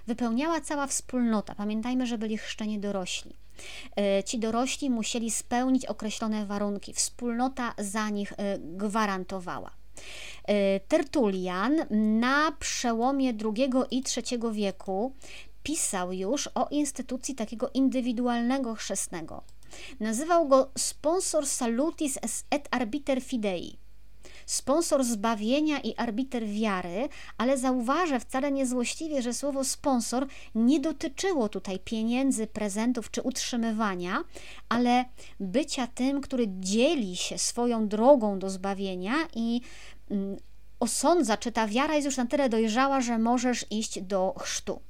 wypełniała 0.08 0.62
cała 0.62 0.88
wspólnota. 0.88 1.56
Pamiętajmy, 1.56 2.06
że 2.06 2.18
byli 2.18 2.38
chrzczeni 2.38 2.80
dorośli. 2.80 3.34
E, 3.96 4.24
ci 4.24 4.40
dorośli 4.40 4.90
musieli 4.90 5.32
spełnić 5.32 5.86
określone 5.86 6.46
warunki. 6.46 6.94
Wspólnota 6.94 7.74
za 7.78 8.10
nich 8.10 8.34
gwarantowała. 8.60 9.77
E, 10.48 10.80
Tertulian 10.80 11.76
na 12.20 12.52
przełomie 12.60 13.34
II 13.44 13.70
i 13.92 14.04
III 14.18 14.40
wieku 14.52 15.14
pisał 15.64 16.14
już 16.14 16.50
o 16.56 16.68
instytucji 16.72 17.36
takiego 17.36 17.70
indywidualnego 17.74 18.76
chrzestnego. 18.76 19.44
Nazywał 20.00 20.48
go 20.48 20.72
sponsor 20.78 21.48
salutis 21.48 22.20
et 22.52 22.68
arbiter 22.72 23.22
fidei 23.22 23.78
sponsor 24.48 25.04
zbawienia 25.04 25.80
i 25.80 25.96
arbiter 25.96 26.46
wiary, 26.46 27.10
ale 27.38 27.58
zauważę 27.58 28.20
wcale 28.20 28.52
niezłośliwie, 28.52 29.22
że 29.22 29.34
słowo 29.34 29.64
sponsor 29.64 30.28
nie 30.56 30.80
dotyczyło 30.80 31.50
tutaj 31.50 31.80
pieniędzy, 31.80 32.48
prezentów 32.48 33.12
czy 33.12 33.22
utrzymywania, 33.22 34.24
ale 34.70 35.06
bycia 35.40 35.88
tym, 35.88 36.22
który 36.22 36.48
dzieli 36.60 37.16
się 37.16 37.38
swoją 37.38 37.88
drogą 37.88 38.40
do 38.40 38.50
zbawienia 38.50 39.16
i 39.36 39.62
mm, 40.12 40.38
osądza, 40.80 41.38
czy 41.38 41.52
ta 41.52 41.68
wiara 41.68 41.96
jest 41.96 42.06
już 42.06 42.18
na 42.18 42.26
tyle 42.26 42.50
dojrzała, 42.50 43.02
że 43.02 43.18
możesz 43.18 43.66
iść 43.72 44.02
do 44.02 44.36
chrztu. 44.40 44.82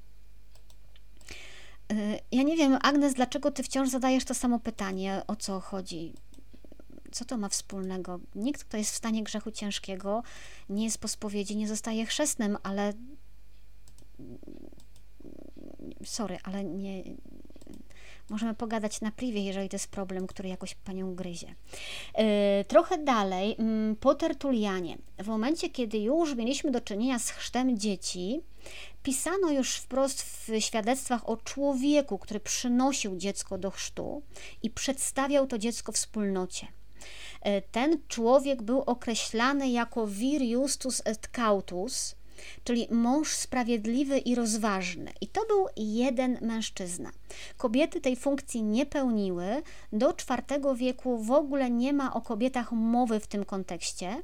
Y, 1.92 2.20
ja 2.32 2.44
nie 2.44 2.58
wiem, 2.58 2.78
Agnes, 2.82 3.14
dlaczego 3.14 3.52
ty 3.52 3.64
wciąż 3.64 3.90
zadajesz 3.90 4.26
to 4.26 4.34
samo 4.34 4.60
pytanie, 4.60 5.22
o 5.28 5.36
co 5.36 5.60
chodzi? 5.60 6.14
Co 7.18 7.26
to 7.26 7.38
ma 7.38 7.50
wspólnego? 7.50 8.20
Nikt, 8.36 8.64
kto 8.64 8.78
jest 8.78 8.92
w 8.92 8.96
stanie 8.96 9.24
grzechu 9.24 9.52
ciężkiego, 9.52 10.24
nie 10.70 10.84
jest 10.84 10.98
po 10.98 11.08
spowiedzi, 11.08 11.58
nie 11.58 11.68
zostaje 11.68 12.06
chrzestnym, 12.06 12.58
ale 12.64 12.94
sorry, 16.06 16.38
ale 16.44 16.64
nie, 16.64 17.04
możemy 18.30 18.54
pogadać 18.54 19.02
na 19.02 19.12
privie, 19.12 19.44
jeżeli 19.44 19.70
to 19.70 19.76
jest 19.76 19.92
problem, 19.92 20.28
który 20.28 20.50
jakoś 20.50 20.76
panią 20.76 21.16
gryzie. 21.16 21.48
Yy, 22.18 22.26
trochę 22.68 22.98
dalej, 22.98 23.50
yy, 23.50 23.96
po 23.96 24.16
Tertulianie, 24.16 24.98
w 25.18 25.28
momencie, 25.28 25.70
kiedy 25.70 25.98
już 25.98 26.36
mieliśmy 26.36 26.72
do 26.72 26.82
czynienia 26.82 27.20
z 27.20 27.30
chrztem 27.30 27.78
dzieci, 27.78 28.42
pisano 29.04 29.52
już 29.52 29.76
wprost 29.76 30.24
w 30.24 30.60
świadectwach 30.60 31.30
o 31.30 31.38
człowieku, 31.38 32.18
który 32.18 32.40
przynosił 32.40 33.16
dziecko 33.16 33.58
do 33.58 33.72
chrztu 33.72 34.22
i 34.64 34.70
przedstawiał 34.70 35.48
to 35.48 35.58
dziecko 35.58 35.92
wspólnocie. 35.92 36.68
E, 37.42 37.62
ten 37.62 37.98
człowiek 38.08 38.62
był 38.62 38.82
określany 38.82 39.70
jako 39.70 40.08
vir 40.08 40.42
justus 40.42 41.02
et 41.06 41.28
cautus, 41.28 42.16
czyli 42.64 42.88
mąż 42.92 43.36
sprawiedliwy 43.36 44.18
i 44.18 44.36
rozważny. 44.36 45.12
I 45.22 45.28
to 45.28 45.42
był 45.48 45.68
jeden 45.78 46.38
mężczyzna. 46.42 47.12
Kobiety 47.58 48.02
tej 48.02 48.16
funkcji 48.16 48.64
nie 48.64 48.86
pełniły. 48.86 49.62
Do 49.94 50.10
IV 50.10 50.76
wieku 50.76 51.18
w 51.18 51.32
ogóle 51.32 51.70
nie 51.70 51.94
ma 51.94 52.14
o 52.14 52.22
kobietach 52.22 52.72
mowy 52.72 53.20
w 53.20 53.28
tym 53.28 53.46
kontekście. 53.46 54.24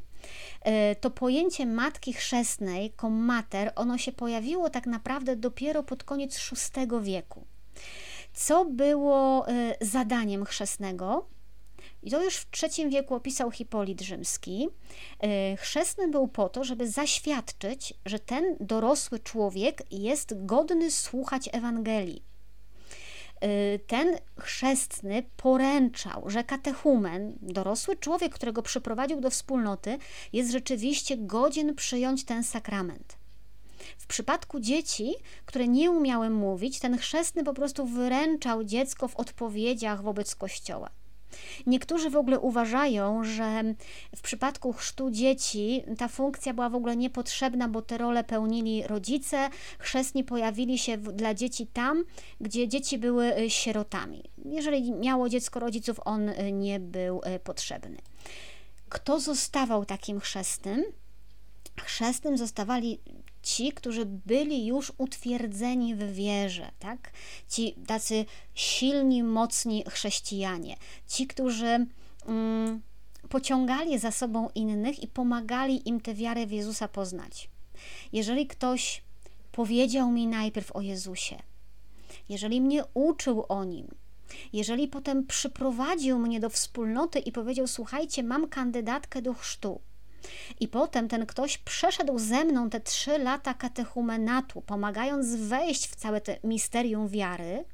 E, 0.62 0.96
to 0.96 1.10
pojęcie 1.12 1.66
matki 1.66 2.14
chrzestnej, 2.14 2.92
kommater, 2.92 3.72
ono 3.76 3.98
się 3.98 4.12
pojawiło 4.12 4.70
tak 4.70 4.88
naprawdę 4.88 5.36
dopiero 5.36 5.84
pod 5.84 6.04
koniec 6.04 6.52
VI 6.52 6.88
wieku. 7.02 7.46
Co 8.34 8.66
było 8.66 9.48
e, 9.48 9.76
zadaniem 9.82 10.46
chrzestnego? 10.46 11.33
I 12.04 12.12
to 12.12 12.24
już 12.24 12.36
w 12.36 12.48
III 12.64 12.90
wieku 12.90 13.16
opisał 13.16 13.52
Hipolit 13.52 14.02
Rzymski. 14.02 14.68
E, 15.20 15.58
chrzestny 15.58 16.08
był 16.08 16.28
po 16.28 16.50
to, 16.50 16.64
żeby 16.64 16.90
zaświadczyć, 16.90 17.94
że 18.06 18.20
ten 18.20 18.58
dorosły 18.60 19.20
człowiek 19.20 19.84
jest 19.92 20.46
godny 20.46 20.92
słuchać 20.92 21.50
Ewangelii. 21.52 22.24
E, 23.42 23.80
ten 23.80 24.18
chrzestny 24.40 25.24
poręczał, 25.38 26.30
że 26.30 26.44
katechumen, 26.44 27.38
dorosły 27.42 27.96
człowiek, 27.96 28.34
którego 28.34 28.62
przyprowadził 28.62 29.22
do 29.22 29.30
wspólnoty, 29.30 29.98
jest 30.34 30.52
rzeczywiście 30.52 31.18
godzien 31.18 31.76
przyjąć 31.76 32.26
ten 32.26 32.44
sakrament. 32.44 33.18
W 33.98 34.08
przypadku 34.08 34.60
dzieci, 34.60 35.14
które 35.46 35.68
nie 35.68 35.92
umiały 35.92 36.30
mówić, 36.30 36.80
ten 36.80 36.98
chrzestny 36.98 37.44
po 37.44 37.54
prostu 37.54 37.86
wyręczał 37.86 38.64
dziecko 38.64 39.08
w 39.08 39.16
odpowiedziach 39.16 40.04
wobec 40.04 40.36
Kościoła. 40.36 40.90
Niektórzy 41.68 42.10
w 42.10 42.16
ogóle 42.16 42.40
uważają, 42.40 43.24
że 43.24 43.64
w 44.16 44.22
przypadku 44.22 44.74
chrztu 44.74 45.12
dzieci 45.12 45.84
ta 45.98 46.08
funkcja 46.08 46.54
była 46.54 46.70
w 46.70 46.76
ogóle 46.76 46.96
niepotrzebna, 46.96 47.68
bo 47.68 47.82
te 47.82 47.98
role 47.98 48.24
pełnili 48.24 48.88
rodzice. 48.88 49.50
Chrzestni 49.80 50.24
pojawili 50.24 50.78
się 50.78 50.98
dla 50.98 51.34
dzieci 51.34 51.68
tam, 51.68 52.04
gdzie 52.42 52.68
dzieci 52.68 52.98
były 52.98 53.38
y, 53.38 53.50
sierotami. 53.50 54.24
Jeżeli 54.46 54.92
miało 54.92 55.30
dziecko 55.30 55.60
rodziców, 55.60 56.00
on 56.06 56.30
y, 56.30 56.52
nie 56.52 56.80
był 56.80 57.22
y, 57.36 57.40
potrzebny. 57.40 57.98
kto 58.90 59.20
zostawał 59.20 59.86
takim 59.86 60.20
chrzestnym? 60.20 60.84
Chrzestnym 61.84 62.38
zostawali 62.38 63.00
ci, 63.44 63.72
którzy 63.72 64.06
byli 64.06 64.66
już 64.66 64.94
utwierdzeni 64.98 65.96
w 65.96 66.14
wierze, 66.14 66.72
tak? 66.80 67.12
Ci 67.50 67.76
tacy 67.88 68.26
silni, 68.54 69.24
mocni 69.24 69.84
chrześcijanie, 69.90 70.76
ci, 71.08 71.28
którzy 71.28 71.86
mm, 72.26 72.82
pociągali 73.30 74.00
za 74.00 74.12
sobą 74.12 74.50
innych 74.56 75.04
i 75.04 75.08
pomagali 75.08 75.90
im 75.90 76.02
tę 76.02 76.14
wiarę 76.14 76.48
w 76.48 76.52
Jezusa 76.52 76.88
poznać. 76.88 77.50
Jeżeli 78.14 78.48
ktoś 78.48 79.04
powiedział 79.52 80.12
mi 80.12 80.28
najpierw 80.28 80.72
o 80.72 80.82
Jezusie, 80.82 81.38
jeżeli 82.30 82.62
mnie 82.62 82.84
uczył 82.94 83.46
o 83.50 83.64
nim, 83.64 83.88
jeżeli 84.54 84.88
potem 84.88 85.28
przyprowadził 85.28 86.20
mnie 86.20 86.40
do 86.40 86.50
wspólnoty 86.50 87.20
i 87.20 87.32
powiedział: 87.32 87.68
Słuchajcie, 87.68 88.24
mam 88.24 88.48
kandydatkę 88.48 89.22
do 89.22 89.34
chrztu, 89.34 89.82
i 90.60 90.68
potem 90.68 91.08
ten 91.08 91.26
ktoś 91.26 91.58
przeszedł 91.58 92.20
ze 92.20 92.46
mną 92.46 92.70
te 92.70 92.80
trzy 92.80 93.18
lata 93.18 93.54
katechumenatu, 93.54 94.62
pomagając 94.62 95.36
wejść 95.36 95.88
w 95.88 95.96
całe 95.96 96.22
te 96.22 96.38
misterium 96.44 97.08
wiary. 97.08 97.66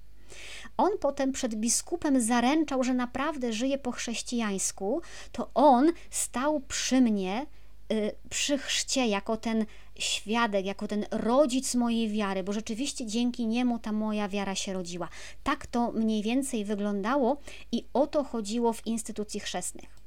On 0.78 0.90
potem 1.00 1.32
przed 1.32 1.56
biskupem 1.56 2.22
zaręczał, 2.22 2.84
że 2.84 2.94
naprawdę 2.94 3.54
żyje 3.54 3.78
po 3.78 3.92
chrześcijańsku, 3.92 5.02
to 5.32 5.50
on 5.54 5.92
stał 6.10 6.60
przy 6.60 7.02
mnie 7.02 7.46
y, 7.92 8.16
przy 8.30 8.58
chrzcie 8.58 9.08
jako 9.08 9.38
ten 9.38 9.66
świadek, 10.00 10.66
jako 10.66 10.88
ten 10.88 11.06
rodzic 11.12 11.76
mojej 11.76 12.10
wiary, 12.10 12.44
bo 12.44 12.54
rzeczywiście 12.54 13.06
dzięki 13.06 13.48
niemu 13.48 13.80
ta 13.80 13.92
moja 13.92 14.28
wiara 14.28 14.56
się 14.56 14.74
rodziła. 14.74 15.10
Tak 15.44 15.68
to 15.68 15.92
mniej 15.92 16.24
więcej 16.24 16.66
wyglądało 16.66 17.38
i 17.72 17.86
o 17.94 18.08
to 18.08 18.24
chodziło 18.24 18.74
w 18.74 18.88
instytucji 18.88 19.40
chrzestnych. 19.40 19.99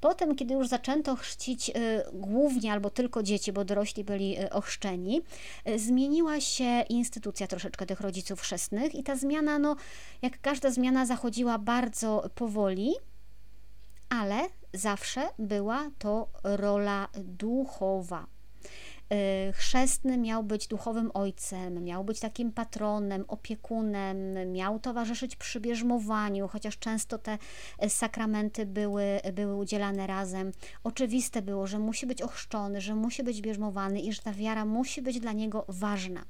Potem, 0.00 0.36
kiedy 0.36 0.54
już 0.54 0.68
zaczęto 0.68 1.16
chrzcić 1.16 1.68
y, 1.70 1.72
głównie 2.12 2.72
albo 2.72 2.90
tylko 2.90 3.22
dzieci, 3.22 3.52
bo 3.52 3.64
dorośli 3.64 4.04
byli 4.04 4.40
y, 4.40 4.50
ochrzczeni, 4.50 5.22
y, 5.68 5.78
zmieniła 5.78 6.40
się 6.40 6.84
instytucja 6.88 7.46
troszeczkę 7.46 7.86
tych 7.86 8.00
rodziców 8.00 8.40
chrzestnych 8.40 8.94
i 8.94 9.02
ta 9.02 9.16
zmiana, 9.16 9.58
no, 9.58 9.76
jak 10.22 10.40
każda 10.40 10.70
zmiana, 10.70 11.06
zachodziła 11.06 11.58
bardzo 11.58 12.30
powoli, 12.34 12.94
ale 14.08 14.36
zawsze 14.72 15.28
była 15.38 15.90
to 15.98 16.28
rola 16.42 17.08
duchowa. 17.14 18.35
Y, 19.12 19.52
chrzestny 19.52 20.18
miał 20.18 20.42
być 20.42 20.68
duchowym 20.68 21.10
ojcem, 21.14 21.84
miał 21.84 22.04
być 22.04 22.20
takim 22.20 22.52
patronem, 22.52 23.24
opiekunem, 23.28 24.52
miał 24.52 24.78
towarzyszyć 24.78 25.36
przy 25.36 25.60
bierzmowaniu, 25.60 26.48
chociaż 26.48 26.78
często 26.78 27.18
te 27.18 27.38
y, 27.84 27.90
sakramenty 27.90 28.66
były, 28.66 29.20
były 29.32 29.56
udzielane 29.56 30.06
razem. 30.06 30.52
Oczywiste 30.84 31.42
było, 31.42 31.66
że 31.66 31.78
musi 31.78 32.06
być 32.06 32.22
ochrzczony, 32.22 32.80
że 32.80 32.94
musi 32.94 33.22
być 33.22 33.40
bierzmowany 33.40 34.00
i 34.00 34.12
że 34.12 34.22
ta 34.22 34.32
wiara 34.32 34.64
musi 34.64 35.02
być 35.02 35.20
dla 35.20 35.32
niego 35.32 35.64
ważna. 35.68 36.24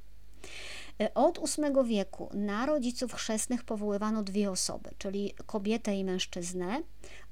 Y, 1.02 1.14
od 1.14 1.38
VIII 1.38 1.84
wieku 1.84 2.30
na 2.34 2.66
rodziców 2.66 3.12
chrzestnych 3.12 3.64
powoływano 3.64 4.22
dwie 4.22 4.50
osoby, 4.50 4.90
czyli 4.98 5.34
kobietę 5.46 5.96
i 5.96 6.04
mężczyznę. 6.04 6.82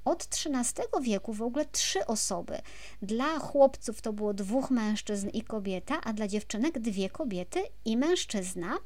Od 0.05 0.23
XIII 0.23 0.85
wieku 1.01 1.33
w 1.33 1.41
ogóle 1.41 1.65
trzy 1.65 2.05
osoby. 2.05 2.57
Dla 3.01 3.39
chłopców 3.39 4.01
to 4.01 4.13
było 4.13 4.33
dwóch 4.33 4.71
mężczyzn 4.71 5.29
i 5.29 5.41
kobieta, 5.41 6.01
a 6.03 6.13
dla 6.13 6.27
dziewczynek 6.27 6.79
dwie 6.79 7.09
kobiety 7.09 7.63
i 7.85 7.97
mężczyzna. 7.97 8.77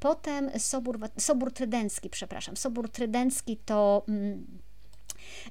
Potem 0.00 0.50
Sobór, 0.58 0.98
Sobór 1.18 1.52
Trydencki, 1.52 2.10
przepraszam, 2.10 2.56
Sobór 2.56 2.90
Trydencki 2.90 3.56
to. 3.56 4.04
Mm, 4.08 4.46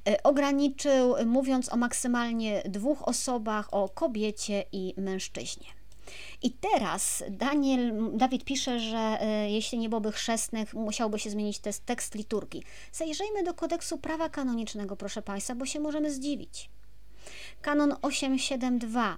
y, 0.09 0.23
ograniczył, 0.23 1.15
mówiąc 1.25 1.73
o 1.73 1.77
maksymalnie 1.77 2.63
dwóch 2.65 3.07
osobach, 3.07 3.73
o 3.73 3.89
kobiecie 3.89 4.63
i 4.71 4.93
mężczyźnie. 4.97 5.74
I 6.41 6.51
teraz 6.51 7.23
Daniel, 7.29 8.09
Dawid 8.17 8.43
pisze, 8.43 8.79
że 8.79 8.97
e, 8.97 9.51
jeśli 9.51 9.77
nie 9.77 9.89
byłoby 9.89 10.11
chrzestnych, 10.11 10.73
musiałby 10.73 11.19
się 11.19 11.29
zmienić 11.29 11.59
tekst, 11.85 12.15
liturgii. 12.15 12.63
Zajrzyjmy 12.91 13.43
do 13.43 13.53
kodeksu 13.53 13.97
prawa 13.97 14.29
kanonicznego, 14.29 14.95
proszę 14.95 15.21
Państwa, 15.21 15.55
bo 15.55 15.65
się 15.65 15.79
możemy 15.79 16.13
zdziwić. 16.13 16.69
Kanon 17.61 17.95
872. 18.01 19.17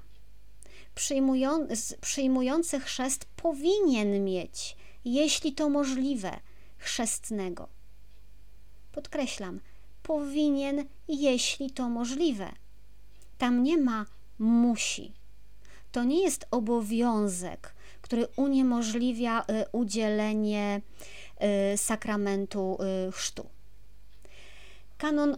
Przyjmują, 0.95 1.67
przyjmujący 2.01 2.79
chrzest 2.79 3.25
powinien 3.35 4.25
mieć, 4.25 4.77
jeśli 5.05 5.53
to 5.53 5.69
możliwe, 5.69 6.39
chrzestnego. 6.77 7.67
Podkreślam, 8.91 9.59
powinien, 10.03 10.85
jeśli 11.07 11.71
to 11.71 11.89
możliwe. 11.89 12.51
Tam 13.37 13.63
nie 13.63 13.77
ma 13.77 14.05
musi 14.39 15.16
to 15.97 16.03
nie 16.03 16.21
jest 16.23 16.47
obowiązek, 16.51 17.73
który 18.01 18.27
uniemożliwia 18.35 19.41
y, 19.41 19.45
udzielenie 19.71 20.81
y, 21.73 21.77
sakramentu 21.77 22.77
y, 23.07 23.11
chrztu. 23.11 23.49
Kanon 24.97 25.37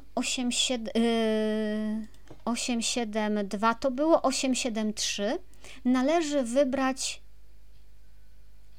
872 2.46 3.76
to 3.76 3.92
było 3.92 4.22
873. 4.22 5.40
Należy 5.86 6.44
wybrać 6.44 7.22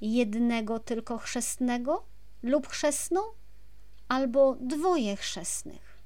jednego 0.00 0.78
tylko 0.78 1.18
chrzestnego 1.18 2.04
lub 2.42 2.68
chrzestną, 2.68 3.20
albo 4.08 4.56
dwoje 4.60 5.16
chrzestnych. 5.16 5.98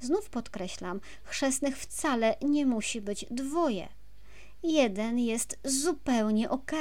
Znów 0.00 0.30
podkreślam, 0.30 1.00
chrzestnych 1.24 1.78
wcale 1.78 2.36
nie 2.42 2.66
musi 2.66 3.00
być 3.00 3.26
dwoje 3.30 3.88
jeden 4.62 5.18
jest 5.18 5.58
zupełnie 5.64 6.50
ok. 6.50 6.72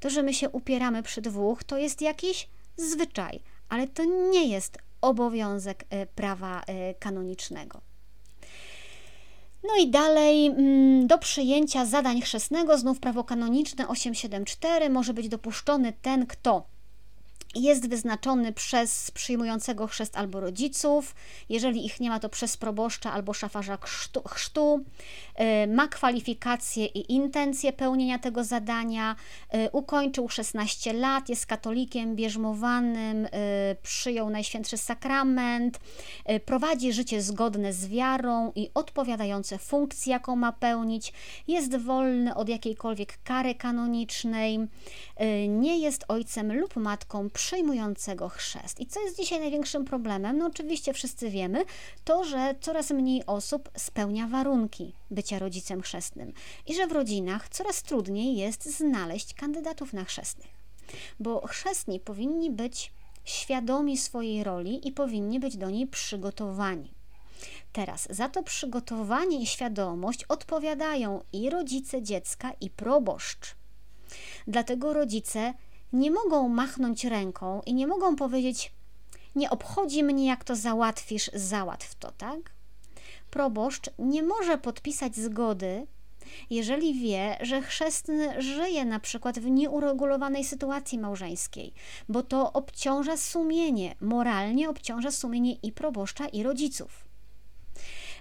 To, 0.00 0.10
że 0.10 0.22
my 0.22 0.34
się 0.34 0.50
upieramy 0.50 1.02
przy 1.02 1.22
dwóch, 1.22 1.64
to 1.64 1.78
jest 1.78 2.02
jakiś 2.02 2.48
zwyczaj, 2.76 3.40
ale 3.68 3.88
to 3.88 4.04
nie 4.04 4.46
jest 4.46 4.78
obowiązek 5.00 5.84
e, 5.90 6.06
prawa 6.06 6.62
e, 6.66 6.94
kanonicznego. 6.94 7.80
No 9.62 9.76
i 9.76 9.90
dalej, 9.90 10.46
mm, 10.46 11.06
do 11.06 11.18
przyjęcia 11.18 11.86
zadań 11.86 12.20
chrzestnego, 12.20 12.78
znów 12.78 13.00
prawo 13.00 13.24
kanoniczne 13.24 13.88
874, 13.88 14.90
może 14.90 15.14
być 15.14 15.28
dopuszczony 15.28 15.92
ten, 16.02 16.26
kto 16.26 16.66
jest 17.54 17.88
wyznaczony 17.88 18.52
przez 18.52 19.10
przyjmującego 19.10 19.86
chrzest 19.86 20.16
albo 20.16 20.40
rodziców, 20.40 21.14
jeżeli 21.48 21.86
ich 21.86 22.00
nie 22.00 22.10
ma, 22.10 22.20
to 22.20 22.28
przez 22.28 22.56
proboszcza 22.56 23.12
albo 23.12 23.32
szafarza 23.32 23.76
chrztu, 23.76 24.22
chrztu. 24.28 24.84
Y, 25.64 25.66
ma 25.66 25.88
kwalifikacje 25.88 26.86
i 26.86 27.12
intencje 27.12 27.72
pełnienia 27.72 28.18
tego 28.18 28.44
zadania, 28.44 29.16
y, 29.54 29.70
ukończył 29.72 30.28
16 30.28 30.92
lat, 30.92 31.28
jest 31.28 31.46
katolikiem 31.46 32.16
bierzmowanym, 32.16 33.26
y, 33.26 33.30
przyjął 33.82 34.30
Najświętszy 34.30 34.76
Sakrament, 34.76 35.80
prowadzi 36.44 36.92
życie 36.92 37.22
zgodne 37.22 37.72
z 37.72 37.88
wiarą 37.88 38.52
i 38.54 38.70
odpowiadające 38.74 39.58
funkcji, 39.58 40.10
jaką 40.10 40.36
ma 40.36 40.52
pełnić, 40.52 41.12
jest 41.48 41.76
wolny 41.76 42.34
od 42.34 42.48
jakiejkolwiek 42.48 43.18
kary 43.24 43.54
kanonicznej, 43.54 44.58
nie 45.48 45.78
jest 45.78 46.04
ojcem 46.08 46.60
lub 46.60 46.76
matką 46.76 47.30
przyjmującego 47.42 48.28
chrzest. 48.28 48.80
I 48.80 48.86
co 48.86 49.00
jest 49.00 49.16
dzisiaj 49.16 49.40
największym 49.40 49.84
problemem? 49.84 50.38
No 50.38 50.46
oczywiście 50.46 50.92
wszyscy 50.92 51.30
wiemy, 51.30 51.64
to, 52.04 52.24
że 52.24 52.54
coraz 52.60 52.90
mniej 52.90 53.26
osób 53.26 53.70
spełnia 53.76 54.26
warunki 54.26 54.92
bycia 55.10 55.38
rodzicem 55.38 55.82
chrzestnym 55.82 56.32
i 56.66 56.74
że 56.74 56.86
w 56.86 56.92
rodzinach 56.92 57.48
coraz 57.48 57.82
trudniej 57.82 58.36
jest 58.36 58.78
znaleźć 58.78 59.34
kandydatów 59.34 59.92
na 59.92 60.04
chrzestnych. 60.04 60.50
Bo 61.20 61.46
chrzestni 61.46 62.00
powinni 62.00 62.50
być 62.50 62.92
świadomi 63.24 63.98
swojej 63.98 64.44
roli 64.44 64.88
i 64.88 64.92
powinni 64.92 65.40
być 65.40 65.56
do 65.56 65.70
niej 65.70 65.86
przygotowani. 65.86 66.94
Teraz 67.72 68.08
za 68.10 68.28
to 68.28 68.42
przygotowanie 68.42 69.42
i 69.42 69.46
świadomość 69.46 70.24
odpowiadają 70.24 71.20
i 71.32 71.50
rodzice 71.50 72.02
dziecka, 72.02 72.52
i 72.60 72.70
proboszcz. 72.70 73.54
Dlatego 74.46 74.92
rodzice 74.92 75.54
nie 75.92 76.10
mogą 76.10 76.48
machnąć 76.48 77.04
ręką 77.04 77.62
i 77.66 77.74
nie 77.74 77.86
mogą 77.86 78.16
powiedzieć: 78.16 78.72
Nie 79.34 79.50
obchodzi 79.50 80.04
mnie, 80.04 80.26
jak 80.26 80.44
to 80.44 80.56
załatwisz, 80.56 81.30
załatw 81.34 81.94
to, 81.94 82.12
tak? 82.12 82.52
Proboszcz 83.30 83.90
nie 83.98 84.22
może 84.22 84.58
podpisać 84.58 85.16
zgody, 85.16 85.86
jeżeli 86.50 86.94
wie, 87.00 87.36
że 87.40 87.62
chrzestny 87.62 88.42
żyje 88.42 88.84
na 88.84 89.00
przykład 89.00 89.38
w 89.38 89.50
nieuregulowanej 89.50 90.44
sytuacji 90.44 90.98
małżeńskiej, 90.98 91.72
bo 92.08 92.22
to 92.22 92.52
obciąża 92.52 93.16
sumienie, 93.16 93.94
moralnie 94.00 94.68
obciąża 94.68 95.10
sumienie 95.10 95.54
i 95.62 95.72
proboszcza, 95.72 96.28
i 96.28 96.42
rodziców. 96.42 97.11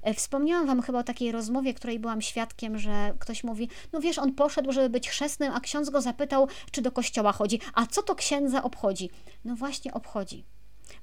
E, 0.02 0.14
wspomniałam 0.14 0.68
Wam 0.68 0.82
chyba 0.82 1.00
o 1.00 1.04
takiej 1.04 1.32
rozmowie, 1.32 1.74
której 1.74 2.00
byłam 2.00 2.22
świadkiem, 2.22 2.80
że 2.80 3.14
ktoś 3.20 3.44
mówi, 3.44 3.70
no 3.94 4.00
wiesz, 4.00 4.20
on 4.20 4.34
poszedł, 4.34 4.72
żeby 4.72 4.90
być 4.90 5.10
chrzestnym, 5.10 5.54
a 5.54 5.60
ksiądz 5.60 5.90
go 5.90 6.02
zapytał, 6.02 6.48
czy 6.72 6.82
do 6.82 6.92
kościoła 6.92 7.32
chodzi. 7.32 7.60
A 7.74 7.86
co 7.86 8.04
to 8.04 8.16
księdza 8.16 8.64
obchodzi? 8.64 9.10
No 9.46 9.56
właśnie 9.56 9.94
obchodzi, 9.94 10.44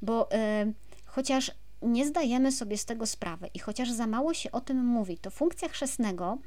bo 0.02 0.28
yy, 0.64 0.72
chociaż 1.04 1.50
nie 1.82 2.06
zdajemy 2.06 2.52
sobie 2.52 2.78
z 2.78 2.84
tego 2.84 3.06
sprawy 3.06 3.50
i 3.54 3.58
chociaż 3.58 3.90
za 3.90 4.06
mało 4.06 4.34
się 4.34 4.52
o 4.52 4.60
tym 4.60 4.84
mówi, 4.84 5.18
to 5.18 5.30
funkcja 5.30 5.68
chrzestnego 5.68 6.38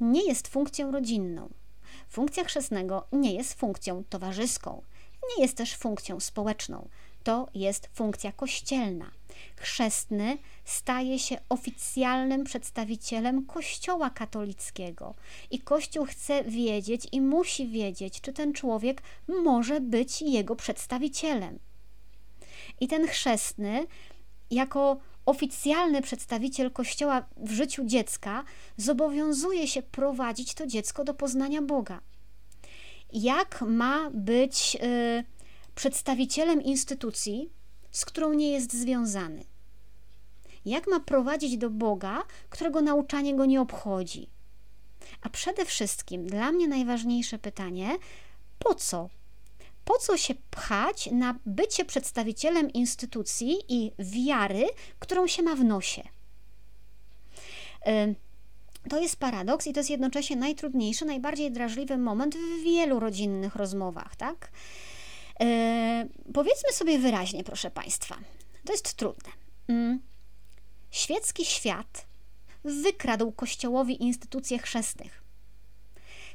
nie 0.00 0.24
jest 0.24 0.48
funkcją 0.48 0.90
rodzinną. 0.90 1.48
Funkcja 2.08 2.44
chrzestnego 2.44 3.06
nie 3.12 3.34
jest 3.34 3.54
funkcją 3.54 4.04
towarzyską, 4.08 4.82
nie 5.36 5.42
jest 5.42 5.56
też 5.56 5.76
funkcją 5.76 6.20
społeczną. 6.20 6.88
To 7.22 7.48
jest 7.54 7.88
funkcja 7.92 8.32
kościelna. 8.32 9.10
Chrzestny 9.56 10.38
staje 10.64 11.18
się 11.18 11.36
oficjalnym 11.48 12.44
przedstawicielem 12.44 13.46
Kościoła 13.46 14.10
katolickiego 14.10 15.14
i 15.50 15.58
Kościół 15.58 16.04
chce 16.04 16.44
wiedzieć 16.44 17.08
i 17.12 17.20
musi 17.20 17.68
wiedzieć, 17.68 18.20
czy 18.20 18.32
ten 18.32 18.52
człowiek 18.52 19.02
może 19.28 19.80
być 19.80 20.22
jego 20.22 20.56
przedstawicielem. 20.56 21.58
I 22.80 22.88
ten 22.88 23.06
chrzestny, 23.06 23.86
jako 24.50 24.96
oficjalny 25.26 26.02
przedstawiciel 26.02 26.70
Kościoła 26.70 27.26
w 27.36 27.50
życiu 27.50 27.84
dziecka, 27.84 28.44
zobowiązuje 28.76 29.68
się 29.68 29.82
prowadzić 29.82 30.54
to 30.54 30.66
dziecko 30.66 31.04
do 31.04 31.14
poznania 31.14 31.62
Boga. 31.62 32.00
Jak 33.12 33.62
ma 33.62 34.10
być 34.10 34.76
y, 34.82 35.24
przedstawicielem 35.74 36.62
instytucji, 36.62 37.50
z 37.96 38.04
którą 38.04 38.32
nie 38.32 38.50
jest 38.50 38.72
związany? 38.72 39.44
Jak 40.64 40.86
ma 40.86 41.00
prowadzić 41.00 41.56
do 41.56 41.70
Boga, 41.70 42.22
którego 42.50 42.80
nauczanie 42.80 43.34
go 43.34 43.46
nie 43.46 43.60
obchodzi? 43.60 44.28
A 45.22 45.28
przede 45.28 45.64
wszystkim 45.64 46.26
dla 46.26 46.52
mnie 46.52 46.68
najważniejsze 46.68 47.38
pytanie: 47.38 47.96
po 48.58 48.74
co 48.74 49.08
po 49.84 49.98
co 49.98 50.16
się 50.16 50.34
pchać 50.50 51.08
na 51.12 51.38
bycie 51.46 51.84
przedstawicielem 51.84 52.72
instytucji 52.72 53.56
i 53.68 53.92
wiary, 53.98 54.66
którą 54.98 55.26
się 55.26 55.42
ma 55.42 55.54
w 55.54 55.64
nosie? 55.64 56.02
To 58.90 59.00
jest 59.00 59.16
paradoks 59.16 59.66
i 59.66 59.72
to 59.72 59.80
jest 59.80 59.90
jednocześnie 59.90 60.36
najtrudniejszy, 60.36 61.04
najbardziej 61.04 61.52
drażliwy 61.52 61.98
moment 61.98 62.34
w 62.36 62.62
wielu 62.64 63.00
rodzinnych 63.00 63.56
rozmowach, 63.56 64.16
tak? 64.16 64.50
Powiedzmy 66.34 66.72
sobie 66.72 66.98
wyraźnie, 66.98 67.44
proszę 67.44 67.70
Państwa, 67.70 68.16
to 68.64 68.72
jest 68.72 68.94
trudne. 68.94 69.30
Mm. 69.68 70.00
Świecki 70.90 71.44
świat 71.44 72.06
wykradł 72.64 73.32
Kościołowi 73.32 74.02
instytucje 74.02 74.58
chrzestnych. 74.58 75.22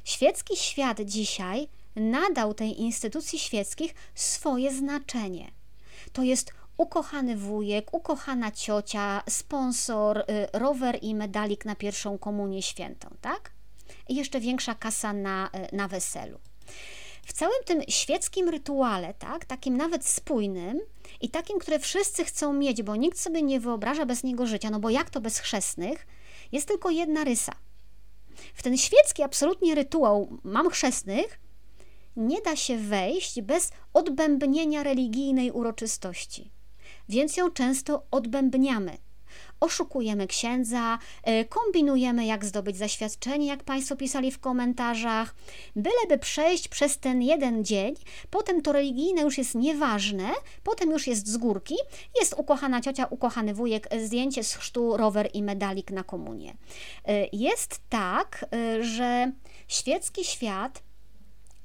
Świecki 0.04 0.56
świat 0.56 1.00
dzisiaj 1.00 1.68
nadał 1.96 2.54
tej 2.54 2.80
instytucji 2.80 3.38
świeckich 3.38 3.94
swoje 4.14 4.74
znaczenie. 4.74 5.50
To 6.12 6.22
jest 6.22 6.52
ukochany 6.76 7.36
wujek, 7.36 7.94
ukochana 7.94 8.50
ciocia, 8.50 9.22
sponsor, 9.28 10.18
y, 10.18 10.24
rower 10.52 10.98
i 11.02 11.14
medalik 11.14 11.64
na 11.64 11.76
pierwszą 11.76 12.18
komunię 12.18 12.62
świętą, 12.62 13.16
tak? 13.20 13.50
I 14.08 14.14
jeszcze 14.14 14.40
większa 14.40 14.74
kasa 14.74 15.12
na, 15.12 15.50
y, 15.72 15.76
na 15.76 15.88
weselu. 15.88 16.38
W 17.26 17.32
całym 17.32 17.64
tym 17.64 17.82
świeckim 17.88 18.48
rytuale, 18.48 19.14
tak, 19.14 19.44
takim 19.44 19.76
nawet 19.76 20.06
spójnym 20.06 20.80
i 21.20 21.28
takim, 21.28 21.58
które 21.58 21.78
wszyscy 21.78 22.24
chcą 22.24 22.52
mieć, 22.52 22.82
bo 22.82 22.96
nikt 22.96 23.18
sobie 23.18 23.42
nie 23.42 23.60
wyobraża 23.60 24.06
bez 24.06 24.24
niego 24.24 24.46
życia, 24.46 24.70
no 24.70 24.80
bo 24.80 24.90
jak 24.90 25.10
to 25.10 25.20
bez 25.20 25.38
chrzestnych, 25.38 26.06
jest 26.52 26.68
tylko 26.68 26.90
jedna 26.90 27.24
rysa. 27.24 27.52
W 28.54 28.62
ten 28.62 28.76
świecki 28.76 29.22
absolutnie 29.22 29.74
rytuał 29.74 30.38
mam 30.44 30.70
chrzestnych, 30.70 31.40
nie 32.16 32.42
da 32.42 32.56
się 32.56 32.78
wejść 32.78 33.40
bez 33.40 33.72
odbębnienia 33.92 34.82
religijnej 34.82 35.50
uroczystości, 35.50 36.50
więc 37.08 37.36
ją 37.36 37.50
często 37.50 38.06
odbębniamy. 38.10 38.98
Oszukujemy 39.62 40.26
księdza, 40.26 40.98
e, 41.22 41.44
kombinujemy, 41.44 42.26
jak 42.26 42.44
zdobyć 42.44 42.76
zaświadczenie, 42.76 43.46
jak 43.46 43.64
Państwo 43.64 43.96
pisali 43.96 44.32
w 44.32 44.38
komentarzach, 44.38 45.34
byleby 45.76 46.18
przejść 46.18 46.68
przez 46.68 46.98
ten 46.98 47.22
jeden 47.22 47.64
dzień. 47.64 47.94
Potem 48.30 48.62
to 48.62 48.72
religijne 48.72 49.22
już 49.22 49.38
jest 49.38 49.54
nieważne, 49.54 50.30
potem 50.62 50.90
już 50.90 51.06
jest 51.06 51.28
z 51.28 51.36
górki, 51.36 51.74
jest 52.20 52.34
ukochana 52.38 52.80
ciocia, 52.80 53.06
ukochany 53.06 53.54
wujek, 53.54 53.88
zdjęcie 54.04 54.44
z 54.44 54.54
chrztu, 54.54 54.96
rower 54.96 55.30
i 55.34 55.42
medalik 55.42 55.90
na 55.90 56.02
komunię. 56.02 56.56
E, 57.04 57.26
jest 57.32 57.80
tak, 57.88 58.46
że 58.80 59.32
świecki 59.68 60.24
świat 60.24 60.82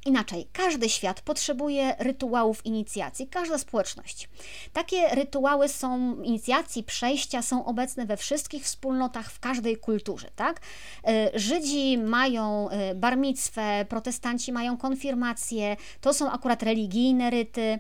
Inaczej, 0.08 0.48
każdy 0.54 0.90
świat 0.90 1.22
potrzebuje 1.22 1.96
rytuałów 2.00 2.66
inicjacji, 2.66 3.28
każda 3.28 3.58
społeczność. 3.58 4.30
Takie 4.74 5.08
rytuały 5.16 5.70
są 5.70 6.22
inicjacji, 6.22 6.84
przejścia 6.84 7.42
są 7.42 7.66
obecne 7.66 8.06
we 8.06 8.18
wszystkich 8.18 8.64
wspólnotach, 8.64 9.32
w 9.32 9.40
każdej 9.40 9.78
kulturze, 9.78 10.28
tak? 10.36 10.62
E, 11.08 11.40
Żydzi 11.40 11.98
mają 11.98 12.70
e, 12.70 12.96
barmictwę, 12.96 13.86
protestanci 13.90 14.52
mają 14.52 14.78
konfirmację, 14.78 15.76
to 16.02 16.14
są 16.14 16.32
akurat 16.32 16.64
religijne 16.64 17.30
ryty. 17.30 17.80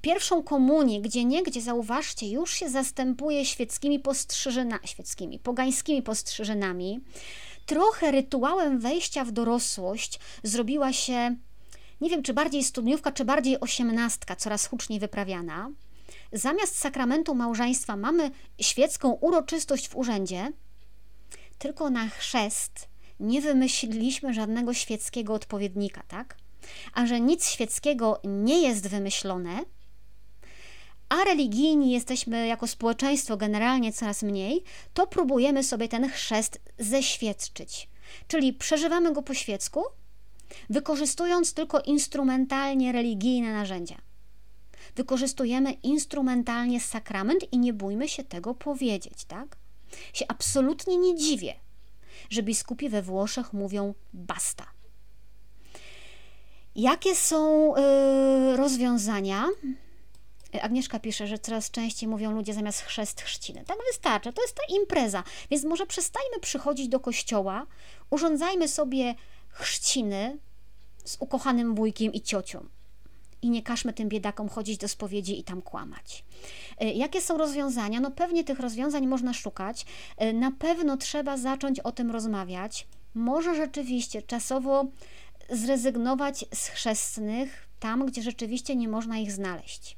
Pierwszą 0.00 0.42
komunię, 0.42 1.00
gdzie 1.00 1.24
niegdzie, 1.24 1.60
zauważcie, 1.60 2.30
już 2.30 2.52
się 2.52 2.68
zastępuje 2.68 3.44
świeckimi 3.44 4.00
postrzyżynami, 4.00 4.88
świeckimi, 4.88 5.38
pogańskimi 5.38 6.02
postrzyżynami. 6.02 7.00
Trochę 7.66 8.10
rytuałem 8.10 8.78
wejścia 8.78 9.24
w 9.24 9.32
dorosłość 9.32 10.20
zrobiła 10.42 10.92
się 10.92 11.36
nie 12.00 12.10
wiem 12.10 12.22
czy 12.22 12.34
bardziej 12.34 12.64
studniówka, 12.64 13.12
czy 13.12 13.24
bardziej 13.24 13.60
osiemnastka, 13.60 14.36
coraz 14.36 14.66
huczniej 14.66 15.00
wyprawiana. 15.00 15.70
Zamiast 16.32 16.78
sakramentu 16.78 17.34
małżeństwa 17.34 17.96
mamy 17.96 18.30
świecką 18.60 19.12
uroczystość 19.12 19.88
w 19.88 19.96
urzędzie, 19.96 20.52
tylko 21.58 21.90
na 21.90 22.08
chrzest 22.08 22.88
nie 23.20 23.40
wymyśliliśmy 23.40 24.34
żadnego 24.34 24.74
świeckiego 24.74 25.34
odpowiednika, 25.34 26.02
tak? 26.08 26.36
A 26.94 27.06
że 27.06 27.20
nic 27.20 27.48
świeckiego 27.48 28.20
nie 28.24 28.62
jest 28.62 28.88
wymyślone, 28.88 29.64
a 31.08 31.24
religijni 31.24 31.92
jesteśmy 31.92 32.46
jako 32.46 32.66
społeczeństwo 32.66 33.36
generalnie 33.36 33.92
coraz 33.92 34.22
mniej, 34.22 34.64
to 34.94 35.06
próbujemy 35.06 35.64
sobie 35.64 35.88
ten 35.88 36.10
chrzest 36.10 36.60
zeświadczyć. 36.78 37.88
Czyli 38.28 38.52
przeżywamy 38.52 39.12
go 39.12 39.22
po 39.22 39.34
świecku, 39.34 39.84
wykorzystując 40.70 41.54
tylko 41.54 41.80
instrumentalnie 41.80 42.92
religijne 42.92 43.52
narzędzia. 43.52 43.96
Wykorzystujemy 44.96 45.72
instrumentalnie 45.72 46.80
sakrament 46.80 47.52
i 47.52 47.58
nie 47.58 47.72
bójmy 47.72 48.08
się 48.08 48.24
tego 48.24 48.54
powiedzieć, 48.54 49.24
tak? 49.24 49.56
Się 50.12 50.24
absolutnie 50.28 50.96
nie 50.96 51.16
dziwię, 51.16 51.54
że 52.30 52.42
biskupi 52.42 52.88
we 52.88 53.02
Włoszech 53.02 53.52
mówią 53.52 53.94
basta. 54.12 54.66
Jakie 56.74 57.14
są 57.14 57.72
yy, 57.76 58.56
rozwiązania? 58.56 59.48
Agnieszka 60.62 60.98
pisze, 60.98 61.26
że 61.26 61.38
coraz 61.38 61.70
częściej 61.70 62.08
mówią 62.08 62.32
ludzie 62.32 62.54
zamiast 62.54 62.80
chrzest 62.80 63.20
chrzciny. 63.20 63.64
Tak 63.66 63.76
wystarczy, 63.92 64.32
to 64.32 64.42
jest 64.42 64.54
ta 64.54 64.74
impreza. 64.74 65.22
Więc 65.50 65.64
może 65.64 65.86
przestajmy 65.86 66.40
przychodzić 66.40 66.88
do 66.88 67.00
kościoła, 67.00 67.66
urządzajmy 68.10 68.68
sobie 68.68 69.14
chrzciny 69.56 70.38
z 71.04 71.16
ukochanym 71.20 71.74
wujkiem 71.74 72.12
i 72.12 72.20
ciocią. 72.20 72.66
I 73.42 73.50
nie 73.50 73.62
każmy 73.62 73.92
tym 73.92 74.08
biedakom 74.08 74.48
chodzić 74.48 74.78
do 74.78 74.88
spowiedzi 74.88 75.40
i 75.40 75.44
tam 75.44 75.62
kłamać. 75.62 76.24
E, 76.78 76.92
jakie 76.92 77.20
są 77.20 77.38
rozwiązania? 77.38 78.00
No 78.00 78.10
pewnie 78.10 78.44
tych 78.44 78.60
rozwiązań 78.60 79.06
można 79.06 79.34
szukać. 79.34 79.86
E, 80.16 80.32
na 80.32 80.52
pewno 80.52 80.96
trzeba 80.96 81.36
zacząć 81.36 81.80
o 81.80 81.92
tym 81.92 82.10
rozmawiać. 82.10 82.86
Może 83.14 83.54
rzeczywiście 83.54 84.22
czasowo 84.22 84.84
zrezygnować 85.50 86.44
z 86.54 86.66
chrzestnych 86.68 87.68
tam, 87.80 88.06
gdzie 88.06 88.22
rzeczywiście 88.22 88.76
nie 88.76 88.88
można 88.88 89.18
ich 89.18 89.32
znaleźć. 89.32 89.96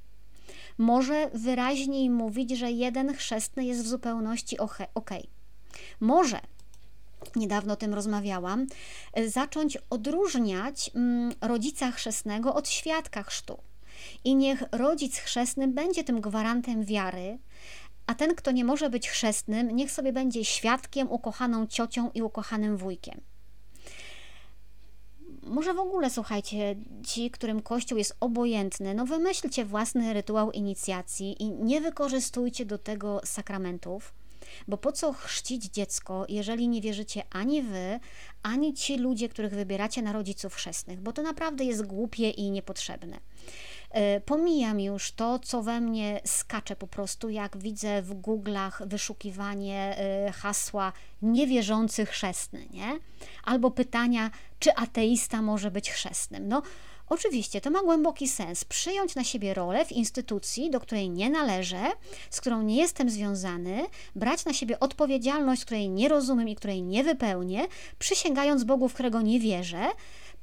Może 0.79 1.31
wyraźniej 1.35 2.11
mówić, 2.11 2.51
że 2.51 2.71
jeden 2.71 3.15
chrzestny 3.15 3.65
jest 3.65 3.83
w 3.83 3.89
zupełności 3.89 4.59
ok. 4.95 5.11
Może 6.01 6.41
niedawno 7.37 7.73
o 7.73 7.77
tym 7.77 7.95
rozmawiałam, 7.95 8.67
e, 9.13 9.29
zacząć 9.29 9.79
odróżniać 9.91 10.91
mm, 10.95 11.33
rodzica 11.41 11.91
chrzestnego 11.91 12.55
od 12.55 12.69
świadka 12.69 13.23
chrztu. 13.23 13.59
I 14.25 14.37
niech 14.37 14.63
rodzic 14.73 15.17
chrzestny 15.17 15.69
będzie 15.69 16.05
tym 16.05 16.21
gwarantem 16.21 16.85
wiary, 16.85 17.39
a 18.07 18.15
ten, 18.15 18.35
kto 18.35 18.51
nie 18.51 18.65
może 18.65 18.91
być 18.91 19.09
chrzestnym, 19.09 19.77
niech 19.77 19.91
sobie 19.91 20.13
będzie 20.13 20.45
świadkiem, 20.45 21.11
ukochaną 21.11 21.67
ciocią 21.67 22.11
i 22.15 22.23
ukochanym 22.23 22.77
wujkiem. 22.77 23.21
Może 25.43 25.75
w 25.75 25.79
ogóle, 25.79 26.11
słuchajcie, 26.11 26.77
ci, 27.07 27.31
którym 27.31 27.63
Kościół 27.63 27.99
jest 27.99 28.17
obojętny, 28.21 28.95
no 28.95 29.07
wymyślcie 29.07 29.65
własny 29.65 30.13
rytuał 30.13 30.53
inicjacji 30.53 31.43
i 31.43 31.51
nie 31.51 31.81
wykorzystujcie 31.81 32.67
do 32.67 32.79
tego 32.79 33.21
sakramentów 33.25 34.15
bo 34.69 34.77
po 34.77 34.93
co 34.93 35.13
chrzcić 35.13 35.65
dziecko, 35.65 36.27
jeżeli 36.29 36.69
nie 36.69 36.81
wierzycie 36.81 37.23
ani 37.31 37.63
wy, 37.63 38.01
ani 38.43 38.75
ci 38.75 38.97
ludzie, 38.97 39.29
których 39.29 39.55
wybieracie 39.55 40.03
na 40.03 40.13
rodziców 40.13 40.55
chrzestnych, 40.55 41.01
bo 41.01 41.13
to 41.13 41.23
naprawdę 41.23 41.65
jest 41.65 41.87
głupie 41.87 42.31
i 42.31 42.51
niepotrzebne. 42.51 43.21
E, 43.91 44.21
pomijam 44.21 44.81
już 44.81 45.13
to, 45.13 45.39
co 45.39 45.63
we 45.63 45.81
mnie 45.81 46.21
skacze 46.25 46.77
po 46.77 46.87
prostu, 46.87 47.29
jak 47.29 47.57
widzę 47.57 48.03
w 48.03 48.15
Google'ach 48.15 48.89
wyszukiwanie 48.89 49.97
e, 49.99 50.33
hasła 50.33 50.93
niewierzący 51.23 52.07
chrzestny, 52.07 52.67
nie? 52.71 52.99
Albo 53.45 53.71
pytania, 53.71 54.31
czy 54.59 54.75
ateista 54.75 55.43
może 55.43 55.71
być 55.71 55.91
chrzestnym. 55.91 56.49
No, 56.49 56.63
Oczywiście 57.09 57.61
to 57.61 57.71
ma 57.71 57.83
głęboki 57.83 58.29
sens 58.29 58.65
przyjąć 58.65 59.15
na 59.15 59.25
siebie 59.25 59.55
rolę 59.55 59.85
w 59.85 59.93
instytucji, 59.93 60.71
do 60.71 60.81
której 60.81 61.11
nie 61.11 61.31
należę, 61.31 61.81
z 62.31 62.41
którą 62.41 62.63
nie 62.63 62.77
jestem 62.77 63.11
związany, 63.11 63.87
brać 64.17 64.45
na 64.45 64.53
siebie 64.53 64.81
odpowiedzialność, 64.81 65.65
której 65.65 65.91
nie 65.91 66.09
rozumiem 66.09 66.49
i 66.49 66.55
której 66.55 66.83
nie 66.83 67.05
wypełnię, 67.05 67.67
przysięgając 67.99 68.65
Bogu, 68.65 68.89
w 68.89 68.95
którego 68.95 69.21
nie 69.21 69.41
wierzę, 69.41 69.91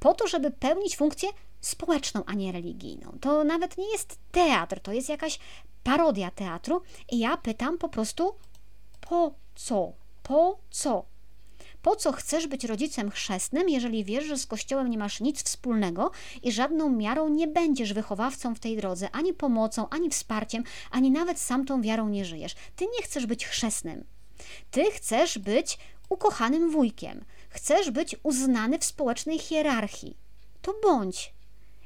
po 0.00 0.14
to, 0.14 0.26
żeby 0.26 0.50
pełnić 0.50 0.96
funkcję 0.96 1.28
społeczną, 1.60 2.22
a 2.26 2.32
nie 2.32 2.52
religijną. 2.52 3.18
To 3.20 3.44
nawet 3.44 3.78
nie 3.78 3.92
jest 3.92 4.18
teatr, 4.32 4.80
to 4.80 4.92
jest 4.92 5.08
jakaś 5.08 5.38
parodia 5.84 6.30
teatru. 6.30 6.82
I 7.10 7.18
ja 7.18 7.36
pytam 7.36 7.78
po 7.78 7.88
prostu, 7.88 8.34
po 9.00 9.34
co? 9.54 9.92
Po 10.22 10.58
co? 10.70 11.04
Po 11.86 11.96
co 11.96 12.12
chcesz 12.12 12.46
być 12.46 12.64
rodzicem 12.64 13.10
chrzestnym, 13.10 13.68
jeżeli 13.68 14.04
wiesz, 14.04 14.24
że 14.24 14.38
z 14.38 14.46
Kościołem 14.46 14.90
nie 14.90 14.98
masz 14.98 15.20
nic 15.20 15.42
wspólnego 15.42 16.10
i 16.42 16.52
żadną 16.52 16.90
miarą 16.90 17.28
nie 17.28 17.48
będziesz 17.48 17.92
wychowawcą 17.92 18.54
w 18.54 18.58
tej 18.58 18.76
drodze, 18.76 19.10
ani 19.12 19.34
pomocą, 19.34 19.88
ani 19.88 20.10
wsparciem, 20.10 20.64
ani 20.90 21.10
nawet 21.10 21.40
sam 21.40 21.64
tą 21.64 21.82
wiarą 21.82 22.08
nie 22.08 22.24
żyjesz? 22.24 22.54
Ty 22.76 22.84
nie 22.84 23.02
chcesz 23.02 23.26
być 23.26 23.46
chrzestnym. 23.46 24.04
Ty 24.70 24.90
chcesz 24.90 25.38
być 25.38 25.78
ukochanym 26.08 26.70
wujkiem. 26.70 27.24
Chcesz 27.48 27.90
być 27.90 28.16
uznany 28.22 28.78
w 28.78 28.84
społecznej 28.84 29.38
hierarchii. 29.38 30.16
To 30.62 30.74
bądź 30.82 31.34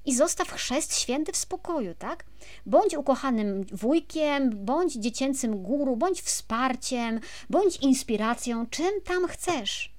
i 0.05 0.15
zostaw 0.15 0.53
chrzest 0.53 0.99
święty 0.99 1.33
w 1.33 1.37
spokoju, 1.37 1.95
tak? 1.99 2.25
Bądź 2.67 2.95
ukochanym 2.95 3.65
wujkiem, 3.73 4.65
bądź 4.65 4.95
dziecięcym 4.95 5.63
guru, 5.63 5.97
bądź 5.97 6.23
wsparciem, 6.23 7.21
bądź 7.51 7.77
inspiracją, 7.77 8.67
czym 8.67 9.01
tam 9.05 9.27
chcesz. 9.27 9.90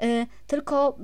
Yy, 0.00 0.26
tylko 0.46 0.98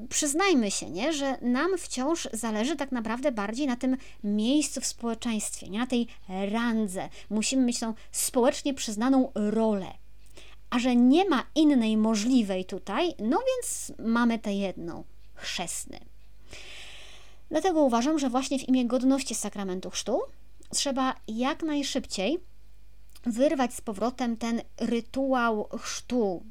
yy, 0.00 0.08
przyznajmy 0.08 0.70
się, 0.70 0.90
nie, 0.90 1.12
że 1.12 1.38
nam 1.42 1.78
wciąż 1.78 2.28
zależy 2.32 2.76
tak 2.76 2.92
naprawdę 2.92 3.32
bardziej 3.32 3.66
na 3.66 3.76
tym 3.76 3.96
miejscu 4.24 4.80
w 4.80 4.86
społeczeństwie, 4.86 5.68
nie 5.68 5.78
na 5.78 5.86
tej 5.86 6.06
randze. 6.52 7.08
Musimy 7.30 7.62
mieć 7.62 7.80
tą 7.80 7.94
społecznie 8.12 8.74
przyznaną 8.74 9.32
rolę. 9.34 9.86
A 10.70 10.78
że 10.78 10.96
nie 10.96 11.28
ma 11.28 11.46
innej 11.54 11.96
możliwej 11.96 12.64
tutaj, 12.64 13.14
no 13.18 13.38
więc 13.46 13.92
mamy 13.98 14.38
tę 14.38 14.52
jedną 14.52 15.04
chrzestny. 15.34 16.00
Dlatego 17.50 17.82
uważam, 17.82 18.18
że 18.18 18.30
właśnie 18.30 18.58
w 18.58 18.68
imię 18.68 18.86
godności 18.86 19.34
sakramentu 19.34 19.90
chrztu 19.90 20.20
trzeba 20.70 21.14
jak 21.28 21.62
najszybciej 21.62 22.38
wyrwać 23.26 23.74
z 23.74 23.80
powrotem 23.80 24.36
ten 24.36 24.62
rytuał 24.80 25.68
chrztu, 25.78 26.42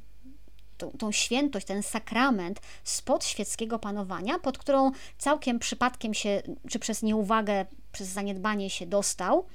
tą, 0.78 0.92
tą, 0.92 1.12
świętość, 1.12 1.68
ten 1.68 1.84
sakrament 1.84 2.60
spod 2.84 3.26
świeckiego 3.26 3.80
panowania, 3.80 4.40
pod 4.40 4.58
którą 4.58 4.92
całkiem 5.18 5.60
przypadkiem 5.60 6.14
się, 6.14 6.42
czy 6.70 6.80
przez 6.80 7.04
nieuwagę, 7.04 7.66
przez 7.92 8.08
zaniedbanie 8.08 8.70
się 8.70 8.86
dostał, 8.86 9.46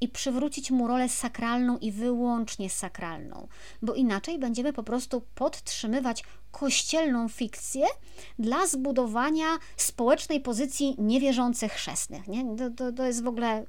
i 0.00 0.08
przywrócić 0.08 0.70
mu 0.70 0.88
rolę 0.88 1.08
sakralną 1.08 1.78
i 1.78 1.92
wyłącznie 1.92 2.70
sakralną, 2.70 3.48
bo 3.82 3.94
inaczej 3.94 4.38
będziemy 4.38 4.72
po 4.72 4.82
prostu 4.82 5.22
podtrzymywać 5.34 6.24
kościelną 6.50 7.28
fikcję 7.28 7.86
dla 8.38 8.66
zbudowania 8.66 9.58
społecznej 9.76 10.40
pozycji 10.40 10.94
niewierzących 10.98 11.72
chrzestnych. 11.72 12.28
Nie? 12.28 12.56
To, 12.56 12.70
to, 12.70 12.92
to 12.92 13.06
jest 13.06 13.22
w 13.22 13.28
ogóle 13.28 13.64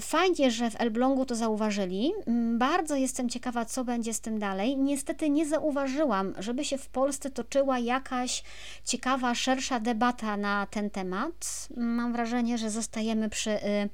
fajnie, 0.00 0.50
że 0.50 0.70
w 0.70 0.80
Elblągu 0.80 1.26
to 1.26 1.34
zauważyli. 1.34 2.12
Mm, 2.26 2.58
bardzo 2.58 2.96
jestem 2.96 3.28
ciekawa, 3.28 3.64
co 3.64 3.84
będzie 3.84 4.14
z 4.14 4.20
tym 4.20 4.38
dalej. 4.38 4.76
Niestety 4.76 5.30
nie 5.30 5.46
zauważyłam, 5.46 6.34
żeby 6.38 6.64
się 6.64 6.78
w 6.78 6.88
Polsce 6.88 7.30
toczyła 7.30 7.78
jakaś 7.78 8.42
ciekawa, 8.84 9.34
szersza 9.34 9.80
debata 9.80 10.36
na 10.36 10.66
ten 10.70 10.90
temat. 10.90 11.68
Mam 11.76 12.12
wrażenie, 12.12 12.58
że 12.58 12.70
zostajemy 12.70 13.28
przy 13.28 13.50
y, 13.50 13.88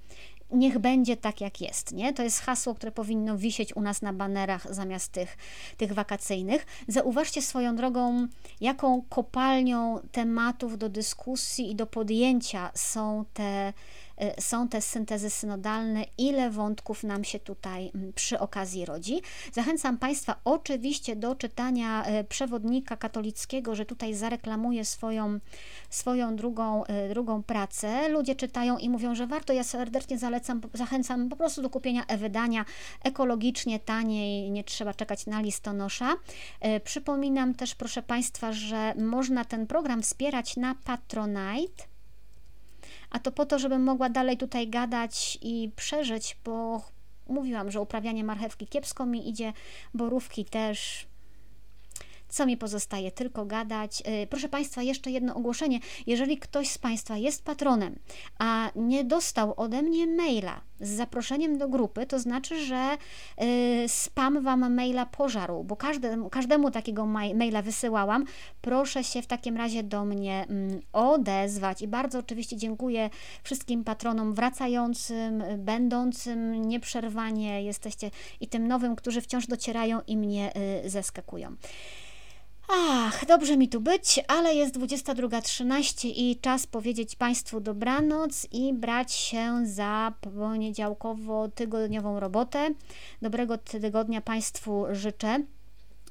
niech 0.50 0.78
będzie 0.78 1.16
tak, 1.16 1.40
jak 1.40 1.60
jest. 1.60 1.92
Nie? 1.92 2.12
To 2.12 2.22
jest 2.22 2.40
hasło, 2.40 2.74
które 2.74 2.92
powinno 2.92 3.38
wisieć 3.38 3.76
u 3.76 3.80
nas 3.80 4.02
na 4.02 4.12
banerach 4.12 4.74
zamiast 4.74 5.12
tych, 5.12 5.36
tych 5.76 5.92
wakacyjnych. 5.92 6.66
Zauważcie 6.88 7.42
swoją 7.42 7.76
drogą, 7.76 8.26
jaką 8.60 9.02
kopalnią 9.08 10.00
tematów 10.12 10.78
do 10.78 10.88
dyskusji 10.88 11.70
i 11.70 11.74
do 11.74 11.86
podjęcia 11.86 12.70
są 12.74 13.24
te 13.34 13.72
są 14.40 14.68
te 14.68 14.80
syntezy 14.80 15.30
synodalne, 15.30 16.04
ile 16.18 16.50
wątków 16.50 17.04
nam 17.04 17.24
się 17.24 17.38
tutaj 17.38 17.90
mm, 17.94 18.12
przy 18.12 18.38
okazji 18.38 18.84
rodzi. 18.84 19.20
Zachęcam 19.52 19.98
Państwa 19.98 20.40
oczywiście 20.44 21.16
do 21.16 21.34
czytania 21.34 22.06
y, 22.20 22.24
przewodnika 22.24 22.96
katolickiego, 22.96 23.74
że 23.74 23.86
tutaj 23.86 24.14
zareklamuje 24.14 24.84
swoją, 24.84 25.38
swoją 25.90 26.36
drugą, 26.36 26.84
y, 26.84 27.08
drugą 27.08 27.42
pracę. 27.42 28.08
Ludzie 28.08 28.34
czytają 28.34 28.78
i 28.78 28.88
mówią, 28.88 29.14
że 29.14 29.26
warto. 29.26 29.52
Ja 29.52 29.64
serdecznie 29.64 30.18
zalecam, 30.18 30.60
zachęcam 30.74 31.28
po 31.28 31.36
prostu 31.36 31.62
do 31.62 31.70
kupienia 31.70 32.06
e-wydania 32.06 32.64
ekologicznie, 33.04 33.80
taniej, 33.80 34.50
nie 34.50 34.64
trzeba 34.64 34.94
czekać 34.94 35.26
na 35.26 35.40
listonosza. 35.40 36.14
Przypominam 36.84 37.54
też, 37.54 37.74
proszę 37.74 38.02
Państwa, 38.02 38.52
że 38.52 38.94
można 38.94 39.44
ten 39.44 39.66
program 39.66 40.02
wspierać 40.02 40.56
na 40.56 40.74
Patronite 40.74 41.95
a 43.10 43.18
to 43.18 43.32
po 43.32 43.46
to, 43.46 43.58
żebym 43.58 43.82
mogła 43.82 44.08
dalej 44.08 44.36
tutaj 44.36 44.68
gadać 44.68 45.38
i 45.42 45.70
przeżyć, 45.76 46.36
bo 46.44 46.82
mówiłam, 47.28 47.70
że 47.70 47.80
uprawianie 47.80 48.24
marchewki 48.24 48.66
kiepsko 48.66 49.06
mi 49.06 49.28
idzie, 49.28 49.52
borówki 49.94 50.44
też, 50.44 51.06
co 52.28 52.46
mi 52.46 52.56
pozostaje? 52.56 53.12
Tylko 53.12 53.46
gadać. 53.46 54.02
Y, 54.22 54.26
proszę 54.26 54.48
Państwa, 54.48 54.82
jeszcze 54.82 55.10
jedno 55.10 55.34
ogłoszenie. 55.34 55.80
Jeżeli 56.06 56.38
ktoś 56.38 56.68
z 56.70 56.78
Państwa 56.78 57.16
jest 57.16 57.44
patronem, 57.44 57.98
a 58.38 58.70
nie 58.76 59.04
dostał 59.04 59.54
ode 59.56 59.82
mnie 59.82 60.06
maila 60.06 60.60
z 60.80 60.88
zaproszeniem 60.88 61.58
do 61.58 61.68
grupy, 61.68 62.06
to 62.06 62.18
znaczy, 62.18 62.64
że 62.64 62.96
y, 63.42 63.88
spam 63.88 64.42
Wam 64.42 64.74
maila 64.74 65.06
pożarł, 65.06 65.64
bo 65.64 65.76
każdemu, 65.76 66.30
każdemu 66.30 66.70
takiego 66.70 67.06
maila 67.06 67.62
wysyłałam. 67.62 68.24
Proszę 68.60 69.04
się 69.04 69.22
w 69.22 69.26
takim 69.26 69.56
razie 69.56 69.82
do 69.82 70.04
mnie 70.04 70.46
mm, 70.48 70.80
odezwać 70.92 71.82
i 71.82 71.88
bardzo 71.88 72.18
oczywiście 72.18 72.56
dziękuję 72.56 73.10
wszystkim 73.42 73.84
patronom 73.84 74.34
wracającym, 74.34 75.42
będącym 75.58 76.68
nieprzerwanie 76.68 77.62
jesteście 77.62 78.10
i 78.40 78.48
tym 78.48 78.68
nowym, 78.68 78.96
którzy 78.96 79.20
wciąż 79.20 79.46
docierają 79.46 80.00
i 80.06 80.16
mnie 80.16 80.52
y, 80.84 80.90
zaskakują. 80.90 81.56
Ach, 82.68 83.26
dobrze 83.26 83.56
mi 83.56 83.68
tu 83.68 83.80
być, 83.80 84.20
ale 84.28 84.54
jest 84.54 84.78
22.13 84.78 86.12
i 86.16 86.38
czas 86.40 86.66
powiedzieć 86.66 87.16
Państwu 87.16 87.60
dobranoc 87.60 88.46
i 88.52 88.74
brać 88.74 89.12
się 89.12 89.66
za 89.66 90.12
poniedziałkowo-tygodniową 90.20 92.20
robotę. 92.20 92.68
Dobrego 93.22 93.58
tygodnia 93.58 94.20
Państwu 94.20 94.84
życzę. 94.92 95.44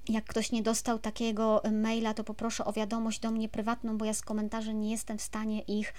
Jak 0.10 0.26
ktoś 0.26 0.52
nie 0.52 0.64
dostał 0.64 1.00
takiego 1.00 1.62
maila, 1.72 2.14
to 2.14 2.24
poproszę 2.24 2.66
o 2.66 2.74
wiadomość 2.74 3.20
do 3.20 3.32
mnie 3.32 3.50
prywatną, 3.50 3.98
bo 3.98 4.06
ja 4.06 4.14
z 4.14 4.22
komentarzy 4.22 4.74
nie 4.74 4.92
jestem 4.92 5.18
w 5.18 5.22
stanie 5.22 5.62
ich 5.62 5.94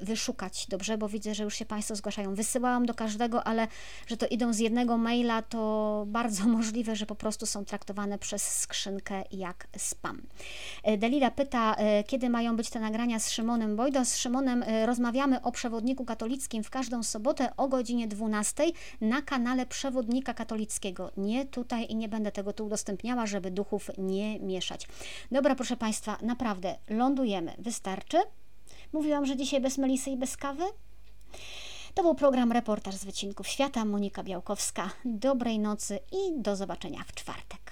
y, 0.00 0.04
wyszukać, 0.04 0.66
dobrze? 0.66 0.98
Bo 0.98 1.08
widzę, 1.08 1.34
że 1.34 1.44
już 1.44 1.54
się 1.54 1.64
Państwo 1.64 1.96
zgłaszają. 1.96 2.34
Wysyłałam 2.34 2.86
do 2.86 2.94
każdego, 2.94 3.44
ale 3.44 3.68
że 4.06 4.16
to 4.16 4.26
idą 4.26 4.52
z 4.52 4.58
jednego 4.58 4.98
maila, 4.98 5.42
to 5.42 6.04
bardzo 6.06 6.44
możliwe, 6.58 6.96
że 6.96 7.06
po 7.06 7.14
prostu 7.14 7.46
są 7.46 7.64
traktowane 7.64 8.18
przez 8.18 8.58
skrzynkę 8.58 9.24
jak 9.30 9.66
spam. 9.78 10.22
Y, 10.88 10.98
Delila 10.98 11.30
pyta, 11.30 11.76
kiedy 12.06 12.30
mają 12.30 12.56
być 12.56 12.70
te 12.70 12.80
nagrania 12.80 13.18
z 13.20 13.30
Szymonem 13.30 13.76
Bojdo. 13.76 14.04
Z 14.04 14.16
Szymonem 14.16 14.64
rozmawiamy 14.86 15.42
o 15.42 15.52
przewodniku 15.52 16.04
katolickim 16.04 16.64
w 16.64 16.70
każdą 16.70 17.02
sobotę 17.02 17.56
o 17.56 17.68
godzinie 17.68 18.08
12 18.08 18.64
na 19.00 19.22
kanale 19.22 19.66
Przewodnika 19.66 20.34
Katolickiego. 20.34 21.10
Nie 21.16 21.44
tutaj 21.44 21.86
i 21.88 21.96
nie 21.96 22.08
będę 22.08 22.32
tego 22.32 22.52
tu 22.52 22.66
udostępniała, 22.66 23.26
żeby 23.34 23.50
duchów 23.50 23.90
nie 23.98 24.40
mieszać. 24.40 24.88
Dobra, 25.30 25.54
proszę 25.54 25.76
Państwa, 25.76 26.18
naprawdę 26.22 26.78
lądujemy. 26.88 27.54
Wystarczy? 27.58 28.16
Mówiłam, 28.92 29.26
że 29.26 29.36
dzisiaj 29.36 29.60
bez 29.60 29.78
melisy 29.78 30.10
i 30.10 30.16
bez 30.16 30.36
kawy? 30.36 30.64
To 31.94 32.02
był 32.02 32.14
program 32.14 32.52
Reportaż 32.52 32.94
z 32.94 33.04
Wycinków 33.04 33.48
Świata. 33.48 33.84
Monika 33.84 34.22
Białkowska. 34.22 34.90
Dobrej 35.04 35.58
nocy 35.58 35.98
i 36.12 36.40
do 36.40 36.56
zobaczenia 36.56 37.04
w 37.06 37.14
czwartek. 37.14 37.63